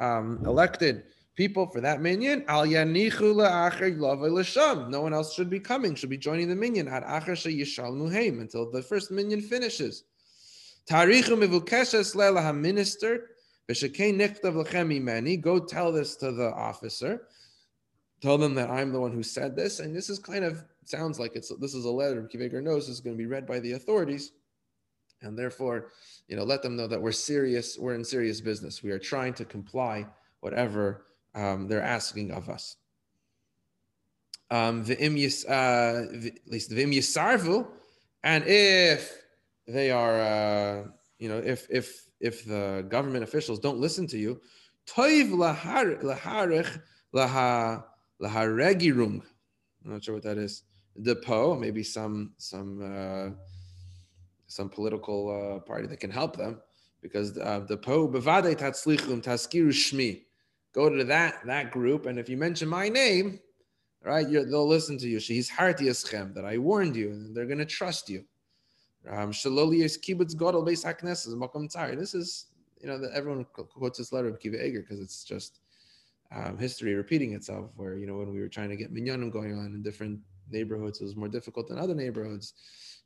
um, 0.00 0.42
elected 0.46 1.02
people 1.36 1.66
for 1.66 1.80
that 1.80 2.00
minyan. 2.00 2.44
Al. 2.48 2.66
No 2.66 5.00
one 5.00 5.14
else 5.14 5.34
should 5.34 5.50
be 5.50 5.60
coming, 5.60 5.94
should 5.94 6.10
be 6.10 6.18
joining 6.18 6.48
the 6.48 6.56
minyan 6.56 6.88
at 6.88 7.02
until 7.02 8.70
the 8.70 8.82
first 8.82 9.10
minyan 9.10 9.40
finishes. 9.40 10.04
Tarichu 10.88 11.38
mivukeshes 11.38 12.14
lelah 12.14 12.54
ministered. 12.54 13.22
V'shekei 13.68 14.14
nichtav 14.14 14.64
lechem 14.64 15.00
imeni. 15.00 15.40
Go 15.40 15.60
tell 15.60 15.92
this 15.92 16.16
to 16.16 16.32
the 16.32 16.52
officer. 16.52 17.22
Tell 18.20 18.36
them 18.36 18.54
that 18.54 18.70
I'm 18.70 18.92
the 18.92 19.00
one 19.00 19.12
who 19.12 19.22
said 19.22 19.56
this. 19.56 19.80
And 19.80 19.94
this 19.94 20.10
is 20.10 20.18
kind 20.18 20.44
of 20.44 20.64
sounds 20.84 21.20
like 21.20 21.36
it's 21.36 21.52
this 21.60 21.74
is 21.74 21.84
a 21.84 21.90
letter 21.90 22.22
Kiva 22.24 22.46
Eger 22.46 22.60
knows 22.60 22.88
is 22.88 23.00
going 23.00 23.16
to 23.16 23.18
be 23.18 23.26
read 23.26 23.46
by 23.46 23.60
the 23.60 23.72
authorities. 23.72 24.32
And 25.22 25.38
therefore, 25.38 25.88
you 26.28 26.36
know, 26.36 26.44
let 26.44 26.62
them 26.62 26.76
know 26.76 26.86
that 26.86 27.00
we're 27.00 27.12
serious, 27.12 27.78
we're 27.78 27.94
in 27.94 28.04
serious 28.04 28.40
business. 28.40 28.82
We 28.82 28.90
are 28.90 28.98
trying 28.98 29.34
to 29.34 29.44
comply 29.44 30.06
whatever 30.40 31.04
um, 31.34 31.68
they're 31.68 31.82
asking 31.82 32.30
of 32.30 32.48
us. 32.48 32.76
Um, 34.50 34.84
uh, 34.88 34.92
at 34.92 36.46
least 36.46 36.70
the 36.70 37.66
and 38.22 38.44
if 38.46 39.22
they 39.66 39.90
are, 39.90 40.20
uh, 40.20 40.84
you 41.18 41.28
know, 41.28 41.38
if 41.38 41.66
if 41.70 42.10
if 42.20 42.44
the 42.44 42.84
government 42.88 43.22
officials 43.24 43.58
don't 43.60 43.78
listen 43.78 44.06
to 44.08 44.18
you, 44.18 44.40
toiv 44.86 45.30
laharich 45.30 46.02
laha 47.14 47.84
laharegirum. 48.20 49.22
I'm 49.84 49.92
not 49.92 50.04
sure 50.04 50.14
what 50.14 50.24
that 50.24 50.36
is. 50.36 50.64
The 50.96 51.16
po, 51.16 51.54
maybe 51.54 51.82
some 51.82 52.32
some 52.36 52.80
uh, 52.82 53.30
some 54.48 54.68
political 54.68 55.30
uh, 55.30 55.60
party 55.60 55.86
that 55.86 56.00
can 56.00 56.10
help 56.10 56.36
them, 56.36 56.60
because 57.00 57.38
uh, 57.38 57.60
the 57.66 57.76
po 57.76 58.08
bevade 58.08 58.54
tatzlichum 58.56 59.22
taskiru 59.22 59.68
shmi 59.68 60.22
go 60.72 60.88
to 60.88 61.04
that 61.04 61.44
that 61.46 61.70
group, 61.70 62.06
and 62.06 62.18
if 62.18 62.28
you 62.28 62.36
mention 62.36 62.68
my 62.68 62.88
name, 62.88 63.40
right, 64.04 64.28
they'll 64.30 64.68
listen 64.68 64.98
to 64.98 65.08
you. 65.08 65.20
She's 65.20 65.50
hartiyaschem 65.50 66.34
that 66.34 66.44
I 66.44 66.58
warned 66.58 66.96
you, 66.96 67.10
and 67.10 67.34
they're 67.34 67.46
going 67.46 67.58
to 67.58 67.64
trust 67.64 68.08
you. 68.08 68.24
Um, 69.08 69.30
kibbutz 69.32 70.34
godel 70.34 70.64
beis 70.66 70.84
hakneses 70.84 71.34
makom 71.34 71.72
tzar. 71.72 71.96
This 71.98 72.14
is 72.14 72.46
you 72.80 72.88
know 72.88 72.98
that 72.98 73.12
everyone 73.12 73.44
quotes 73.44 73.98
this 73.98 74.12
letter 74.12 74.28
of 74.28 74.40
Kiva 74.40 74.64
Eger 74.64 74.80
because 74.80 75.00
it's 75.00 75.24
just 75.24 75.60
um, 76.34 76.58
history 76.58 76.94
repeating 76.94 77.32
itself. 77.32 77.70
Where 77.76 77.96
you 77.96 78.06
know 78.06 78.16
when 78.16 78.32
we 78.32 78.40
were 78.40 78.48
trying 78.48 78.70
to 78.70 78.76
get 78.76 78.92
minyanim 78.92 79.32
going 79.32 79.58
on 79.58 79.66
in 79.66 79.82
different 79.82 80.20
neighborhoods, 80.50 81.00
it 81.00 81.04
was 81.04 81.16
more 81.16 81.28
difficult 81.28 81.68
than 81.68 81.78
other 81.78 81.94
neighborhoods. 81.94 82.54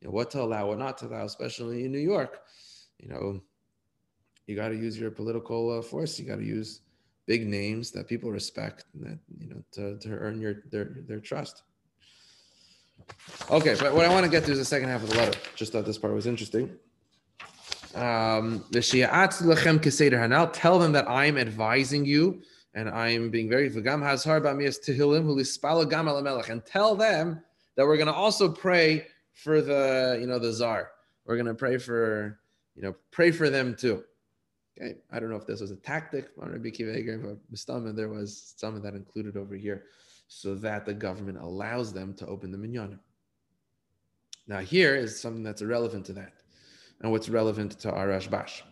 You 0.00 0.09
know 0.09 0.12
what 0.12 0.31
to 0.33 0.42
allow, 0.42 0.68
what 0.68 0.79
not 0.79 0.98
to 0.98 1.07
allow, 1.07 1.24
especially 1.24 1.85
in 1.85 1.92
New 1.92 1.98
York. 1.98 2.40
You 2.98 3.09
know, 3.09 3.40
you 4.46 4.57
got 4.57 4.68
to 4.68 4.77
use 4.77 4.98
your 4.98 5.11
political 5.11 5.79
uh, 5.79 5.83
force. 5.83 6.18
You 6.18 6.27
got 6.27 6.37
to 6.37 6.44
use 6.44 6.81
big 7.26 7.46
names 7.46 7.90
that 7.92 8.06
people 8.08 8.30
respect 8.30 8.84
that 8.94 9.18
you 9.38 9.48
know 9.48 9.62
to, 9.72 9.98
to 9.98 10.10
earn 10.10 10.40
your 10.40 10.62
their 10.70 10.96
their 11.06 11.20
trust. 11.20 11.62
Okay 13.50 13.76
but 13.78 13.94
what 13.94 14.04
i 14.04 14.08
want 14.08 14.24
to 14.24 14.30
get 14.30 14.44
to 14.44 14.52
is 14.52 14.58
the 14.58 14.64
second 14.64 14.88
half 14.88 15.02
of 15.02 15.10
the 15.10 15.16
letter 15.16 15.38
just 15.56 15.72
thought 15.72 15.84
this 15.84 15.98
part 15.98 16.14
was 16.14 16.26
interesting. 16.26 16.70
Um 17.94 18.64
tell 20.46 20.78
them 20.78 20.92
that 20.92 21.08
i'm 21.08 21.37
advising 21.38 22.04
you 22.04 22.42
and 22.74 22.88
i'm 22.88 23.30
being 23.30 23.48
very 23.48 23.68
and 26.48 26.64
tell 26.66 26.94
them 26.94 27.42
that 27.76 27.87
we're 27.87 27.96
going 27.96 28.06
to 28.06 28.12
also 28.12 28.48
pray 28.48 29.06
for 29.32 29.60
the 29.60 30.18
you 30.20 30.26
know 30.26 30.38
the 30.38 30.52
czar 30.52 30.90
we're 31.24 31.37
going 31.37 31.46
to 31.46 31.54
pray 31.54 31.78
for 31.78 32.38
you 32.76 32.82
know 32.82 32.94
pray 33.10 33.30
for 33.30 33.50
them 33.50 33.74
too 33.74 34.02
Okay, 34.76 34.96
I 35.12 35.20
don't 35.20 35.30
know 35.30 35.37
if 35.37 35.46
this 35.46 35.60
was 35.60 35.70
a 35.70 35.76
tactic 35.76 36.30
Rabbi 36.37 36.70
Kiva 36.70 36.92
there 37.92 38.08
was 38.08 38.54
some 38.56 38.74
of 38.74 38.82
that 38.82 38.94
included 38.94 39.37
over 39.37 39.54
here, 39.54 39.84
so 40.26 40.56
that 40.56 40.84
the 40.84 40.94
government 40.94 41.38
allows 41.38 41.92
them 41.92 42.12
to 42.14 42.26
open 42.26 42.50
the 42.50 42.58
minyanim. 42.58 42.98
Now, 44.48 44.58
here 44.58 44.96
is 44.96 45.18
something 45.18 45.44
that's 45.44 45.62
irrelevant 45.62 46.06
to 46.06 46.12
that, 46.14 46.32
and 47.00 47.12
what's 47.12 47.28
relevant 47.28 47.78
to 47.80 47.92
Arash 47.92 48.28
Bash. 48.28 48.64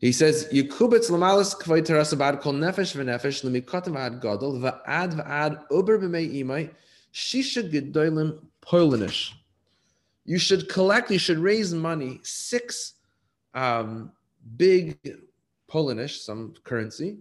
He 0.00 0.10
says, 0.10 0.48
"Yikubetz 0.52 1.08
lamalas 1.08 1.54
kvay 1.54 1.82
terasabad 1.82 2.40
kol 2.40 2.54
nefesh 2.54 2.96
v'nefesh 2.96 3.44
lemikotam 3.44 3.96
ad 3.96 4.20
gadol 4.20 4.58
va'ad 4.58 5.14
va'ad 5.14 5.64
uber 5.70 5.98
b'mei 6.00 6.42
imay 6.42 6.70
shisha 7.14 7.70
gedolim 7.70 8.44
poilinish." 8.60 9.32
You 10.24 10.38
should 10.38 10.68
collect. 10.68 11.12
You 11.12 11.20
should 11.20 11.38
raise 11.38 11.72
money 11.72 12.18
six 12.24 12.94
um, 13.54 14.10
big 14.56 14.98
Polinish, 15.70 16.18
some 16.18 16.54
currency, 16.64 17.18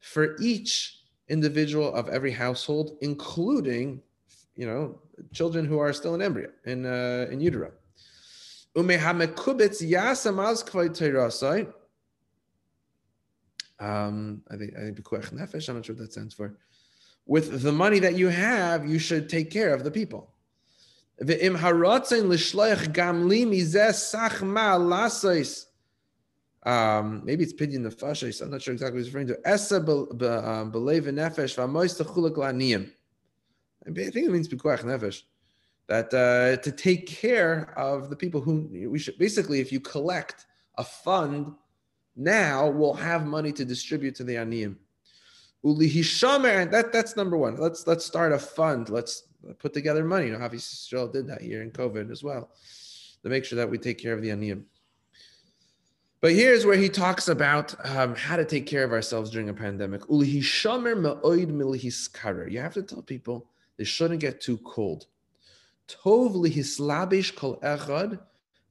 for 0.00 0.36
each 0.40 1.00
individual 1.28 1.94
of 1.94 2.08
every 2.08 2.30
household, 2.30 2.98
including, 3.00 4.02
you 4.56 4.66
know, 4.66 5.00
children 5.32 5.64
who 5.64 5.78
are 5.78 5.92
still 5.92 6.14
in 6.14 6.22
embryo, 6.22 6.50
in, 6.66 6.84
uh, 6.84 7.26
in 7.30 7.40
utero. 7.40 7.72
Um, 13.80 14.42
I 14.50 14.56
think, 14.56 14.74
I 14.76 14.80
think 14.80 15.02
nefesh, 15.02 15.68
I'm 15.68 15.76
not 15.76 15.86
sure 15.86 15.94
what 15.94 16.02
that 16.02 16.12
stands 16.12 16.34
for. 16.34 16.58
With 17.26 17.62
the 17.62 17.72
money 17.72 17.98
that 18.00 18.16
you 18.16 18.28
have, 18.28 18.86
you 18.86 18.98
should 18.98 19.28
take 19.28 19.50
care 19.50 19.72
of 19.72 19.82
the 19.84 19.90
people. 19.90 20.30
Um, 26.64 27.22
maybe 27.24 27.44
it's 27.44 27.52
pidyon 27.52 27.80
nefesh. 27.80 28.40
I'm 28.40 28.50
not 28.50 28.62
sure 28.62 28.72
exactly 28.72 28.98
what 28.98 29.04
he's 29.04 29.14
referring 29.14 29.26
to. 29.28 29.38
Esa 29.44 29.76
um, 29.76 29.84
belev 29.84 31.04
nefesh 31.04 31.56
v'amois 31.56 32.00
techulak 32.00 32.36
la'niyim. 32.36 32.90
I 33.86 33.92
think 33.92 34.16
it 34.16 34.30
means 34.30 34.48
pikuach 34.48 34.82
nefesh. 34.82 35.22
That 35.88 36.14
uh, 36.14 36.56
to 36.62 36.72
take 36.72 37.06
care 37.06 37.74
of 37.76 38.08
the 38.08 38.16
people 38.16 38.40
who 38.40 38.70
we 38.88 38.98
should 38.98 39.18
basically, 39.18 39.60
if 39.60 39.70
you 39.70 39.80
collect 39.80 40.46
a 40.78 40.84
fund 40.84 41.52
now, 42.16 42.70
we'll 42.70 42.94
have 42.94 43.26
money 43.26 43.52
to 43.52 43.64
distribute 43.66 44.14
to 44.14 44.24
the 44.24 44.36
aniyim. 44.36 44.76
Uli 45.62 45.90
hishamer, 45.90 46.70
that 46.70 46.92
that's 46.92 47.16
number 47.16 47.36
one. 47.36 47.56
Let's 47.56 47.86
let's 47.86 48.06
start 48.06 48.32
a 48.32 48.38
fund. 48.38 48.88
Let's 48.88 49.24
put 49.58 49.74
together 49.74 50.04
money. 50.04 50.26
You 50.26 50.32
know, 50.32 50.38
Hafi 50.38 50.54
Yisrael 50.54 51.12
did 51.12 51.26
that 51.28 51.42
here 51.42 51.60
in 51.60 51.70
COVID 51.70 52.10
as 52.10 52.22
well, 52.22 52.50
to 53.22 53.28
make 53.28 53.44
sure 53.44 53.56
that 53.56 53.68
we 53.68 53.76
take 53.76 53.98
care 53.98 54.14
of 54.14 54.22
the 54.22 54.28
aniyim. 54.30 54.64
But 56.24 56.32
here's 56.32 56.64
where 56.64 56.78
he 56.78 56.88
talks 56.88 57.28
about 57.28 57.74
um, 57.86 58.14
how 58.14 58.36
to 58.36 58.46
take 58.46 58.64
care 58.64 58.82
of 58.82 58.92
ourselves 58.92 59.28
during 59.28 59.50
a 59.50 59.52
pandemic. 59.52 60.00
You 60.08 60.32
have 60.32 60.82
to 62.72 62.82
tell 62.82 63.02
people 63.02 63.46
they 63.76 63.84
shouldn't 63.84 64.20
get 64.20 64.40
too 64.40 64.56
cold. 64.64 65.04
Tov 65.86 66.32
kol 67.36 67.58
echad 67.62 68.18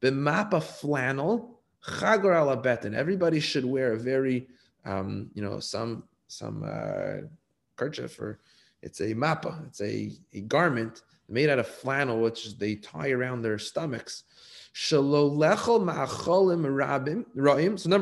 b'mapa 0.01 0.63
flannel 0.63 1.59
chagar 1.85 2.35
ala. 2.41 2.59
Everybody 2.97 3.39
should 3.39 3.65
wear 3.65 3.93
a 3.93 3.99
very, 3.99 4.47
um, 4.83 5.29
you 5.35 5.43
know, 5.43 5.59
some 5.59 6.05
some 6.27 6.63
uh, 6.63 7.27
kerchief 7.75 8.19
or 8.19 8.39
it's 8.81 8.99
a 8.99 9.13
mappa. 9.13 9.63
It's 9.67 9.81
a, 9.81 10.11
a 10.33 10.41
garment 10.41 11.03
made 11.29 11.49
out 11.49 11.59
of 11.59 11.67
flannel, 11.67 12.21
which 12.21 12.57
they 12.57 12.75
tie 12.75 13.11
around 13.11 13.41
their 13.41 13.57
stomachs 13.57 14.23
so 14.75 15.01
number 15.01 15.27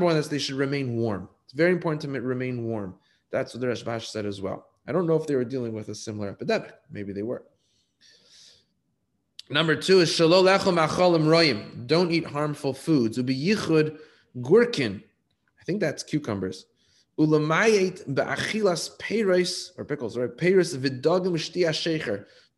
one 0.06 0.16
is 0.16 0.30
they 0.30 0.40
should 0.40 0.56
remain 0.56 0.96
warm. 0.96 1.28
It's 1.44 1.54
very 1.54 1.72
important 1.74 2.02
to 2.02 2.10
remain 2.22 2.64
warm. 2.66 2.96
That's 3.30 3.54
what 3.54 3.60
the 3.60 3.68
Rashbash 3.68 4.06
said 4.06 4.26
as 4.26 4.42
well. 4.42 4.68
I 4.88 4.94
don't 4.94 5.06
know 5.06 5.16
if 5.16 5.28
they 5.28 5.36
were 5.36 5.44
dealing 5.44 5.74
with 5.74 5.90
a 5.90 5.96
similar 5.96 6.30
epidemic. 6.30 6.74
Maybe 6.90 7.12
they 7.12 7.24
were. 7.24 7.44
Number 9.50 9.76
two 9.76 10.00
is. 10.00 10.18
Don't 10.18 12.12
eat 12.12 12.26
harmful 12.26 12.74
foods. 12.74 13.18
Ubi 13.18 13.48
yichud 13.48 14.00
gurkin. 14.38 15.04
I 15.60 15.64
think 15.66 15.82
that's 15.82 16.04
cucumbers. 16.04 16.68
Ulamayet 17.20 18.06
or 19.78 19.84
pickles, 19.86 20.18
right? 20.18 20.38
Peiros. 20.38 20.74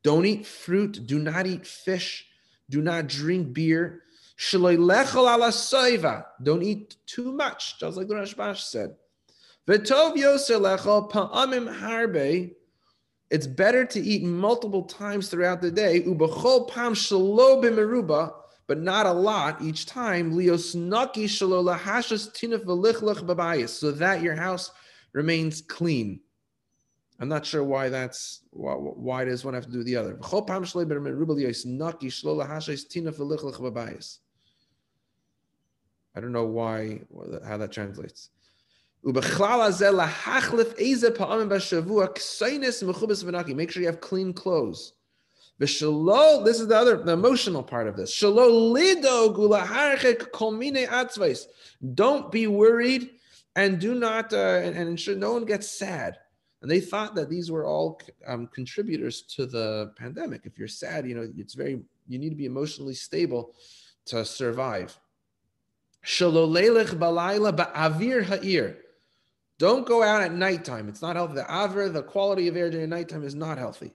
Don't 0.04 0.26
eat 0.26 0.46
fruit. 0.46 1.08
Do 1.08 1.20
not 1.20 1.48
eat 1.48 1.66
fish. 1.66 2.28
Do 2.70 2.82
not 2.82 3.08
drink 3.08 3.54
beer. 3.54 4.02
Don't 6.44 6.64
eat 6.64 6.98
too 7.06 7.32
much, 7.32 7.80
just 7.80 7.98
like 7.98 8.08
the 8.08 8.16
Rashbash 8.16 8.60
said. 8.60 8.96
It's 13.30 13.48
better 13.48 13.86
to 13.86 14.00
eat 14.00 14.24
multiple 14.24 14.84
times 14.84 15.30
throughout 15.30 15.62
the 15.62 15.72
day. 15.72 16.04
But 18.66 18.80
not 18.80 19.06
a 19.06 19.14
lot 19.14 19.62
each 19.62 19.86
time. 19.86 20.36
So 20.36 20.42
that 23.92 24.22
your 24.22 24.36
house 24.36 24.72
remains 25.14 25.62
clean. 25.62 26.20
I'm 27.20 27.30
not 27.30 27.46
sure 27.46 27.64
why 27.64 27.90
that's 27.90 28.42
why, 28.52 28.74
why 28.74 29.26
does 29.26 29.46
one 29.46 29.54
have 29.54 29.66
to 29.66 29.72
do 29.72 29.84
the 29.84 29.96
other. 29.96 30.18
I 36.16 36.20
don't 36.20 36.32
know 36.32 36.46
why 36.46 37.02
how 37.46 37.58
that 37.58 37.72
translates. 37.72 38.30
Make 39.04 39.20
sure 43.72 43.82
you 43.82 43.88
have 43.88 44.02
clean 44.02 44.34
clothes. 44.34 44.94
This 45.60 45.82
is 45.82 46.68
the 46.68 46.78
other 46.78 46.98
the 46.98 47.14
emotional 47.14 47.64
part 47.64 47.88
of 47.88 47.96
this. 47.96 48.20
Don't 51.94 52.32
be 52.32 52.48
worried 52.48 53.10
and 53.56 53.80
do 53.80 53.94
not 53.94 54.34
uh, 54.34 54.38
and, 54.38 54.76
and 54.76 54.90
ensure 54.90 55.16
no 55.16 55.34
one 55.34 55.46
gets 55.46 55.68
sad. 55.68 56.18
And 56.64 56.72
they 56.72 56.80
thought 56.80 57.14
that 57.16 57.30
these 57.30 57.52
were 57.52 57.66
all 57.66 58.00
um, 58.26 58.48
contributors 58.48 59.24
to 59.36 59.46
the 59.46 59.92
pandemic. 59.98 60.46
If 60.46 60.58
you're 60.58 60.70
sad, 60.70 61.06
you 61.06 61.14
know, 61.14 61.30
it's 61.38 61.56
very, 61.56 61.82
you 62.08 62.18
need 62.18 62.30
to 62.30 62.38
be 62.38 62.46
emotionally 62.46 62.94
stable 62.94 63.54
to 64.06 64.24
survive. 64.24 64.98
Don't 69.60 69.86
go 69.86 70.04
out 70.04 70.22
at 70.22 70.34
nighttime. 70.34 70.88
It's 70.88 71.02
not 71.02 71.18
healthy. 71.18 71.36
The 71.36 71.44
avir, 71.44 71.92
the 71.92 72.02
quality 72.02 72.48
of 72.48 72.56
air 72.56 72.70
during 72.70 72.90
nighttime 72.90 73.26
is 73.26 73.36
not 73.36 73.58
healthy. 73.58 73.94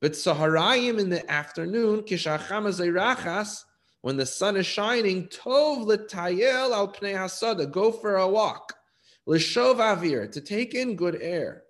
But 0.00 0.12
saharayim 0.12 1.00
in 1.00 1.08
the 1.10 1.28
afternoon, 1.28 2.04
when 4.02 4.16
the 4.16 4.26
sun 4.26 4.56
is 4.56 4.66
shining, 4.66 5.26
tov 5.26 5.90
al 5.90 6.88
hasada, 6.92 7.68
go 7.72 7.90
for 7.90 8.18
a 8.18 8.28
walk. 8.28 8.74
To 9.26 10.40
take 10.40 10.74
in 10.74 10.94
good 10.94 11.20
air. 11.20 11.64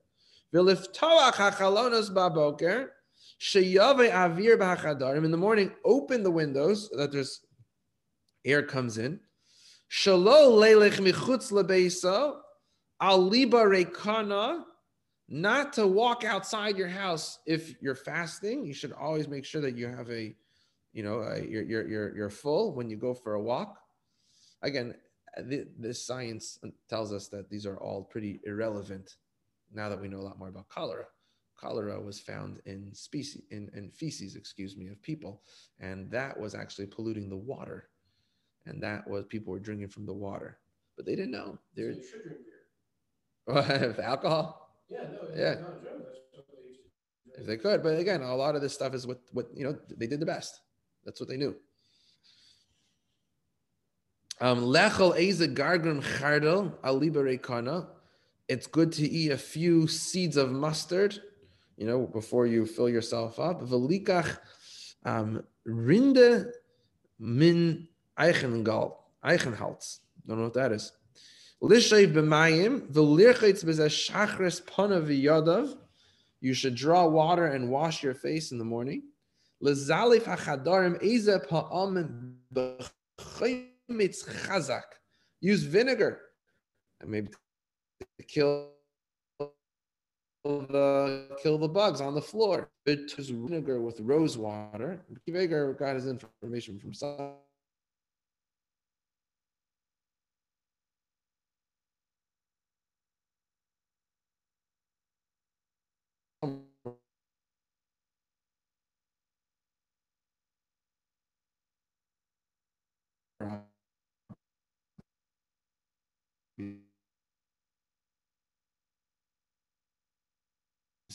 Avir. 4.08 5.24
In 5.24 5.30
the 5.30 5.36
morning, 5.36 5.72
open 5.84 6.22
the 6.22 6.30
windows 6.30 6.88
so 6.90 6.96
that 6.96 7.12
there's 7.12 7.40
air 8.44 8.62
comes 8.62 8.98
in. 8.98 9.20
Rekana, 13.70 14.64
not 15.28 15.72
to 15.74 15.86
walk 15.86 16.24
outside 16.24 16.76
your 16.78 16.88
house 16.88 17.38
if 17.46 17.74
you're 17.82 17.94
fasting. 17.94 18.64
You 18.64 18.74
should 18.74 18.92
always 18.92 19.28
make 19.28 19.44
sure 19.44 19.60
that 19.60 19.76
you 19.76 19.86
have 19.86 20.10
a, 20.10 20.34
you 20.92 21.02
know, 21.02 21.20
a, 21.20 21.40
you're, 21.40 21.62
you're, 21.62 21.86
you're, 21.86 22.16
you're 22.16 22.30
full 22.30 22.72
when 22.74 22.88
you 22.88 22.96
go 22.96 23.12
for 23.12 23.34
a 23.34 23.40
walk. 23.40 23.78
Again, 24.62 24.94
this 25.36 26.04
science 26.04 26.58
tells 26.88 27.12
us 27.12 27.28
that 27.28 27.50
these 27.50 27.66
are 27.66 27.76
all 27.76 28.02
pretty 28.02 28.40
irrelevant 28.44 29.16
now 29.72 29.88
that 29.88 30.00
we 30.00 30.08
know 30.08 30.18
a 30.18 30.22
lot 30.28 30.38
more 30.38 30.48
about 30.48 30.68
cholera. 30.68 31.06
Cholera 31.56 32.00
was 32.00 32.20
found 32.20 32.60
in 32.66 32.94
species 32.94 33.42
in, 33.50 33.68
in 33.74 33.90
feces, 33.90 34.36
excuse 34.36 34.76
me, 34.76 34.88
of 34.88 35.02
people, 35.02 35.42
and 35.80 36.10
that 36.10 36.38
was 36.38 36.54
actually 36.54 36.86
polluting 36.86 37.28
the 37.28 37.36
water, 37.36 37.88
and 38.66 38.80
that 38.82 39.08
was 39.08 39.24
people 39.26 39.52
were 39.52 39.58
drinking 39.58 39.88
from 39.88 40.06
the 40.06 40.12
water, 40.12 40.58
but 40.96 41.04
they 41.04 41.16
didn't 41.16 41.32
know. 41.32 41.58
So 41.76 41.82
should 41.82 42.22
drink 42.22 42.38
beer. 43.46 43.96
alcohol. 44.02 44.70
Yeah, 44.88 45.04
no, 45.12 45.28
yeah. 45.36 45.54
If 47.36 47.46
they 47.46 47.56
could, 47.56 47.82
but 47.82 47.98
again, 47.98 48.22
a 48.22 48.34
lot 48.34 48.54
of 48.54 48.62
this 48.62 48.74
stuff 48.74 48.94
is 48.94 49.06
what 49.06 49.20
what 49.32 49.48
you 49.54 49.64
know 49.64 49.76
they 49.96 50.06
did 50.06 50.20
the 50.20 50.26
best. 50.26 50.60
That's 51.04 51.20
what 51.20 51.28
they 51.28 51.36
knew. 51.36 51.56
Um, 54.40 54.60
lechel 54.60 55.16
eze 55.18 55.48
gargrim 55.48 56.02
chardel 56.02 56.72
alibere 56.84 57.36
kana 57.38 57.88
it's 58.48 58.66
good 58.66 58.92
to 58.92 59.08
eat 59.08 59.30
a 59.30 59.38
few 59.38 59.86
seeds 59.86 60.36
of 60.36 60.50
mustard, 60.50 61.20
you 61.76 61.86
know, 61.86 62.06
before 62.06 62.46
you 62.46 62.66
fill 62.66 62.88
yourself 62.88 63.38
up. 63.38 63.60
Velikach 63.60 64.38
um, 65.04 65.44
rinde 65.66 66.50
min 67.18 67.88
eichengal, 68.18 68.96
eichenhalts. 69.24 69.98
Don't 70.26 70.38
know 70.38 70.44
what 70.44 70.54
that 70.54 70.72
is. 70.72 70.92
Lishav 71.62 72.12
b'mayim 72.12 72.90
v'lirchetz 72.90 73.64
b'zeh 73.64 73.88
shachris 73.88 74.64
pana 74.66 75.00
v'yadav. 75.00 75.76
You 76.40 76.54
should 76.54 76.74
draw 76.74 77.06
water 77.06 77.46
and 77.46 77.68
wash 77.68 78.02
your 78.02 78.14
face 78.14 78.52
in 78.52 78.58
the 78.58 78.64
morning. 78.64 79.02
Lezalif 79.62 80.22
hachadarim 80.22 81.02
eze 81.02 81.38
pa'am 81.48 82.36
b'chaymitz 82.54 84.24
chazak. 84.46 84.82
Use 85.40 85.64
vinegar. 85.64 86.20
And 87.00 87.10
maybe 87.10 87.28
kill 88.26 88.70
the 90.44 91.36
kill 91.42 91.58
the 91.58 91.68
bugs 91.68 92.00
on 92.00 92.14
the 92.14 92.22
floor. 92.22 92.70
It 92.86 93.16
was 93.16 93.30
vinegar 93.30 93.80
with 93.80 94.00
rose 94.00 94.38
water. 94.38 95.04
Vinegar 95.26 95.74
got 95.74 95.96
his 95.96 96.06
information 96.06 96.78
from 96.78 96.94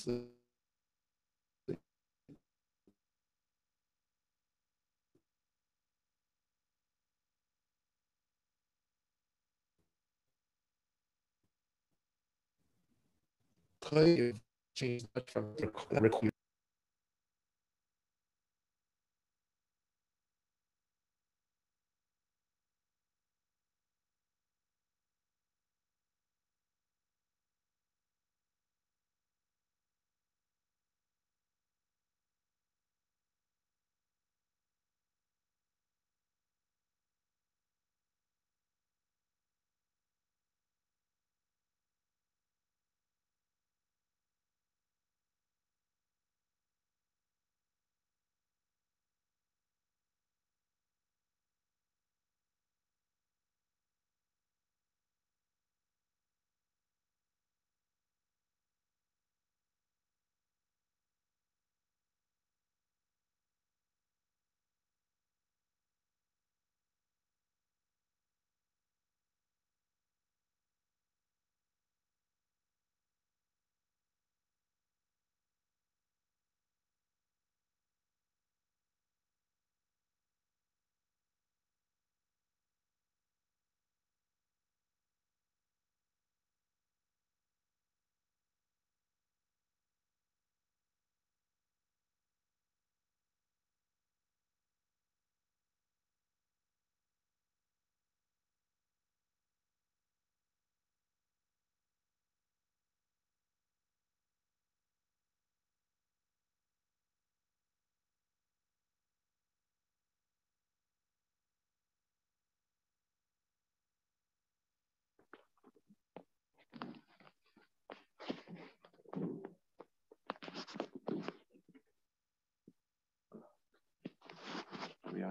these 0.06 0.24
you 14.06 14.34
change 14.76 15.06
much 15.16 15.32
from 15.32 15.46
record. 15.92 16.43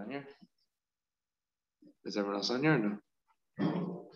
On 0.03 0.11
here? 0.11 0.25
Is 2.05 2.17
everyone 2.17 2.37
else 2.37 2.51
on 2.51 2.63
here 2.63 2.79
no? 2.79 4.07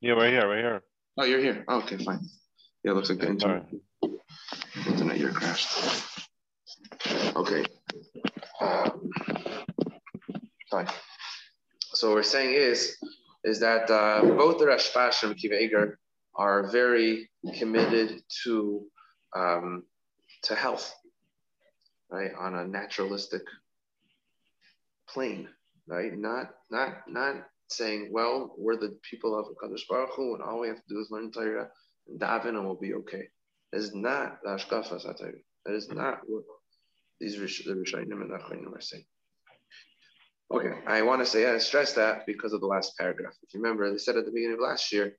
Yeah, 0.00 0.12
right 0.12 0.30
here, 0.30 0.48
right 0.48 0.58
here. 0.58 0.82
Oh, 1.18 1.24
you're 1.24 1.40
here. 1.40 1.64
Oh, 1.68 1.78
okay, 1.78 1.96
fine. 1.96 2.20
Yeah, 2.84 2.92
looks 2.92 3.10
like 3.10 3.18
the 3.18 3.28
internet, 3.28 3.66
internet 4.86 5.18
you're 5.18 5.32
crashed. 5.32 5.68
Okay. 7.34 7.64
Um, 8.60 9.10
fine. 10.70 10.86
So 11.80 12.08
what 12.08 12.16
we're 12.16 12.22
saying 12.22 12.54
is, 12.54 12.96
is 13.44 13.58
that 13.60 13.90
uh, 13.90 14.20
both 14.22 14.58
the 14.58 14.66
Rashbash 14.66 15.22
and 15.24 15.36
Kiva 15.36 15.60
Eger 15.60 15.98
are 16.34 16.70
very 16.70 17.30
committed 17.58 18.22
to 18.44 18.84
um, 19.34 19.84
to 20.44 20.54
health, 20.54 20.94
right, 22.10 22.30
on 22.38 22.54
a 22.54 22.66
naturalistic 22.66 23.42
plane, 25.08 25.48
right? 25.86 26.16
Not 26.16 26.50
not 26.70 27.08
not 27.08 27.36
saying, 27.68 28.10
well, 28.12 28.54
we're 28.58 28.76
the 28.76 28.98
people 29.08 29.38
of 29.38 29.46
Kadosh 29.62 29.88
Baruch 29.88 30.10
Hu, 30.16 30.34
and 30.34 30.42
all 30.42 30.60
we 30.60 30.68
have 30.68 30.76
to 30.76 30.88
do 30.88 31.00
is 31.00 31.10
learn 31.10 31.32
Torah 31.32 31.68
and 32.08 32.20
daven, 32.20 32.50
and 32.50 32.64
we'll 32.64 32.76
be 32.76 32.94
okay. 32.94 33.28
That 33.72 33.78
is 33.78 33.94
not 33.94 34.38
the 34.42 34.50
Ashkafa 34.50 35.04
Satayra. 35.04 35.40
That 35.64 35.74
is 35.74 35.88
not 35.90 36.20
what 36.26 36.44
these 37.20 37.36
the 37.36 37.72
Rishonim 37.72 38.22
and 38.22 38.30
Achronim 38.30 38.76
are 38.76 38.80
saying. 38.80 39.04
Okay, 40.52 40.74
I 40.86 41.02
want 41.02 41.22
to 41.22 41.26
say 41.26 41.50
I 41.52 41.58
stress 41.58 41.94
that 41.94 42.24
because 42.24 42.52
of 42.52 42.60
the 42.60 42.66
last 42.66 42.96
paragraph. 42.96 43.34
If 43.42 43.52
you 43.52 43.60
remember, 43.60 43.90
they 43.90 43.98
said 43.98 44.16
at 44.16 44.26
the 44.26 44.30
beginning 44.30 44.54
of 44.54 44.60
last 44.60 44.92
year, 44.92 45.16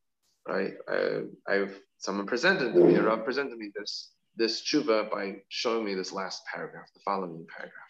right? 0.48 0.74
I, 0.88 1.24
I've 1.48 1.78
someone 1.98 2.28
presented 2.28 2.76
me, 2.76 2.96
Rav 2.96 3.26
presented 3.26 3.58
me 3.58 3.72
this 3.78 4.12
this 4.38 4.62
tshuva 4.62 5.12
by 5.12 5.38
showing 5.50 5.84
me 5.84 5.96
this 5.96 6.14
last 6.14 6.44
paragraph, 6.46 6.88
the 6.94 7.02
following 7.04 7.46
paragraph. 7.56 7.87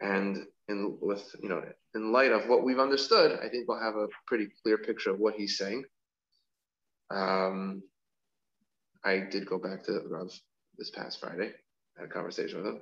And 0.00 0.46
in 0.68 0.98
with 1.00 1.34
you 1.42 1.48
know 1.48 1.62
in 1.94 2.12
light 2.12 2.32
of 2.32 2.48
what 2.48 2.64
we've 2.64 2.78
understood, 2.78 3.38
I 3.42 3.48
think 3.48 3.68
we'll 3.68 3.80
have 3.80 3.96
a 3.96 4.08
pretty 4.26 4.48
clear 4.62 4.78
picture 4.78 5.10
of 5.10 5.18
what 5.18 5.34
he's 5.34 5.56
saying. 5.56 5.84
Um, 7.10 7.82
I 9.04 9.20
did 9.30 9.46
go 9.46 9.58
back 9.58 9.84
to 9.84 10.00
Rav 10.08 10.32
this 10.78 10.90
past 10.90 11.20
Friday, 11.20 11.52
had 11.96 12.06
a 12.06 12.08
conversation 12.08 12.58
with 12.58 12.66
him, 12.66 12.80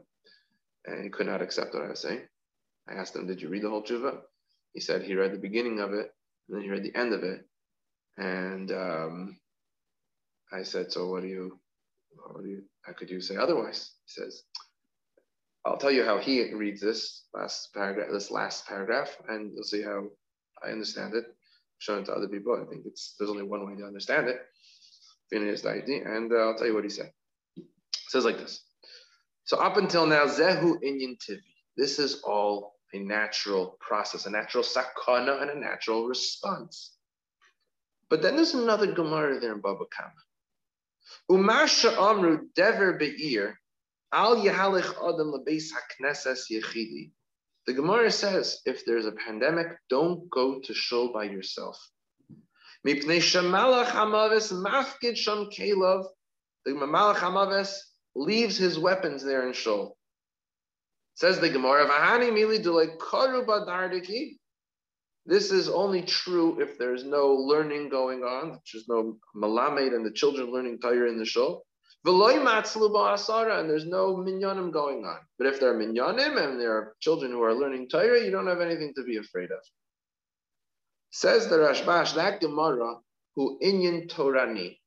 and 0.86 1.04
he 1.04 1.10
could 1.10 1.26
not 1.26 1.42
accept 1.42 1.74
what 1.74 1.84
I 1.84 1.90
was 1.90 2.00
saying. 2.00 2.22
I 2.88 2.94
asked 2.94 3.14
him, 3.16 3.26
"Did 3.26 3.42
you 3.42 3.48
read 3.48 3.62
the 3.62 3.70
whole 3.70 3.84
tshuva?" 3.84 4.20
He 4.72 4.80
said 4.80 5.02
he 5.02 5.14
read 5.14 5.32
the 5.32 5.38
beginning 5.38 5.80
of 5.80 5.92
it, 5.92 6.10
and 6.48 6.56
then 6.56 6.62
he 6.62 6.70
read 6.70 6.82
the 6.82 6.96
end 6.98 7.12
of 7.12 7.22
it, 7.22 7.46
and 8.18 8.72
um, 8.72 9.38
I 10.52 10.62
said, 10.64 10.92
"So 10.92 11.08
what 11.10 11.22
do 11.22 11.28
you, 11.28 11.60
what 12.32 12.42
do 12.42 12.50
you? 12.50 12.64
How 12.82 12.92
could 12.94 13.10
you 13.10 13.20
say 13.20 13.36
otherwise?" 13.36 13.92
He 14.06 14.20
says, 14.22 14.42
I'll 15.66 15.78
tell 15.78 15.90
you 15.90 16.04
how 16.04 16.18
he 16.18 16.52
reads 16.52 16.80
this 16.80 17.24
last 17.32 17.72
paragraph, 17.72 18.08
this 18.12 18.30
last 18.30 18.66
paragraph, 18.66 19.16
and 19.28 19.52
you'll 19.54 19.64
see 19.64 19.82
how 19.82 20.08
I 20.62 20.70
understand 20.70 21.14
it. 21.14 21.24
Shown 21.78 22.02
it 22.02 22.06
to 22.06 22.12
other 22.12 22.28
people. 22.28 22.54
I 22.54 22.68
think 22.70 22.86
it's 22.86 23.14
there's 23.18 23.30
only 23.30 23.42
one 23.42 23.66
way 23.66 23.74
to 23.76 23.84
understand 23.84 24.28
it. 24.28 24.38
And 25.32 26.32
uh, 26.32 26.36
I'll 26.36 26.54
tell 26.54 26.66
you 26.66 26.74
what 26.74 26.84
he 26.84 26.90
said. 26.90 27.10
It 27.56 27.64
says 28.08 28.24
like 28.24 28.38
this. 28.38 28.62
So 29.44 29.58
up 29.58 29.76
until 29.76 30.06
now, 30.06 30.26
Zehu 30.26 30.76
Inyan 30.82 31.18
Tivi. 31.18 31.40
This 31.76 31.98
is 31.98 32.22
all 32.22 32.74
a 32.92 32.98
natural 32.98 33.76
process, 33.80 34.26
a 34.26 34.30
natural 34.30 34.62
sakana, 34.62 35.42
and 35.42 35.50
a 35.50 35.58
natural 35.58 36.06
response. 36.06 36.92
But 38.08 38.22
then 38.22 38.36
there's 38.36 38.54
another 38.54 38.92
Gemara 38.92 39.40
there 39.40 39.52
in 39.52 39.60
Baba 39.60 39.84
Kama. 39.90 40.12
Umasha 41.30 41.96
Amru 41.98 42.46
Dever 42.54 42.92
Be'ir 42.94 43.58
Al 44.14 44.36
Yahalich 44.36 44.90
Adam 45.02 45.32
Lebeis 45.32 45.70
Hakneses 45.72 46.42
Yechidi. 46.48 47.10
The 47.66 47.72
Gemara 47.72 48.12
says, 48.12 48.60
if 48.64 48.84
there's 48.86 49.06
a 49.06 49.12
pandemic, 49.12 49.66
don't 49.90 50.30
go 50.30 50.60
to 50.60 50.72
shul 50.72 51.12
by 51.12 51.24
yourself. 51.24 51.76
Mipnei 52.86 53.18
Shemalach 53.18 53.86
Hamavis 53.86 54.52
Mafkid 54.52 55.16
Sham 55.16 55.50
Kalov. 55.50 56.04
The 56.64 56.70
Malach 56.70 57.16
Hamavis 57.16 57.76
leaves 58.14 58.56
his 58.56 58.78
weapons 58.78 59.24
there 59.24 59.48
in 59.48 59.52
shul. 59.52 59.96
Says 61.16 61.40
the 61.40 61.50
Gemara, 61.50 61.88
Vahani 61.88 62.30
Mili 62.30 62.62
Dulei 62.62 62.96
Koru 62.96 63.44
Badardiki. 63.44 64.36
This 65.26 65.50
is 65.50 65.68
only 65.68 66.02
true 66.02 66.60
if 66.60 66.78
there's 66.78 67.02
no 67.02 67.32
learning 67.32 67.88
going 67.88 68.22
on, 68.22 68.52
which 68.52 68.76
is 68.76 68.86
no 68.88 69.18
malamed 69.34 69.92
and 69.92 70.06
the 70.06 70.12
children 70.12 70.52
learning 70.52 70.78
Torah 70.78 71.08
in 71.08 71.18
the 71.18 71.24
shul. 71.24 71.64
And 72.06 73.70
there's 73.70 73.86
no 73.86 74.16
minyanim 74.16 74.70
going 74.72 75.06
on. 75.06 75.18
But 75.38 75.46
if 75.46 75.58
there 75.58 75.70
are 75.70 75.78
minyanim 75.78 76.36
and 76.36 76.60
there 76.60 76.72
are 76.72 76.94
children 77.00 77.32
who 77.32 77.42
are 77.42 77.54
learning 77.54 77.88
Torah, 77.88 78.22
you 78.22 78.30
don't 78.30 78.46
have 78.46 78.60
anything 78.60 78.92
to 78.96 79.04
be 79.04 79.16
afraid 79.16 79.50
of. 79.50 79.58
Says 81.10 81.48
the 81.48 81.56
Rashbash, 81.56 82.14
that 82.16 82.40
Gemara, 82.40 82.96
who 83.36 83.58
inyan 83.62 84.08
Torani. 84.08 84.78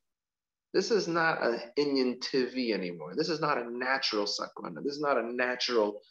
This 0.74 0.92
is 0.92 1.08
not 1.08 1.42
an 1.42 1.60
inyan 1.80 2.20
TV 2.20 2.74
anymore. 2.74 3.16
This 3.16 3.30
is 3.30 3.40
not 3.40 3.58
a 3.58 3.72
natural 3.72 4.26
sakrana. 4.26 4.84
This 4.84 4.94
is 4.96 5.02
not 5.02 5.18
a 5.18 5.24
natural 5.24 6.02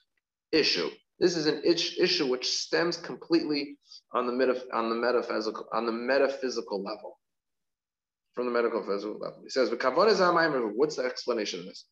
issue. 0.51 0.91
This 1.21 1.37
is 1.37 1.47
an 1.47 1.63
issue 1.65 2.27
which 2.27 2.49
stems 2.49 2.97
completely 2.97 3.79
on 4.13 4.27
the, 4.27 4.33
metaph- 4.33 4.67
on 4.73 4.89
the 4.89 4.97
metaphysical 4.97 5.67
on 5.73 5.87
the 5.87 5.93
metaphysical 5.93 6.83
level 6.83 7.19
from 8.37 8.45
the 8.45 8.53
medical 8.53 8.83
physical 8.85 9.19
level. 9.19 9.41
He 9.43 9.51
says, 9.51 9.71
What's 9.71 10.97
the 10.97 11.05
explanation 11.05 11.61
of 11.61 11.67
this? 11.67 11.87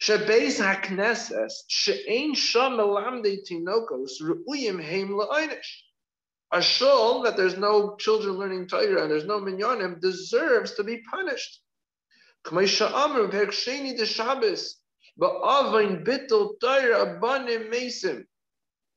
Shebeis 0.00 0.58
hakneses 0.60 1.52
she'ein 1.68 2.34
sham 2.34 2.78
melamde 2.78 3.38
tinokos 3.46 4.22
ru'uyim 4.22 4.82
heim 4.82 5.10
la'inish. 5.10 5.82
A 6.52 6.62
shul 6.62 7.22
that 7.24 7.36
there's 7.36 7.58
no 7.58 7.96
children 7.96 8.36
learning 8.36 8.68
Torah 8.68 9.02
and 9.02 9.10
there's 9.10 9.26
no 9.26 9.40
minyanim 9.40 10.00
deserves 10.00 10.74
to 10.74 10.84
be 10.84 11.02
punished. 11.10 11.60
K'maisha 12.46 12.90
Amr, 12.90 13.28
Perk 13.28 13.50
Sheni 13.50 13.96
de 13.96 14.06
Shabbos, 14.06 14.76
Ba'avain 15.20 16.04
Bittel 16.04 16.58
Torah 16.60 17.18
Abanim 17.18 17.70
Mesim. 17.70 18.24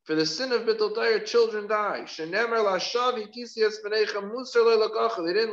For 0.05 0.15
the 0.15 0.25
sin 0.25 0.51
of 0.51 0.63
Bittel 0.63 0.93
Torah, 0.93 1.25
children 1.25 1.67
die. 1.67 2.05
They 2.17 2.25
didn't 2.25 2.45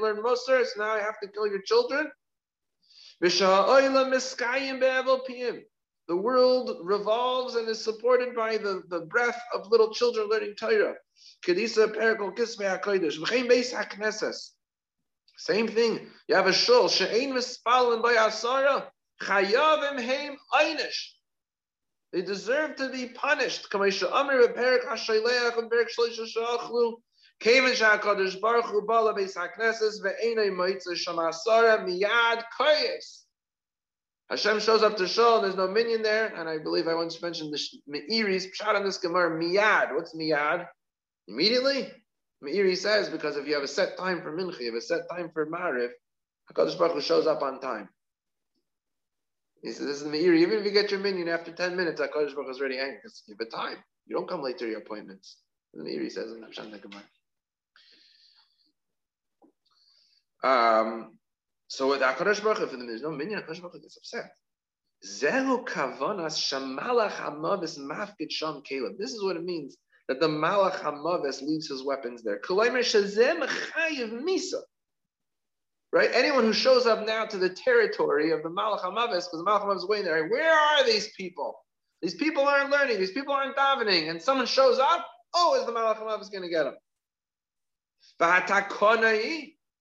learn 0.03 0.17
Musar, 0.17 0.67
so 0.67 0.73
now 0.77 0.91
I 0.91 1.01
have 1.01 1.21
to 1.23 1.29
kill 1.29 1.47
your 1.47 1.63
children. 1.63 2.11
The 6.09 6.17
world 6.17 6.79
revolves 6.83 7.55
and 7.55 7.69
is 7.69 7.85
supported 7.85 8.35
by 8.35 8.57
the, 8.57 8.83
the 8.89 9.03
breath 9.03 9.41
of 9.55 9.71
little 9.71 9.95
children 9.95 10.29
learning 10.29 10.55
Torah. 10.59 10.97
Same 15.37 15.69
thing. 15.69 16.11
You 16.27 16.35
have 16.35 16.47
a 16.49 16.53
shul. 16.53 16.89
She'ein 16.89 17.33
mispalin 17.33 18.03
by 18.03 18.15
asara. 18.15 18.87
Chayavim 19.23 20.05
heim 20.05 20.37
einish. 20.53 21.13
They 22.13 22.23
deserve 22.23 22.77
to 22.77 22.89
be 22.89 23.07
punished. 23.07 23.69
Hashem 34.31 34.61
shows 34.61 34.83
up 34.83 34.97
to 34.97 35.09
Shul 35.09 35.41
there's 35.41 35.57
no 35.57 35.69
minion 35.69 36.03
there. 36.03 36.27
And 36.37 36.49
I 36.49 36.59
believe 36.59 36.87
I 36.87 36.95
once 36.95 37.21
mentioned 37.21 37.53
the 37.53 38.03
Meiri's 38.11 38.47
Pshat 38.47 38.75
on 38.75 38.85
this 38.85 38.99
Gemara, 38.99 39.41
Miyad. 39.41 39.95
What's 39.95 40.15
Miyad? 40.15 40.67
Immediately? 41.29 41.91
Meiri 42.43 42.77
says, 42.77 43.09
because 43.09 43.37
if 43.37 43.47
you 43.47 43.55
have 43.55 43.63
a 43.63 43.69
set 43.69 43.99
time 43.99 44.23
for 44.23 44.33
Mincha, 44.35 44.61
you 44.61 44.67
have 44.67 44.75
a 44.75 44.81
set 44.81 45.03
time 45.11 45.31
for 45.33 45.47
Mariv, 45.47 45.91
HaKadosh 46.53 46.79
Baruch 46.79 46.95
Hu 46.95 47.01
shows 47.01 47.27
up 47.27 47.43
on 47.43 47.61
time. 47.61 47.89
He 49.63 49.73
says, 49.73 49.87
this 49.87 49.97
is 49.97 50.05
the 50.05 50.11
Meiri. 50.11 50.39
Even 50.39 50.59
if 50.59 50.65
you 50.65 50.71
get 50.71 50.91
your 50.91 51.01
minion 51.01 51.29
after 51.29 51.53
10 51.53 51.77
minutes, 51.77 52.01
HaKadosh 52.01 52.35
Baruch 52.35 52.51
is 52.51 52.61
already 52.61 52.79
angry 52.79 52.97
because 53.03 53.23
you 53.27 53.37
have 53.39 53.47
a 53.47 53.51
time. 53.51 53.77
You 54.07 54.17
don't 54.17 54.29
come 54.29 54.43
late 54.43 54.59
to 54.59 54.67
your 54.67 54.79
appointments. 54.79 55.37
The 55.75 55.83
Meiri 55.83 56.11
says. 56.11 56.33
Um, 60.43 61.19
so 61.69 61.89
with 61.91 62.01
HaKadosh 62.01 62.43
Baruch 62.43 62.61
if 62.61 62.71
there's 62.71 63.03
no 63.03 63.11
minion, 63.11 63.43
HaKadosh 63.43 63.61
Baruch 63.61 63.83
gets 63.83 63.99
upset. 63.99 64.33
Zehu 65.05 65.65
kavanas 65.65 66.37
shamalach 66.39 67.13
hamavis 67.13 67.79
mafkid 67.79 68.31
sham 68.31 68.63
Caleb. 68.63 68.99
This 68.99 69.13
is 69.13 69.23
what 69.23 69.37
it 69.37 69.45
means 69.45 69.77
that 70.09 70.21
the 70.21 70.29
malach 70.29 70.77
hamavis 70.77 71.41
leaves 71.41 71.69
his 71.69 71.85
weapons 71.85 72.23
there. 72.23 72.41
Right? 75.93 76.11
Anyone 76.13 76.45
who 76.45 76.53
shows 76.53 76.87
up 76.87 77.05
now 77.05 77.27
to 77.27 77.37
the 77.37 77.49
territory 77.49 78.31
of 78.31 78.43
the 78.43 78.49
malach 78.49 78.81
hamavis, 78.81 79.25
because 79.25 79.31
the 79.33 79.45
malach 79.45 79.63
hamavis 79.63 79.79
is 79.79 79.87
waiting 79.89 80.07
there, 80.07 80.29
where 80.29 80.55
are 80.55 80.85
these 80.85 81.09
people? 81.17 81.65
These 82.01 82.15
people 82.15 82.45
aren't 82.45 82.71
learning. 82.71 82.99
These 82.99 83.11
people 83.13 83.35
aren't 83.35 83.57
davening. 83.57 84.09
And 84.09 84.23
someone 84.23 84.47
shows 84.47 84.79
up. 84.79 85.07
Oh, 85.35 85.59
is 85.61 85.67
the 85.67 85.73
malach 85.73 85.99
hamavis 85.99 86.31
going 86.31 86.43
to 86.43 86.49
get 86.49 86.65
them? 86.65 86.77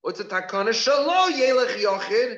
What's 0.01 0.19
a 0.19 0.23
takana? 0.23 0.69
Shalo 0.69 1.29
yelech 1.31 1.77
yochid. 1.81 2.37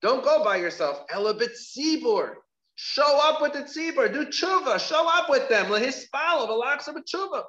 Don't 0.00 0.22
go 0.22 0.44
by 0.44 0.56
yourself. 0.56 1.06
Elabit 1.08 1.50
sibur. 1.56 2.34
Show 2.76 3.18
up 3.20 3.42
with 3.42 3.52
the 3.52 3.60
tzibur. 3.60 4.12
Do 4.12 4.26
tshuva. 4.26 4.78
Show 4.78 5.08
up 5.08 5.28
with 5.28 5.48
them. 5.48 5.66
Lehispalo. 5.66 6.48
Velaksa 6.48 6.94
b'tshuva. 6.94 7.42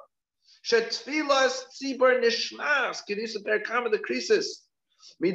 Shetfilas 0.66 1.62
tzibur 1.80 2.20
nishmas. 2.22 3.02
Kedisa 3.08 3.44
per 3.44 3.60
kama 3.60 3.90
the 3.90 3.98
krisis. 3.98 4.46
The 5.20 5.32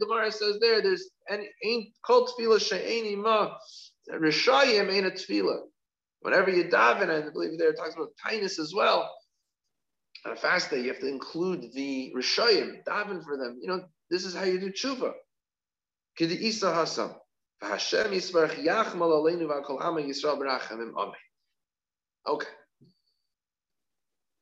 Gemara 0.00 0.32
says 0.32 0.58
there, 0.60 0.82
there's 0.82 1.10
and 1.28 1.42
ain't 1.62 1.88
called 2.04 2.30
tefillah 2.30 2.60
she'eni 2.60 3.16
ma. 3.16 3.56
Rishayim 4.10 4.92
ain't 4.92 5.06
a 5.06 5.10
tefillah. 5.10 5.62
Whenever 6.20 6.50
you 6.50 6.64
daven, 6.64 7.10
I 7.10 7.30
believe 7.30 7.58
there 7.58 7.70
it 7.70 7.76
talks 7.76 7.94
about 7.94 8.10
kindness 8.24 8.58
as 8.58 8.74
well 8.74 9.10
on 10.24 10.32
a 10.32 10.36
fast 10.36 10.70
day, 10.70 10.80
you 10.80 10.88
have 10.88 11.00
to 11.00 11.08
include 11.08 11.72
the 11.74 12.12
Rishayim, 12.16 12.82
daven 12.84 13.22
for 13.24 13.36
them. 13.36 13.58
You 13.60 13.68
know, 13.68 13.84
this 14.10 14.24
is 14.24 14.34
how 14.34 14.44
you 14.44 14.58
do 14.58 14.70
tshuva. 14.70 15.12
Kidi 16.18 16.40
Isa 16.40 16.72
Hasam. 16.72 17.14
Hashem 17.60 18.12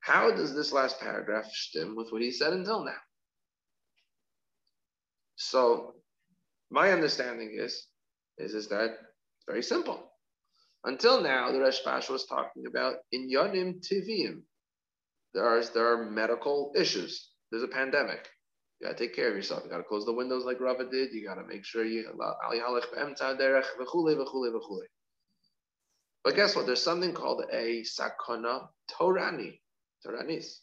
How 0.02 0.30
does 0.30 0.54
this 0.54 0.72
last 0.72 1.00
paragraph 1.00 1.46
stem 1.46 1.96
with 1.96 2.12
what 2.12 2.22
he 2.22 2.30
said 2.30 2.52
until 2.52 2.84
now? 2.84 3.00
So, 5.36 5.94
my 6.70 6.92
understanding 6.92 7.56
is, 7.58 7.86
is, 8.38 8.54
is 8.54 8.68
that 8.68 8.90
very 9.48 9.62
simple. 9.62 10.12
Until 10.84 11.20
now, 11.22 11.50
the 11.50 11.58
Rashbash 11.58 12.10
was 12.10 12.26
talking 12.26 12.66
about 12.66 12.96
inyanim 13.14 13.80
tivim, 13.80 14.42
there 15.34 15.46
are 15.46 15.62
there 15.64 15.92
are 15.92 16.10
medical 16.10 16.72
issues. 16.76 17.30
There's 17.50 17.62
a 17.62 17.68
pandemic. 17.68 18.28
You 18.80 18.86
gotta 18.86 18.98
take 18.98 19.14
care 19.14 19.28
of 19.28 19.36
yourself. 19.36 19.62
You 19.64 19.70
gotta 19.70 19.84
close 19.84 20.04
the 20.04 20.12
windows 20.12 20.44
like 20.44 20.60
Rava 20.60 20.84
did. 20.90 21.12
You 21.12 21.26
gotta 21.26 21.46
make 21.46 21.64
sure 21.64 21.84
you 21.84 22.04
But 26.24 26.36
guess 26.36 26.54
what? 26.54 26.66
There's 26.66 26.82
something 26.82 27.14
called 27.14 27.44
a 27.50 27.82
sakana 27.82 28.68
torani, 28.90 29.60
toranis, 30.06 30.58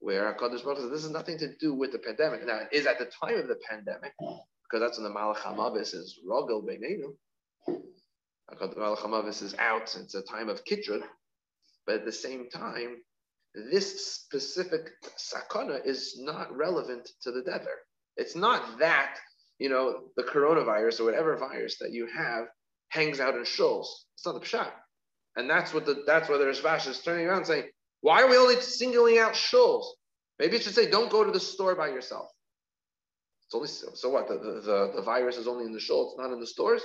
where 0.00 0.32
Hakadosh 0.32 0.64
Baruch 0.64 0.78
says 0.78 0.90
this 0.90 1.02
has 1.02 1.10
nothing 1.10 1.38
to 1.38 1.54
do 1.56 1.74
with 1.74 1.92
the 1.92 1.98
pandemic. 1.98 2.46
Now 2.46 2.60
it 2.60 2.68
is 2.72 2.86
at 2.86 2.98
the 2.98 3.06
time 3.06 3.38
of 3.38 3.48
the 3.48 3.58
pandemic 3.68 4.12
because 4.18 4.80
that's 4.80 4.98
when 4.98 5.04
the 5.04 5.18
Malach 5.18 5.36
Hamavis 5.36 5.94
is 5.94 6.18
rogel 6.28 6.64
beinenu. 6.64 7.14
Malach 8.60 8.98
Hamavis 8.98 9.42
is 9.42 9.54
out. 9.58 9.96
It's 10.00 10.14
a 10.14 10.22
time 10.22 10.48
of 10.48 10.64
kitrut, 10.64 11.02
but 11.86 11.96
at 11.96 12.04
the 12.04 12.12
same 12.12 12.48
time, 12.50 12.96
this 13.70 14.14
specific 14.14 14.90
sakana 15.18 15.84
is 15.84 16.18
not 16.20 16.54
relevant 16.54 17.08
to 17.22 17.32
the 17.32 17.42
dever. 17.42 17.82
It's 18.16 18.36
not 18.36 18.78
that, 18.78 19.18
you 19.58 19.68
know, 19.68 20.04
the 20.16 20.22
coronavirus 20.22 21.00
or 21.00 21.04
whatever 21.04 21.36
virus 21.36 21.78
that 21.78 21.92
you 21.92 22.06
have 22.14 22.46
hangs 22.90 23.18
out 23.20 23.34
in 23.34 23.44
shoals. 23.44 24.06
It's 24.14 24.26
not 24.26 24.34
the 24.34 24.46
pshat. 24.46 24.70
And 25.36 25.48
that's 25.48 25.74
what 25.74 25.86
the 25.86 26.02
that's 26.06 26.28
where 26.28 26.38
the 26.38 26.46
Rashbash 26.46 26.86
is 26.86 27.00
turning 27.00 27.26
around 27.26 27.44
saying, 27.46 27.64
why 28.06 28.22
are 28.22 28.30
we 28.30 28.36
only 28.36 28.60
singling 28.60 29.18
out 29.18 29.34
shoals? 29.34 29.96
Maybe 30.38 30.54
it 30.54 30.62
should 30.62 30.76
say, 30.76 30.88
don't 30.88 31.10
go 31.10 31.24
to 31.24 31.32
the 31.32 31.40
store 31.40 31.74
by 31.74 31.88
yourself. 31.88 32.30
It's 33.46 33.54
only 33.56 33.66
so 33.66 34.10
what? 34.10 34.28
The, 34.28 34.34
the, 34.38 34.92
the, 34.94 35.02
virus 35.02 35.36
is 35.36 35.48
only 35.48 35.64
in 35.64 35.72
the 35.72 35.80
shoal, 35.80 36.10
it's 36.10 36.16
not 36.16 36.32
in 36.32 36.38
the 36.38 36.46
stores. 36.46 36.82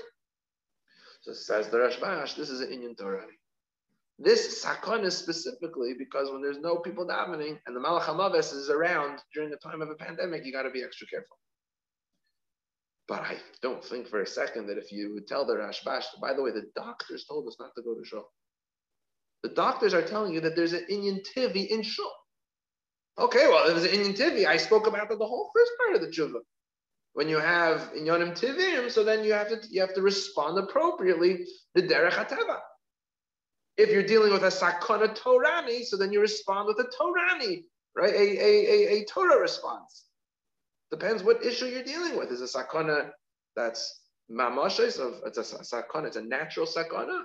So 1.21 1.33
says 1.33 1.69
the 1.69 1.77
Rashbash, 1.77 2.35
this 2.35 2.49
is 2.49 2.61
an 2.61 2.71
Indian 2.71 2.95
Torah. 2.95 3.27
This 4.17 4.63
sakon 4.63 5.03
is 5.03 5.15
specifically 5.15 5.93
because 5.95 6.31
when 6.31 6.41
there's 6.41 6.57
no 6.57 6.77
people 6.77 7.05
davening 7.05 7.59
and 7.67 7.75
the 7.75 7.79
Malach 7.79 8.05
HaMaves 8.05 8.51
is 8.55 8.71
around 8.71 9.19
during 9.31 9.51
the 9.51 9.57
time 9.57 9.83
of 9.83 9.91
a 9.91 9.95
pandemic, 9.95 10.43
you 10.43 10.51
got 10.51 10.63
to 10.63 10.71
be 10.71 10.81
extra 10.81 11.05
careful. 11.05 11.37
But 13.07 13.21
I 13.21 13.37
don't 13.61 13.83
think 13.85 14.07
for 14.07 14.21
a 14.21 14.25
second 14.25 14.65
that 14.67 14.79
if 14.79 14.91
you 14.91 15.13
would 15.13 15.27
tell 15.27 15.45
the 15.45 15.53
Rashbash, 15.53 16.05
by 16.19 16.33
the 16.33 16.41
way, 16.41 16.49
the 16.49 16.71
doctors 16.75 17.25
told 17.25 17.47
us 17.47 17.57
not 17.59 17.75
to 17.75 17.83
go 17.83 17.93
to 17.93 18.03
Shul. 18.03 18.27
The 19.43 19.49
doctors 19.49 19.93
are 19.93 20.01
telling 20.01 20.33
you 20.33 20.41
that 20.41 20.55
there's 20.55 20.73
an 20.73 20.85
Inyan 20.89 21.19
Tivi 21.35 21.67
in 21.67 21.81
Shul. 21.81 22.11
Okay, 23.17 23.47
well, 23.47 23.67
there's 23.67 23.83
an 23.83 23.99
Inyan 23.99 24.17
Tivi, 24.17 24.45
I 24.45 24.57
spoke 24.57 24.87
about 24.87 25.09
the 25.09 25.15
whole 25.17 25.51
first 25.55 25.71
part 25.79 25.95
of 25.95 26.01
the 26.01 26.07
tshuva. 26.07 26.41
When 27.13 27.27
you 27.27 27.39
have 27.39 27.91
Inyanim 27.93 28.39
Tivim, 28.39 28.89
so 28.89 29.03
then 29.03 29.23
you 29.23 29.33
have 29.33 29.49
to 29.49 29.59
you 29.69 29.81
have 29.81 29.93
to 29.95 30.01
respond 30.01 30.57
appropriately 30.57 31.45
the 31.75 31.81
Derech 31.81 32.13
HaTeva. 32.13 32.59
If 33.77 33.89
you're 33.89 34.03
dealing 34.03 34.31
with 34.31 34.43
a 34.43 34.47
sakana 34.47 35.17
torani, 35.17 35.83
so 35.83 35.97
then 35.97 36.13
you 36.13 36.21
respond 36.21 36.67
with 36.67 36.79
a 36.79 36.89
torani, 36.97 37.63
right? 37.95 38.13
A, 38.13 38.17
a, 38.17 38.93
a, 38.93 39.01
a 39.01 39.05
Torah 39.05 39.39
response. 39.39 40.05
Depends 40.89 41.23
what 41.23 41.43
issue 41.43 41.65
you're 41.65 41.83
dealing 41.83 42.17
with. 42.17 42.31
Is 42.31 42.41
a 42.41 42.45
sakana 42.45 43.09
that's 43.57 43.99
mamashes 44.29 44.97
of 44.97 45.21
it's 45.25 45.37
a 45.37 45.41
sakana, 45.41 46.07
it's 46.07 46.15
a 46.15 46.21
natural 46.21 46.65
sakana, 46.65 47.23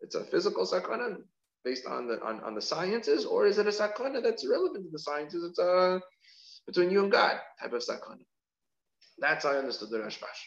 it's 0.00 0.14
a 0.14 0.24
physical 0.24 0.64
sakana 0.64 1.18
based 1.64 1.86
on 1.86 2.06
the 2.06 2.20
on, 2.22 2.40
on 2.40 2.54
the 2.54 2.62
sciences, 2.62 3.24
or 3.24 3.46
is 3.46 3.58
it 3.58 3.66
a 3.66 3.70
sakana 3.70 4.22
that's 4.22 4.46
relevant 4.46 4.84
to 4.84 4.90
the 4.90 4.98
sciences? 4.98 5.44
It's 5.44 5.58
a 5.58 6.00
between 6.66 6.90
you 6.90 7.02
and 7.02 7.12
God 7.12 7.38
type 7.60 7.72
of 7.72 7.82
sakana. 7.82 8.24
That's 9.18 9.44
how 9.44 9.52
I 9.52 9.58
understood 9.58 9.90
the 9.90 9.98
Rashbash. 9.98 10.40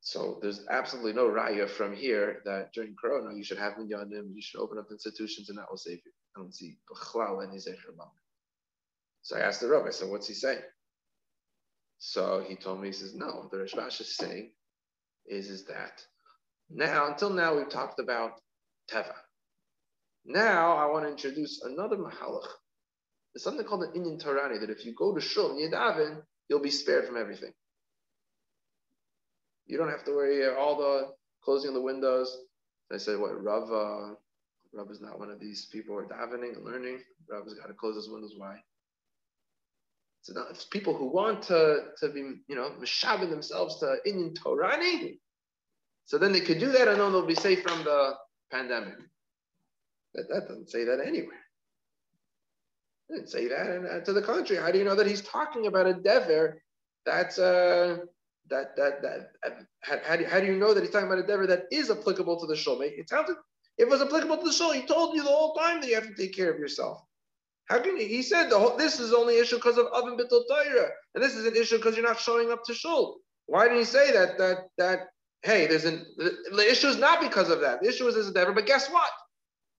So 0.00 0.38
there's 0.40 0.64
absolutely 0.70 1.14
no 1.14 1.28
raya 1.28 1.68
from 1.68 1.94
here 1.94 2.42
that 2.44 2.72
during 2.72 2.94
Corona 2.94 3.34
you 3.34 3.42
should 3.42 3.58
have 3.58 3.74
minyanim, 3.74 4.34
you 4.34 4.42
should 4.42 4.60
open 4.60 4.78
up 4.78 4.90
institutions, 4.90 5.48
and 5.48 5.58
that 5.58 5.66
will 5.68 5.76
save 5.76 6.00
you. 6.04 6.12
I 6.36 6.40
don't 6.40 6.54
see 6.54 6.76
any 7.42 7.58
So 9.22 9.36
I 9.36 9.40
asked 9.40 9.60
the 9.60 9.68
rabbi, 9.68 9.88
I 9.88 9.90
said, 9.90 10.08
what's 10.08 10.28
he 10.28 10.34
saying? 10.34 10.62
So 11.98 12.44
he 12.46 12.54
told 12.54 12.80
me, 12.80 12.88
he 12.88 12.92
says, 12.92 13.14
no, 13.14 13.48
the 13.50 13.56
Rashbash 13.56 14.00
is 14.00 14.16
saying 14.16 14.52
is, 15.26 15.50
is 15.50 15.64
that 15.64 16.06
now, 16.70 17.06
until 17.06 17.30
now, 17.30 17.56
we've 17.56 17.68
talked 17.68 18.00
about 18.00 18.40
Teva. 18.90 19.14
Now 20.26 20.76
I 20.76 20.86
want 20.86 21.04
to 21.04 21.10
introduce 21.10 21.62
another 21.62 21.96
mahalach. 21.96 22.48
There's 23.32 23.44
something 23.44 23.64
called 23.64 23.84
an 23.84 23.92
Inyan 23.92 24.20
Torani 24.20 24.60
that 24.60 24.70
if 24.70 24.84
you 24.84 24.92
go 24.92 25.14
to 25.14 25.20
Shul 25.20 25.56
Yedavin, 25.56 26.20
you'll 26.48 26.60
be 26.60 26.70
spared 26.70 27.06
from 27.06 27.16
everything. 27.16 27.52
You 29.66 29.78
don't 29.78 29.90
have 29.90 30.04
to 30.04 30.12
worry 30.12 30.48
all 30.48 30.76
the 30.76 31.08
closing 31.44 31.68
of 31.68 31.74
the 31.74 31.80
windows. 31.80 32.36
I 32.92 32.98
said, 32.98 33.18
what 33.18 33.42
Rav, 33.42 33.70
uh, 33.70 34.14
Rav 34.72 34.90
is 34.90 35.00
not 35.00 35.18
one 35.18 35.30
of 35.30 35.38
these 35.38 35.66
people 35.66 35.94
who 35.94 36.00
are 36.00 36.06
davening 36.06 36.56
and 36.56 36.64
learning. 36.64 37.00
Rav 37.28 37.44
has 37.44 37.54
got 37.54 37.68
to 37.68 37.74
close 37.74 37.96
his 37.96 38.08
windows. 38.08 38.34
Why? 38.36 38.56
So 40.22 40.32
now 40.32 40.46
it's 40.50 40.64
people 40.64 40.96
who 40.96 41.06
want 41.06 41.42
to, 41.44 41.84
to 42.00 42.08
be, 42.08 42.20
you 42.48 42.56
know, 42.56 42.72
mishaving 42.80 43.30
themselves 43.30 43.78
to 43.80 43.96
Inyan 44.06 44.36
Torani. 44.36 45.18
So 46.04 46.18
then 46.18 46.32
they 46.32 46.40
could 46.40 46.58
do 46.58 46.72
that 46.72 46.88
and 46.88 47.00
then 47.00 47.12
they'll 47.12 47.26
be 47.26 47.34
safe 47.34 47.62
from 47.62 47.84
the 47.84 48.14
pandemic. 48.50 48.94
That, 50.16 50.28
that 50.28 50.48
doesn't 50.48 50.70
say 50.70 50.84
that 50.84 51.00
anywhere. 51.00 51.38
It 53.08 53.14
didn't 53.14 53.30
say 53.30 53.48
that. 53.48 53.66
And 53.66 53.86
uh, 53.86 54.00
to 54.00 54.12
the 54.12 54.22
contrary, 54.22 54.62
how 54.62 54.72
do 54.72 54.78
you 54.78 54.84
know 54.84 54.96
that 54.96 55.06
he's 55.06 55.22
talking 55.22 55.66
about 55.66 55.86
a 55.86 55.94
dever 55.94 56.62
that's 57.04 57.38
uh, 57.38 57.98
that 58.50 58.76
that 58.76 59.02
that 59.02 59.30
uh, 59.46 59.50
how, 59.80 59.98
how, 60.04 60.16
do, 60.16 60.24
how 60.24 60.40
do 60.40 60.46
you 60.46 60.56
know 60.56 60.74
that 60.74 60.82
he's 60.82 60.90
talking 60.90 61.06
about 61.06 61.18
a 61.18 61.26
dever 61.26 61.46
that 61.46 61.64
is 61.70 61.90
applicable 61.90 62.40
to 62.40 62.46
the 62.46 62.56
shul? 62.56 62.80
It 62.80 63.08
sounds 63.08 63.28
like 63.28 63.38
it 63.78 63.88
was 63.88 64.00
applicable 64.00 64.38
to 64.38 64.44
the 64.44 64.52
shul, 64.52 64.72
he 64.72 64.86
told 64.86 65.14
you 65.14 65.22
the 65.22 65.28
whole 65.28 65.54
time 65.54 65.80
that 65.80 65.88
you 65.88 65.94
have 65.94 66.08
to 66.08 66.14
take 66.14 66.34
care 66.34 66.50
of 66.50 66.58
yourself. 66.58 67.02
How 67.66 67.80
can 67.80 67.96
he, 67.96 68.06
he 68.06 68.22
said 68.22 68.48
the 68.48 68.58
whole, 68.58 68.76
this 68.76 69.00
is 69.00 69.12
only 69.12 69.38
issue 69.38 69.56
because 69.56 69.76
of 69.76 69.86
oven 69.86 70.16
bittul 70.16 70.44
Torah, 70.48 70.88
and 71.14 71.22
this 71.22 71.34
is 71.34 71.44
an 71.46 71.56
issue 71.56 71.76
because 71.76 71.96
you're 71.96 72.06
not 72.06 72.18
showing 72.18 72.50
up 72.50 72.64
to 72.64 72.74
shul. 72.74 73.18
Why 73.46 73.64
didn't 73.64 73.80
he 73.80 73.84
say 73.84 74.12
that 74.12 74.38
that 74.38 74.58
that 74.78 75.08
hey, 75.42 75.66
there's 75.66 75.84
an 75.84 76.06
the, 76.16 76.34
the 76.52 76.70
issue 76.70 76.88
is 76.88 76.96
not 76.96 77.20
because 77.20 77.50
of 77.50 77.60
that. 77.60 77.82
The 77.82 77.88
issue 77.88 78.06
is 78.08 78.16
a 78.16 78.32
dever, 78.32 78.52
but 78.52 78.66
guess 78.66 78.88
what? 78.88 79.10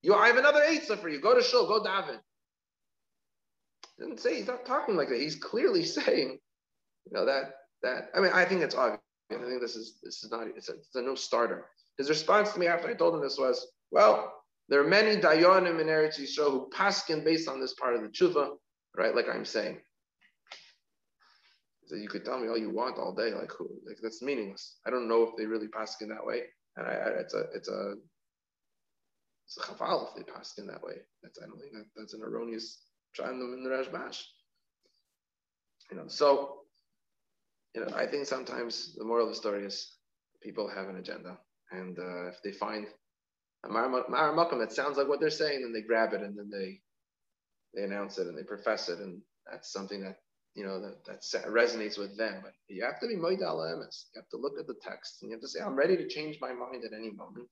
You 0.02 0.14
I 0.14 0.28
have 0.28 0.38
another 0.38 0.62
eitzah 0.62 1.00
for 1.00 1.10
you. 1.10 1.20
Go 1.20 1.36
to 1.36 1.41
shul, 1.41 1.68
go 1.68 1.84
daven. 1.84 2.20
Didn't 4.00 4.20
say 4.20 4.36
he's 4.36 4.48
not 4.48 4.66
talking 4.66 4.95
like 4.95 5.10
that. 5.10 5.20
He's 5.20 5.36
clearly 5.36 5.84
saying, 5.98 6.39
you 7.06 7.12
know, 7.12 7.26
that 7.26 7.54
that 7.84 8.10
I 8.16 8.20
mean, 8.20 8.32
I 8.34 8.45
think 8.45 8.62
it's 8.62 8.76
obvious. 8.76 9.02
I 9.32 9.36
think 9.36 9.62
this 9.62 9.76
is 9.76 10.00
this 10.04 10.24
is 10.24 10.32
not 10.32 10.48
it's 10.48 10.70
a, 10.70 10.74
it's 10.74 10.95
a 10.95 11.02
no 11.02 11.16
starter. 11.16 11.66
His 11.98 12.10
response 12.10 12.54
to 12.54 12.60
me 12.60 12.68
after 12.68 12.88
I 12.88 12.93
told 12.93 13.16
him 13.16 13.22
this 13.22 13.39
was, 13.39 13.66
well, 13.91 14.34
there 14.70 14.80
are 14.82 14.88
many 14.88 15.20
dayanim 15.20 15.82
in 15.82 15.88
Eretz 15.88 16.20
Yisrael 16.20 16.52
who 16.52 16.70
paskin 16.74 17.24
based 17.24 17.50
on 17.50 17.60
this 17.60 17.74
part 17.74 17.95
of 17.95 18.02
the 18.04 18.10
tshuva, 18.10 18.52
right? 18.95 19.16
Like 19.16 19.28
I'm 19.34 19.45
saying. 19.45 19.80
So 21.88 21.95
you 21.95 22.10
could 22.10 22.26
tell 22.26 22.38
me 22.38 22.50
all 22.50 22.58
you 22.58 22.70
want 22.70 22.98
all 22.98 23.14
day, 23.14 23.34
like 23.34 23.52
who? 23.52 23.70
Like 23.88 23.98
that's 24.02 24.22
meaningless. 24.22 24.78
I 24.86 24.89
don't 24.89 25.08
know 25.08 25.24
if 25.24 25.38
they 25.38 25.45
really 25.45 25.68
paskin 25.68 26.10
that 26.10 26.26
way, 26.26 26.43
and 26.76 26.86
I, 26.86 26.91
I, 26.91 27.10
it's 27.22 27.34
a 27.34 27.45
it's 27.56 27.70
a 27.70 27.95
it's 29.48 29.58
a 29.58 29.62
chaval 29.62 30.10
if 30.10 30.16
they 30.16 30.30
paskin 30.30 30.68
that 30.68 30.84
way. 30.84 30.95
That's 31.24 31.39
I 31.41 31.48
don't 31.48 31.60
think 31.60 31.74
that, 31.74 31.86
that's 31.95 32.14
an 32.14 32.22
erroneous 32.22 32.80
them 33.18 33.54
in 33.54 33.64
the 33.64 33.70
Rashbash. 33.70 34.22
You 35.89 35.98
know, 35.98 36.08
so 36.08 36.60
you 37.74 37.82
know, 37.82 37.95
I 37.95 38.06
think 38.08 38.26
sometimes 38.26 38.95
the 38.95 39.06
moral 39.06 39.28
of 39.28 39.32
the 39.32 39.39
story 39.39 39.64
is 39.66 39.93
people 40.43 40.70
have 40.70 40.89
an 40.89 40.98
agenda, 40.98 41.38
and 41.72 41.98
uh, 41.98 42.28
if 42.28 42.41
they 42.43 42.52
find 42.52 42.88
a 43.64 43.70
Maramakam 43.70 44.60
that 44.60 44.74
sounds 44.74 44.98
like 44.98 45.08
what 45.08 45.20
they're 45.20 45.30
saying, 45.30 45.62
then 45.62 45.74
they 45.74 45.82
grab 45.82 46.14
it 46.14 46.22
and 46.22 46.38
then 46.38 46.50
they 46.52 46.82
they 47.74 47.84
announce 47.84 48.18
it 48.18 48.28
and 48.28 48.38
they 48.38 48.43
profess 48.43 48.89
it, 48.89 49.00
and 49.00 49.22
that's 49.50 49.72
something 49.72 50.02
that 50.04 50.18
you 50.56 50.66
know 50.66 50.82
that, 50.82 51.06
that 51.06 51.22
resonates 51.48 51.98
with 51.98 52.18
them. 52.18 52.41
But 52.43 52.54
you 52.68 52.84
have 52.84 53.00
to 53.00 53.08
be 53.08 53.16
moida 53.16 53.43
emes. 53.43 54.06
You 54.14 54.22
have 54.22 54.30
to 54.30 54.38
look 54.38 54.60
at 54.60 54.68
the 54.68 54.76
text 54.82 55.20
and 55.22 55.32
you 55.32 55.36
have 55.36 55.41
to 55.41 55.48
say, 55.48 55.62
"I'm 55.62 55.76
ready 55.76 55.95
to 55.95 56.08
change 56.08 56.38
my 56.41 56.54
mind 56.54 56.84
at 56.84 56.93
any 56.93 57.12
moment." 57.12 57.48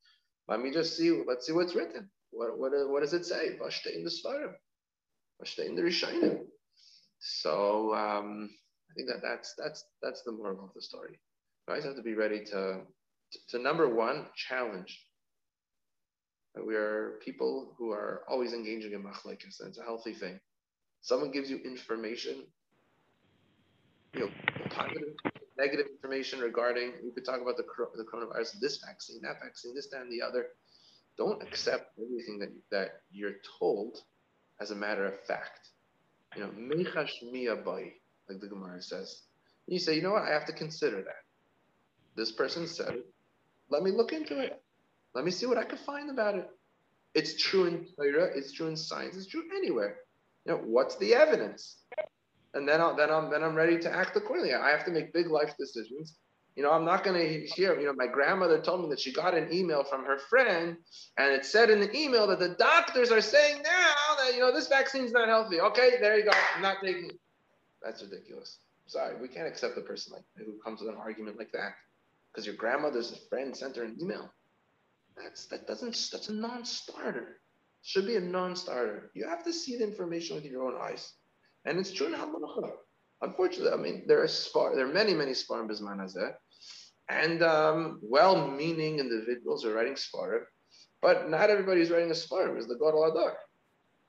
Let 0.48 0.62
me 0.62 0.72
just 0.72 0.98
see. 0.98 1.12
Let's 1.28 1.46
see 1.48 1.54
what's 1.54 1.76
written. 1.76 2.10
What 2.32 2.60
what, 2.60 2.72
what 2.90 3.02
does 3.02 3.14
it 3.14 3.26
say? 3.26 3.48
in 3.48 4.04
the 4.04 4.10
Svarim 4.10 4.54
in 5.60 5.76
the 5.76 5.82
Rishonim. 5.82 6.40
So 7.20 7.94
um, 7.94 8.50
I 8.90 8.94
think 8.96 9.08
that 9.10 9.22
that's 9.22 9.54
that's 9.58 9.84
that's 10.02 10.22
the 10.24 10.32
moral 10.32 10.64
of 10.64 10.74
the 10.76 10.82
story. 10.82 11.20
You 11.68 11.72
always 11.72 11.86
have 11.86 11.96
to 11.96 12.04
be 12.04 12.14
ready 12.14 12.44
to, 12.46 12.82
to, 13.32 13.40
to 13.50 13.60
number 13.60 13.90
one 13.90 14.28
challenge. 14.36 15.00
We 16.66 16.76
are 16.76 17.20
people 17.24 17.74
who 17.78 17.92
are 17.92 18.22
always 18.30 18.54
engaging 18.54 18.94
in 18.94 19.04
machlekes, 19.04 19.60
and 19.60 19.70
it's 19.70 19.78
a 19.78 19.84
healthy 19.84 20.14
thing. 20.14 20.40
Someone 21.02 21.32
gives 21.32 21.50
you 21.50 21.58
information, 21.58 22.46
you 24.14 24.22
know, 24.22 24.30
positive, 24.70 25.16
negative 25.58 25.88
information 25.92 26.40
regarding. 26.40 26.94
We 27.04 27.12
could 27.12 27.26
talk 27.26 27.42
about 27.42 27.58
the 27.58 27.66
the 27.96 28.04
coronavirus, 28.04 28.60
this 28.60 28.78
vaccine, 28.86 29.22
that 29.24 29.42
vaccine, 29.44 29.74
this, 29.76 29.88
that, 29.88 30.02
and 30.02 30.12
the 30.12 30.22
other. 30.22 30.48
Don't 31.18 31.42
accept 31.42 31.98
everything 31.98 32.40
that 32.40 32.52
that 32.72 33.02
you're 33.12 33.40
told 33.60 34.00
as 34.60 34.72
a 34.72 34.76
matter 34.76 35.06
of 35.06 35.20
fact. 35.22 35.70
You 36.36 36.44
know, 36.44 36.50
mechash 36.50 37.24
miyabai, 37.24 37.94
like 38.30 38.42
the 38.42 38.48
Gemara 38.48 38.82
says. 38.82 39.22
You 39.68 39.80
say, 39.80 39.96
you 39.96 40.02
know 40.02 40.12
what, 40.12 40.24
I 40.24 40.32
have 40.32 40.46
to 40.46 40.54
consider 40.54 40.98
that. 40.98 41.24
This 42.16 42.32
person 42.32 42.68
said 42.68 42.94
it. 42.96 43.06
Let 43.70 43.84
me 43.84 43.92
look 43.92 44.14
into 44.14 44.40
it. 44.40 44.62
Let 45.14 45.26
me 45.26 45.32
see 45.32 45.46
what 45.46 45.58
I 45.58 45.64
can 45.64 45.78
find 45.78 46.10
about 46.10 46.36
it. 46.36 46.50
It's 47.14 47.42
true 47.42 47.66
in 47.66 47.88
Torah, 47.96 48.30
it's 48.36 48.52
true 48.52 48.68
in 48.68 48.76
science, 48.76 49.16
it's 49.16 49.28
true 49.28 49.44
anywhere. 49.56 50.00
You 50.46 50.54
know, 50.54 50.58
what's 50.66 50.98
the 50.98 51.16
evidence? 51.16 51.78
And 52.56 52.68
then, 52.68 52.82
I'll, 52.82 52.96
then 52.96 53.12
I'm 53.12 53.30
then 53.30 53.44
I'm 53.44 53.54
ready 53.54 53.78
to 53.80 53.94
act 53.94 54.16
accordingly. 54.16 54.54
I 54.54 54.70
have 54.70 54.86
to 54.86 54.92
make 54.92 55.14
big 55.14 55.28
life 55.28 55.54
decisions 55.60 56.18
you 56.56 56.64
know, 56.64 56.72
I'm 56.72 56.86
not 56.86 57.04
going 57.04 57.20
to 57.20 57.46
hear, 57.48 57.78
you 57.80 57.86
know, 57.86 57.94
my 57.94 58.08
grandmother 58.08 58.62
told 58.62 58.82
me 58.82 58.90
that 58.90 59.00
she 59.00 59.12
got 59.12 59.34
an 59.34 59.52
email 59.52 59.84
from 59.84 60.06
her 60.06 60.18
friend 60.18 60.78
and 61.18 61.34
it 61.34 61.46
said 61.46 61.70
in 61.70 61.82
the 61.82 61.96
email 61.96 62.28
that 62.28 62.40
the 62.40 62.56
doctors 62.58 63.12
are 63.12 63.22
saying 63.22 63.62
now 63.62 64.16
that, 64.18 64.34
you 64.34 64.40
know, 64.40 64.54
this 64.54 64.68
vaccine's 64.68 65.12
not 65.12 65.28
healthy. 65.28 65.60
Okay, 65.60 65.98
there 66.00 66.18
you 66.18 66.24
go. 66.24 66.32
I'm 66.56 66.62
not 66.62 66.78
taking 66.82 67.10
it. 67.10 67.20
That's 67.84 68.02
ridiculous. 68.02 68.60
Sorry, 68.88 69.20
we 69.20 69.28
can't 69.28 69.48
accept 69.48 69.78
a 69.78 69.82
person 69.82 70.14
like 70.14 70.24
who 70.38 70.58
comes 70.64 70.80
with 70.80 70.90
an 70.90 70.96
argument 70.98 71.38
like 71.38 71.52
that 71.52 71.74
because 72.32 72.46
your 72.46 72.56
grandmother's 72.56 73.20
friend 73.30 73.56
sent 73.56 73.76
her 73.76 73.84
an 73.84 73.98
email. 74.02 74.32
That's 75.22 75.48
that 75.48 75.68
doesn't 75.68 76.10
that's 76.12 76.30
a 76.30 76.34
non-starter. 76.34 77.42
Should 77.82 78.06
be 78.08 78.16
a 78.16 78.22
non-starter. 78.22 79.12
You 79.14 79.28
have 79.28 79.44
to 79.44 79.54
see 79.54 79.78
the 79.78 79.84
information 79.84 80.36
with 80.36 80.46
your 80.46 80.66
own 80.66 80.80
eyes, 80.80 81.14
and 81.66 81.80
it's 81.80 81.92
true 81.92 82.08
in 82.08 82.14
halacha. 82.14 82.72
Unfortunately, 83.22 83.72
I 83.72 83.78
mean 83.78 84.04
there 84.08 84.22
are 84.22 84.28
spar, 84.28 84.76
there 84.76 84.88
are 84.88 84.94
many 84.94 85.14
many 85.14 85.32
sparim 85.32 85.70
bisman 85.70 86.00
hazeh 86.00 86.34
and 87.10 87.44
um, 87.44 88.00
well-meaning 88.02 89.00
individuals 89.00 89.66
are 89.66 89.74
writing 89.74 89.94
Sfarim, 89.94 90.44
but 91.02 91.30
not 91.30 91.50
everybody 91.50 91.80
who's 91.80 91.92
writing 91.92 92.10
a 92.10 92.14
Sfarim 92.14 92.58
is 92.58 92.68
the 92.68 92.76
Gadol 92.76 93.12
Adar. 93.12 93.38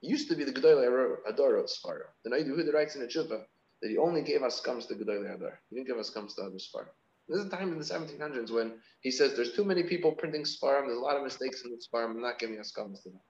It 0.03 0.09
used 0.09 0.29
to 0.31 0.37
be 0.37 0.45
the 0.45 0.53
Gadol 0.53 1.19
Adar 1.27 1.53
wrote 1.53 1.69
Sfarim. 1.69 2.09
The 2.25 2.31
Noda 2.31 2.47
B'Yehuda 2.47 2.73
writes 2.73 2.97
in 2.97 3.03
a 3.03 3.07
Chuppah 3.07 3.43
that 3.83 3.91
he 3.91 3.99
only 3.99 4.23
gave 4.23 4.43
us 4.43 4.61
comes 4.61 4.87
to 4.87 4.95
Gadol 4.95 5.27
Adar. 5.27 5.61
He 5.69 5.77
didn't 5.77 5.89
give 5.89 5.99
us 5.99 6.11
comes 6.11 6.35
to 6.35 6.43
other 6.43 6.57
Sfarim. 6.57 6.89
This 7.29 7.41
is 7.41 7.47
a 7.47 7.51
time 7.51 7.73
in 7.73 7.79
the 7.79 7.85
1700s 7.85 8.51
when 8.51 8.75
he 9.01 9.11
says 9.11 9.35
there's 9.35 9.53
too 9.53 9.65
many 9.65 9.83
people 9.83 10.13
printing 10.13 10.45
Sfarim, 10.45 10.87
there's 10.87 10.99
a 10.99 11.03
lot 11.03 11.17
of 11.17 11.23
mistakes 11.23 11.63
in 11.65 11.73
the 11.73 11.77
Sfarim, 11.77 12.13
I'm 12.13 12.23
not 12.23 12.39
giving 12.39 12.59
us 12.59 12.71
comes 12.71 13.03
to 13.03 13.11
them. 13.11 13.21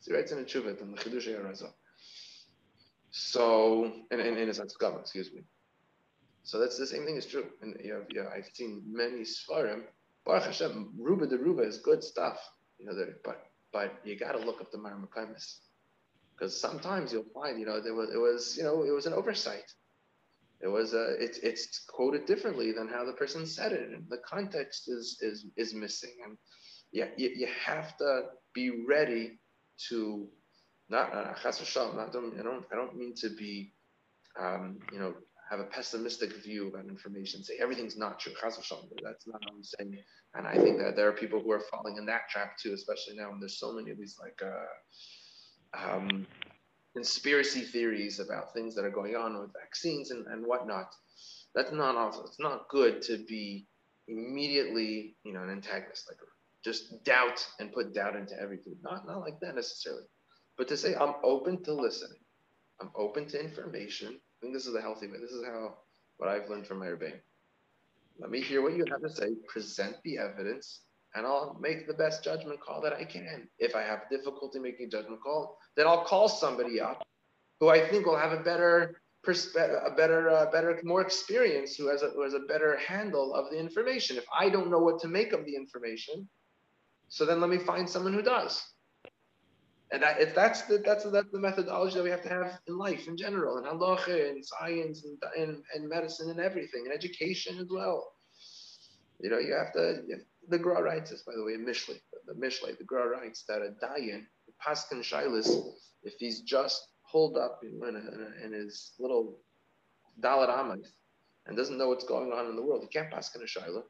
So 0.00 0.12
he 0.12 0.16
writes 0.16 0.32
in 0.32 0.38
a 0.38 0.42
Chuppah 0.42 0.80
in 0.80 0.92
the 0.92 0.98
Chidush 0.98 1.26
Yarazah. 1.28 1.72
So, 3.12 3.84
and 4.10 4.20
and 4.20 4.28
in, 4.28 4.38
in 4.38 4.48
his 4.48 4.58
excuse 4.58 5.32
me. 5.32 5.42
So 6.44 6.58
that's 6.58 6.78
the 6.78 6.86
same 6.86 7.04
thing 7.04 7.16
is 7.16 7.26
true. 7.26 7.46
And 7.60 7.76
you 7.84 7.92
know, 8.14 8.28
I've 8.34 8.48
seen 8.52 8.82
many 8.90 9.20
Svarim. 9.20 9.82
Baruch 10.24 10.44
Hashem, 10.44 10.94
Ruba 10.98 11.26
de 11.26 11.36
Ruba 11.36 11.62
is 11.62 11.78
good 11.78 12.02
stuff. 12.02 12.38
You 12.78 12.86
know, 12.86 12.92
but 13.22 13.46
but 13.72 14.00
you 14.04 14.18
got 14.18 14.32
to 14.32 14.38
look 14.38 14.60
up 14.60 14.72
the 14.72 14.78
Marmakaimis. 14.78 15.58
Because 16.34 16.58
sometimes 16.58 17.12
you'll 17.12 17.30
find, 17.34 17.60
you 17.60 17.66
know, 17.66 17.80
there 17.80 17.94
was 17.94 18.10
it 18.12 18.18
was, 18.18 18.56
you 18.56 18.64
know, 18.64 18.82
it 18.82 18.90
was 18.90 19.06
an 19.06 19.12
oversight. 19.12 19.70
It 20.60 20.68
was 20.68 20.94
a, 20.94 21.16
it's 21.18 21.38
it's 21.38 21.80
quoted 21.80 22.24
differently 22.24 22.72
than 22.72 22.88
how 22.88 23.04
the 23.04 23.12
person 23.12 23.46
said 23.46 23.72
it, 23.72 23.90
and 23.90 24.06
the 24.08 24.18
context 24.18 24.88
is 24.88 25.18
is 25.20 25.46
is 25.56 25.74
missing. 25.74 26.14
And 26.24 26.38
yeah, 26.92 27.08
you, 27.16 27.30
you 27.34 27.48
have 27.66 27.96
to 27.98 28.22
be 28.54 28.84
ready 28.86 29.38
to 29.88 30.28
not 30.92 31.12
uh, 31.12 31.34
not, 31.96 32.08
I 32.08 32.12
don't 32.12 32.38
I 32.38 32.42
don't 32.42 32.64
I 32.72 32.76
don't 32.76 32.96
mean 32.96 33.14
to 33.16 33.30
be 33.30 33.72
um, 34.38 34.78
you 34.92 34.98
know 34.98 35.14
have 35.50 35.60
a 35.60 35.64
pessimistic 35.64 36.42
view 36.42 36.68
about 36.68 36.86
information, 36.86 37.44
say 37.44 37.58
everything's 37.60 37.96
not 37.98 38.18
true. 38.18 38.32
That's 38.42 39.26
not 39.26 39.40
what 39.42 39.52
I'm 39.54 39.62
saying. 39.62 39.98
And 40.34 40.46
I 40.46 40.54
think 40.54 40.78
that 40.78 40.96
there 40.96 41.06
are 41.08 41.12
people 41.12 41.42
who 41.42 41.50
are 41.50 41.60
falling 41.70 41.98
in 41.98 42.06
that 42.06 42.30
trap 42.30 42.56
too, 42.56 42.72
especially 42.72 43.16
now 43.16 43.30
when 43.30 43.38
there's 43.38 43.58
so 43.58 43.72
many 43.72 43.90
of 43.90 43.98
these 43.98 44.16
like 44.18 44.40
uh, 44.42 45.94
um, 45.94 46.26
conspiracy 46.94 47.60
theories 47.60 48.18
about 48.18 48.54
things 48.54 48.74
that 48.74 48.84
are 48.86 48.90
going 48.90 49.14
on 49.14 49.38
with 49.38 49.52
vaccines 49.52 50.10
and, 50.10 50.26
and 50.28 50.46
whatnot. 50.46 50.94
That's 51.54 51.72
not 51.72 51.96
also, 51.96 52.24
it's 52.24 52.40
not 52.40 52.68
good 52.70 53.02
to 53.02 53.18
be 53.28 53.66
immediately, 54.08 55.16
you 55.22 55.34
know, 55.34 55.42
an 55.42 55.50
antagonist, 55.50 56.08
like 56.08 56.18
just 56.64 57.04
doubt 57.04 57.46
and 57.58 57.72
put 57.72 57.92
doubt 57.92 58.16
into 58.16 58.40
everything. 58.40 58.76
Not, 58.82 59.06
not 59.06 59.20
like 59.20 59.38
that 59.40 59.54
necessarily, 59.54 60.04
but 60.58 60.68
to 60.68 60.76
say, 60.76 60.94
I'm 60.94 61.14
open 61.22 61.62
to 61.64 61.74
listening. 61.74 62.18
I'm 62.80 62.90
open 62.96 63.26
to 63.28 63.40
information 63.40 64.20
I 64.42 64.44
think 64.44 64.54
this 64.56 64.66
is 64.66 64.74
a 64.74 64.80
healthy 64.80 65.06
way. 65.06 65.18
This 65.20 65.30
is 65.30 65.44
how 65.46 65.76
what 66.16 66.28
I've 66.28 66.50
learned 66.50 66.66
from 66.66 66.80
my 66.80 66.86
Rebbein. 66.86 67.20
Let 68.18 68.28
me 68.28 68.40
hear 68.40 68.60
what 68.60 68.76
you 68.76 68.84
have 68.90 69.00
to 69.02 69.08
say, 69.08 69.36
present 69.46 69.96
the 70.02 70.18
evidence, 70.18 70.80
and 71.14 71.24
I'll 71.24 71.56
make 71.60 71.86
the 71.86 71.94
best 71.94 72.24
judgment 72.24 72.60
call 72.60 72.80
that 72.80 72.92
I 72.92 73.04
can. 73.04 73.48
If 73.60 73.76
I 73.76 73.82
have 73.82 74.10
difficulty 74.10 74.58
making 74.58 74.86
a 74.86 74.88
judgment 74.88 75.22
call, 75.22 75.58
then 75.76 75.86
I'll 75.86 76.04
call 76.04 76.28
somebody 76.28 76.80
up 76.80 77.06
who 77.60 77.68
I 77.68 77.86
think 77.86 78.04
will 78.04 78.18
have 78.18 78.32
a 78.32 78.42
better 78.42 79.00
perspe- 79.24 79.86
a 79.86 79.94
better, 79.94 80.28
uh, 80.28 80.50
better, 80.50 80.80
more 80.82 81.02
experience, 81.02 81.76
who 81.76 81.86
has 81.86 82.02
a 82.02 82.10
who 82.10 82.22
has 82.22 82.34
a 82.34 82.40
better 82.40 82.76
handle 82.78 83.32
of 83.34 83.48
the 83.52 83.58
information. 83.60 84.16
If 84.16 84.26
I 84.36 84.48
don't 84.48 84.72
know 84.72 84.80
what 84.80 84.98
to 85.02 85.08
make 85.08 85.32
of 85.32 85.44
the 85.46 85.54
information, 85.54 86.28
so 87.06 87.24
then 87.24 87.40
let 87.40 87.48
me 87.48 87.58
find 87.58 87.88
someone 87.88 88.12
who 88.12 88.22
does. 88.22 88.60
And 89.92 90.02
that, 90.02 90.20
if 90.20 90.34
that's 90.34 90.62
the 90.62 90.78
that's 90.78 91.04
the, 91.04 91.10
that's 91.10 91.30
the 91.30 91.38
methodology 91.38 91.96
that 91.96 92.02
we 92.02 92.10
have 92.10 92.22
to 92.22 92.28
have 92.30 92.58
in 92.66 92.78
life 92.78 93.08
in 93.08 93.16
general, 93.16 93.58
in 93.58 93.64
halacha, 93.64 94.30
in 94.30 94.42
science, 94.42 95.04
and 95.04 95.18
and, 95.36 95.62
and 95.74 95.88
medicine, 95.88 96.30
and 96.30 96.40
everything, 96.40 96.84
and 96.86 96.94
education 96.94 97.58
as 97.58 97.68
well. 97.70 98.12
You 99.20 99.30
know, 99.30 99.38
you 99.38 99.52
have 99.52 99.72
to. 99.74 100.02
You 100.06 100.16
the 100.48 100.58
Gra 100.58 100.82
writes 100.82 101.10
this, 101.10 101.22
by 101.22 101.34
the 101.36 101.44
way, 101.44 101.54
in 101.54 101.64
Mishlei. 101.64 102.00
The 102.26 102.34
Mishlei, 102.34 102.76
the 102.76 102.84
Gra 102.84 103.08
writes 103.08 103.44
that 103.48 103.62
a 103.62 103.74
dayan, 103.84 104.24
paskin 104.66 105.00
shilas, 105.00 105.48
if 106.02 106.14
he's 106.18 106.40
just 106.40 106.88
holed 107.02 107.36
up 107.36 107.60
in, 107.62 107.80
in, 107.86 107.96
in, 107.96 108.44
in 108.44 108.52
his 108.52 108.92
little 108.98 109.38
dalit 110.20 110.48
amas 110.48 110.94
and 111.46 111.56
doesn't 111.56 111.78
know 111.78 111.88
what's 111.88 112.04
going 112.04 112.32
on 112.32 112.46
in 112.46 112.56
the 112.56 112.62
world, 112.62 112.82
he 112.82 112.88
can't 112.88 113.12
paskin 113.12 113.42
a 113.42 113.46
shilah 113.46 113.82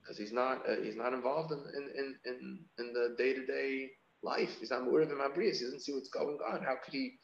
because 0.00 0.16
he's 0.18 0.32
not 0.32 0.62
uh, 0.68 0.76
he's 0.82 0.96
not 0.96 1.12
involved 1.12 1.52
in 1.52 1.58
in 1.96 2.14
in, 2.24 2.58
in 2.78 2.92
the 2.92 3.14
day 3.18 3.34
to 3.34 3.44
day 3.44 3.90
life. 4.22 4.56
He's 4.60 4.70
not 4.70 4.86
aware 4.86 5.02
of 5.02 5.08
the 5.08 5.14
mabrias. 5.14 5.58
He 5.58 5.64
doesn't 5.64 5.80
see 5.80 5.92
what's 5.92 6.08
going 6.08 6.38
on. 6.52 6.62
How 6.62 6.76
could 6.82 6.94
he 6.94 7.18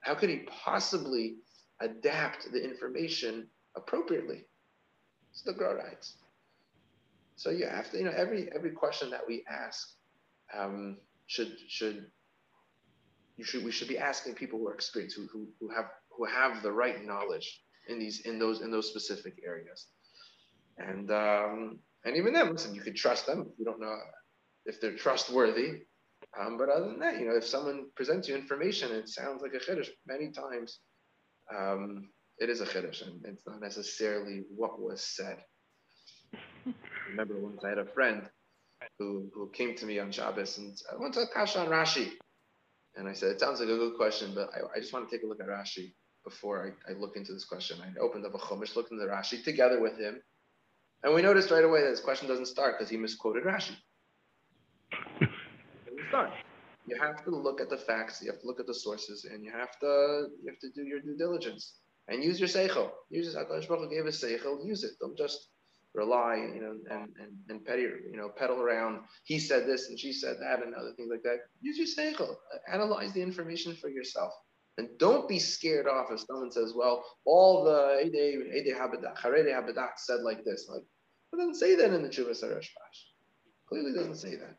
how 0.00 0.14
could 0.14 0.30
he 0.30 0.46
possibly 0.64 1.36
adapt 1.80 2.50
the 2.52 2.62
information 2.62 3.48
appropriately? 3.76 4.44
It's 5.32 5.42
the 5.42 5.52
Gra 5.52 5.74
writes. 5.74 6.16
So 7.36 7.50
you 7.50 7.66
have 7.66 7.90
to, 7.90 7.98
you 7.98 8.04
know, 8.04 8.14
every 8.16 8.48
every 8.54 8.70
question 8.70 9.10
that 9.10 9.26
we 9.26 9.44
ask 9.50 9.90
um, 10.56 10.98
should 11.26 11.56
should 11.68 12.06
you 13.36 13.44
should 13.44 13.64
we 13.64 13.70
should 13.70 13.88
be 13.88 13.98
asking 13.98 14.34
people 14.34 14.58
who 14.58 14.68
are 14.68 14.74
experienced, 14.74 15.16
who, 15.16 15.26
who 15.32 15.48
who 15.60 15.68
have 15.74 15.86
who 16.10 16.24
have 16.24 16.62
the 16.62 16.72
right 16.72 17.04
knowledge 17.04 17.60
in 17.88 17.98
these 17.98 18.20
in 18.20 18.38
those 18.38 18.62
in 18.62 18.70
those 18.70 18.88
specific 18.88 19.34
areas. 19.44 19.86
And 20.78 21.10
um, 21.10 21.78
and 22.04 22.16
even 22.16 22.32
then, 22.32 22.50
listen, 22.52 22.74
you 22.74 22.80
could 22.80 22.96
trust 22.96 23.26
them 23.26 23.50
you 23.58 23.64
don't 23.64 23.80
know 23.80 23.96
if 24.64 24.80
they're 24.80 24.96
trustworthy. 24.96 25.82
Um, 26.38 26.58
but 26.58 26.68
other 26.68 26.86
than 26.86 26.98
that, 27.00 27.18
you 27.18 27.26
know, 27.26 27.36
if 27.36 27.46
someone 27.46 27.86
presents 27.94 28.28
you 28.28 28.34
information 28.34 28.90
and 28.90 29.00
it 29.00 29.08
sounds 29.08 29.42
like 29.42 29.54
a 29.54 29.58
chiddush, 29.58 29.88
many 30.06 30.30
times 30.30 30.80
um, 31.54 32.10
it 32.38 32.50
is 32.50 32.60
a 32.60 32.66
chiddush, 32.66 33.06
and 33.06 33.24
it's 33.24 33.46
not 33.46 33.60
necessarily 33.60 34.42
what 34.54 34.80
was 34.80 35.02
said. 35.02 35.38
I 36.34 36.38
remember 37.10 37.40
once 37.40 37.64
I 37.64 37.70
had 37.70 37.78
a 37.78 37.86
friend 37.86 38.28
who, 38.98 39.30
who 39.34 39.50
came 39.52 39.74
to 39.76 39.86
me 39.86 39.98
on 39.98 40.12
Shabbos 40.12 40.58
and 40.58 40.76
I 40.92 40.96
want 40.96 41.14
to 41.14 41.24
kasha 41.32 41.60
on 41.60 41.68
Rashi. 41.68 42.10
And 42.96 43.08
I 43.08 43.12
said, 43.12 43.30
it 43.30 43.40
sounds 43.40 43.60
like 43.60 43.68
a 43.68 43.76
good 43.76 43.96
question, 43.96 44.32
but 44.34 44.50
I, 44.54 44.76
I 44.76 44.80
just 44.80 44.92
want 44.92 45.08
to 45.08 45.14
take 45.14 45.24
a 45.24 45.28
look 45.28 45.40
at 45.40 45.46
Rashi 45.46 45.92
before 46.24 46.74
I, 46.88 46.90
I 46.90 46.94
look 46.94 47.16
into 47.16 47.32
this 47.32 47.44
question. 47.44 47.78
I 47.80 47.98
opened 48.00 48.26
up 48.26 48.34
a 48.34 48.38
Chumash, 48.38 48.74
looked 48.74 48.90
into 48.90 49.04
the 49.04 49.10
Rashi 49.10 49.42
together 49.44 49.80
with 49.80 49.98
him. 49.98 50.20
And 51.02 51.14
we 51.14 51.22
noticed 51.22 51.50
right 51.50 51.64
away 51.64 51.82
that 51.82 51.90
this 51.90 52.00
question 52.00 52.26
doesn't 52.26 52.46
start 52.46 52.76
because 52.76 52.90
he 52.90 52.96
misquoted 52.96 53.44
Rashi. 53.44 53.76
Start. 56.16 56.32
You 56.86 56.96
have 57.00 57.24
to 57.24 57.30
look 57.30 57.60
at 57.60 57.68
the 57.68 57.76
facts, 57.76 58.22
you 58.22 58.30
have 58.30 58.40
to 58.40 58.46
look 58.46 58.60
at 58.60 58.66
the 58.66 58.74
sources, 58.74 59.24
and 59.24 59.44
you 59.44 59.50
have 59.50 59.78
to 59.80 60.28
you 60.42 60.50
have 60.50 60.60
to 60.60 60.70
do 60.70 60.82
your 60.82 61.00
due 61.00 61.16
diligence 61.16 61.74
and 62.08 62.22
use 62.22 62.38
your 62.38 62.48
seichel. 62.48 62.90
Use 63.10 63.34
Hakadosh 63.34 63.90
gave 63.90 64.06
us 64.06 64.22
seichel. 64.22 64.64
Use 64.64 64.84
it. 64.84 64.92
Don't 65.00 65.18
just 65.18 65.48
rely, 65.94 66.36
you 66.36 66.60
know, 66.60 66.74
and 66.90 67.08
and 67.20 67.32
and 67.48 67.64
petty, 67.64 67.82
you 67.82 68.16
know, 68.16 68.28
pedal 68.28 68.60
around. 68.60 69.00
He 69.24 69.38
said 69.38 69.66
this 69.66 69.88
and 69.88 69.98
she 69.98 70.12
said 70.12 70.36
that 70.40 70.64
and 70.64 70.74
other 70.74 70.92
things 70.96 71.10
like 71.10 71.22
that. 71.24 71.38
Use 71.60 71.76
your 71.76 71.88
seichel. 71.88 72.36
Analyze 72.72 73.12
the 73.12 73.22
information 73.22 73.74
for 73.74 73.88
yourself, 73.88 74.32
and 74.78 74.88
don't 74.98 75.28
be 75.28 75.40
scared 75.40 75.88
off 75.88 76.12
if 76.12 76.20
someone 76.20 76.52
says, 76.52 76.72
"Well, 76.74 77.04
all 77.24 77.64
the 77.64 77.80
Eidei 78.04 78.30
Eidei 78.56 78.74
Habadat 78.78 79.16
Harei 79.18 79.52
Habadat 79.52 79.98
said 79.98 80.20
like 80.20 80.44
this." 80.44 80.68
Like, 80.70 80.82
it 81.32 81.36
doesn't 81.36 81.56
say 81.56 81.74
that 81.74 81.92
in 81.92 82.02
the 82.02 82.08
Chuvas 82.08 82.44
Arashbash. 82.44 82.98
Clearly, 83.68 83.92
doesn't 83.92 84.14
say 84.14 84.36
that. 84.36 84.56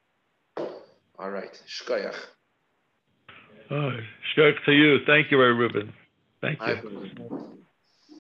All 1.20 1.32
right, 1.32 1.60
shkoyach. 1.68 2.16
Oh, 3.72 3.92
shkoyach 4.36 4.64
to 4.66 4.72
you. 4.72 5.00
Thank 5.06 5.32
you, 5.32 5.42
Ray 5.42 5.52
Rubin. 5.52 5.94
Thank 6.42 6.60
you. 6.66 7.64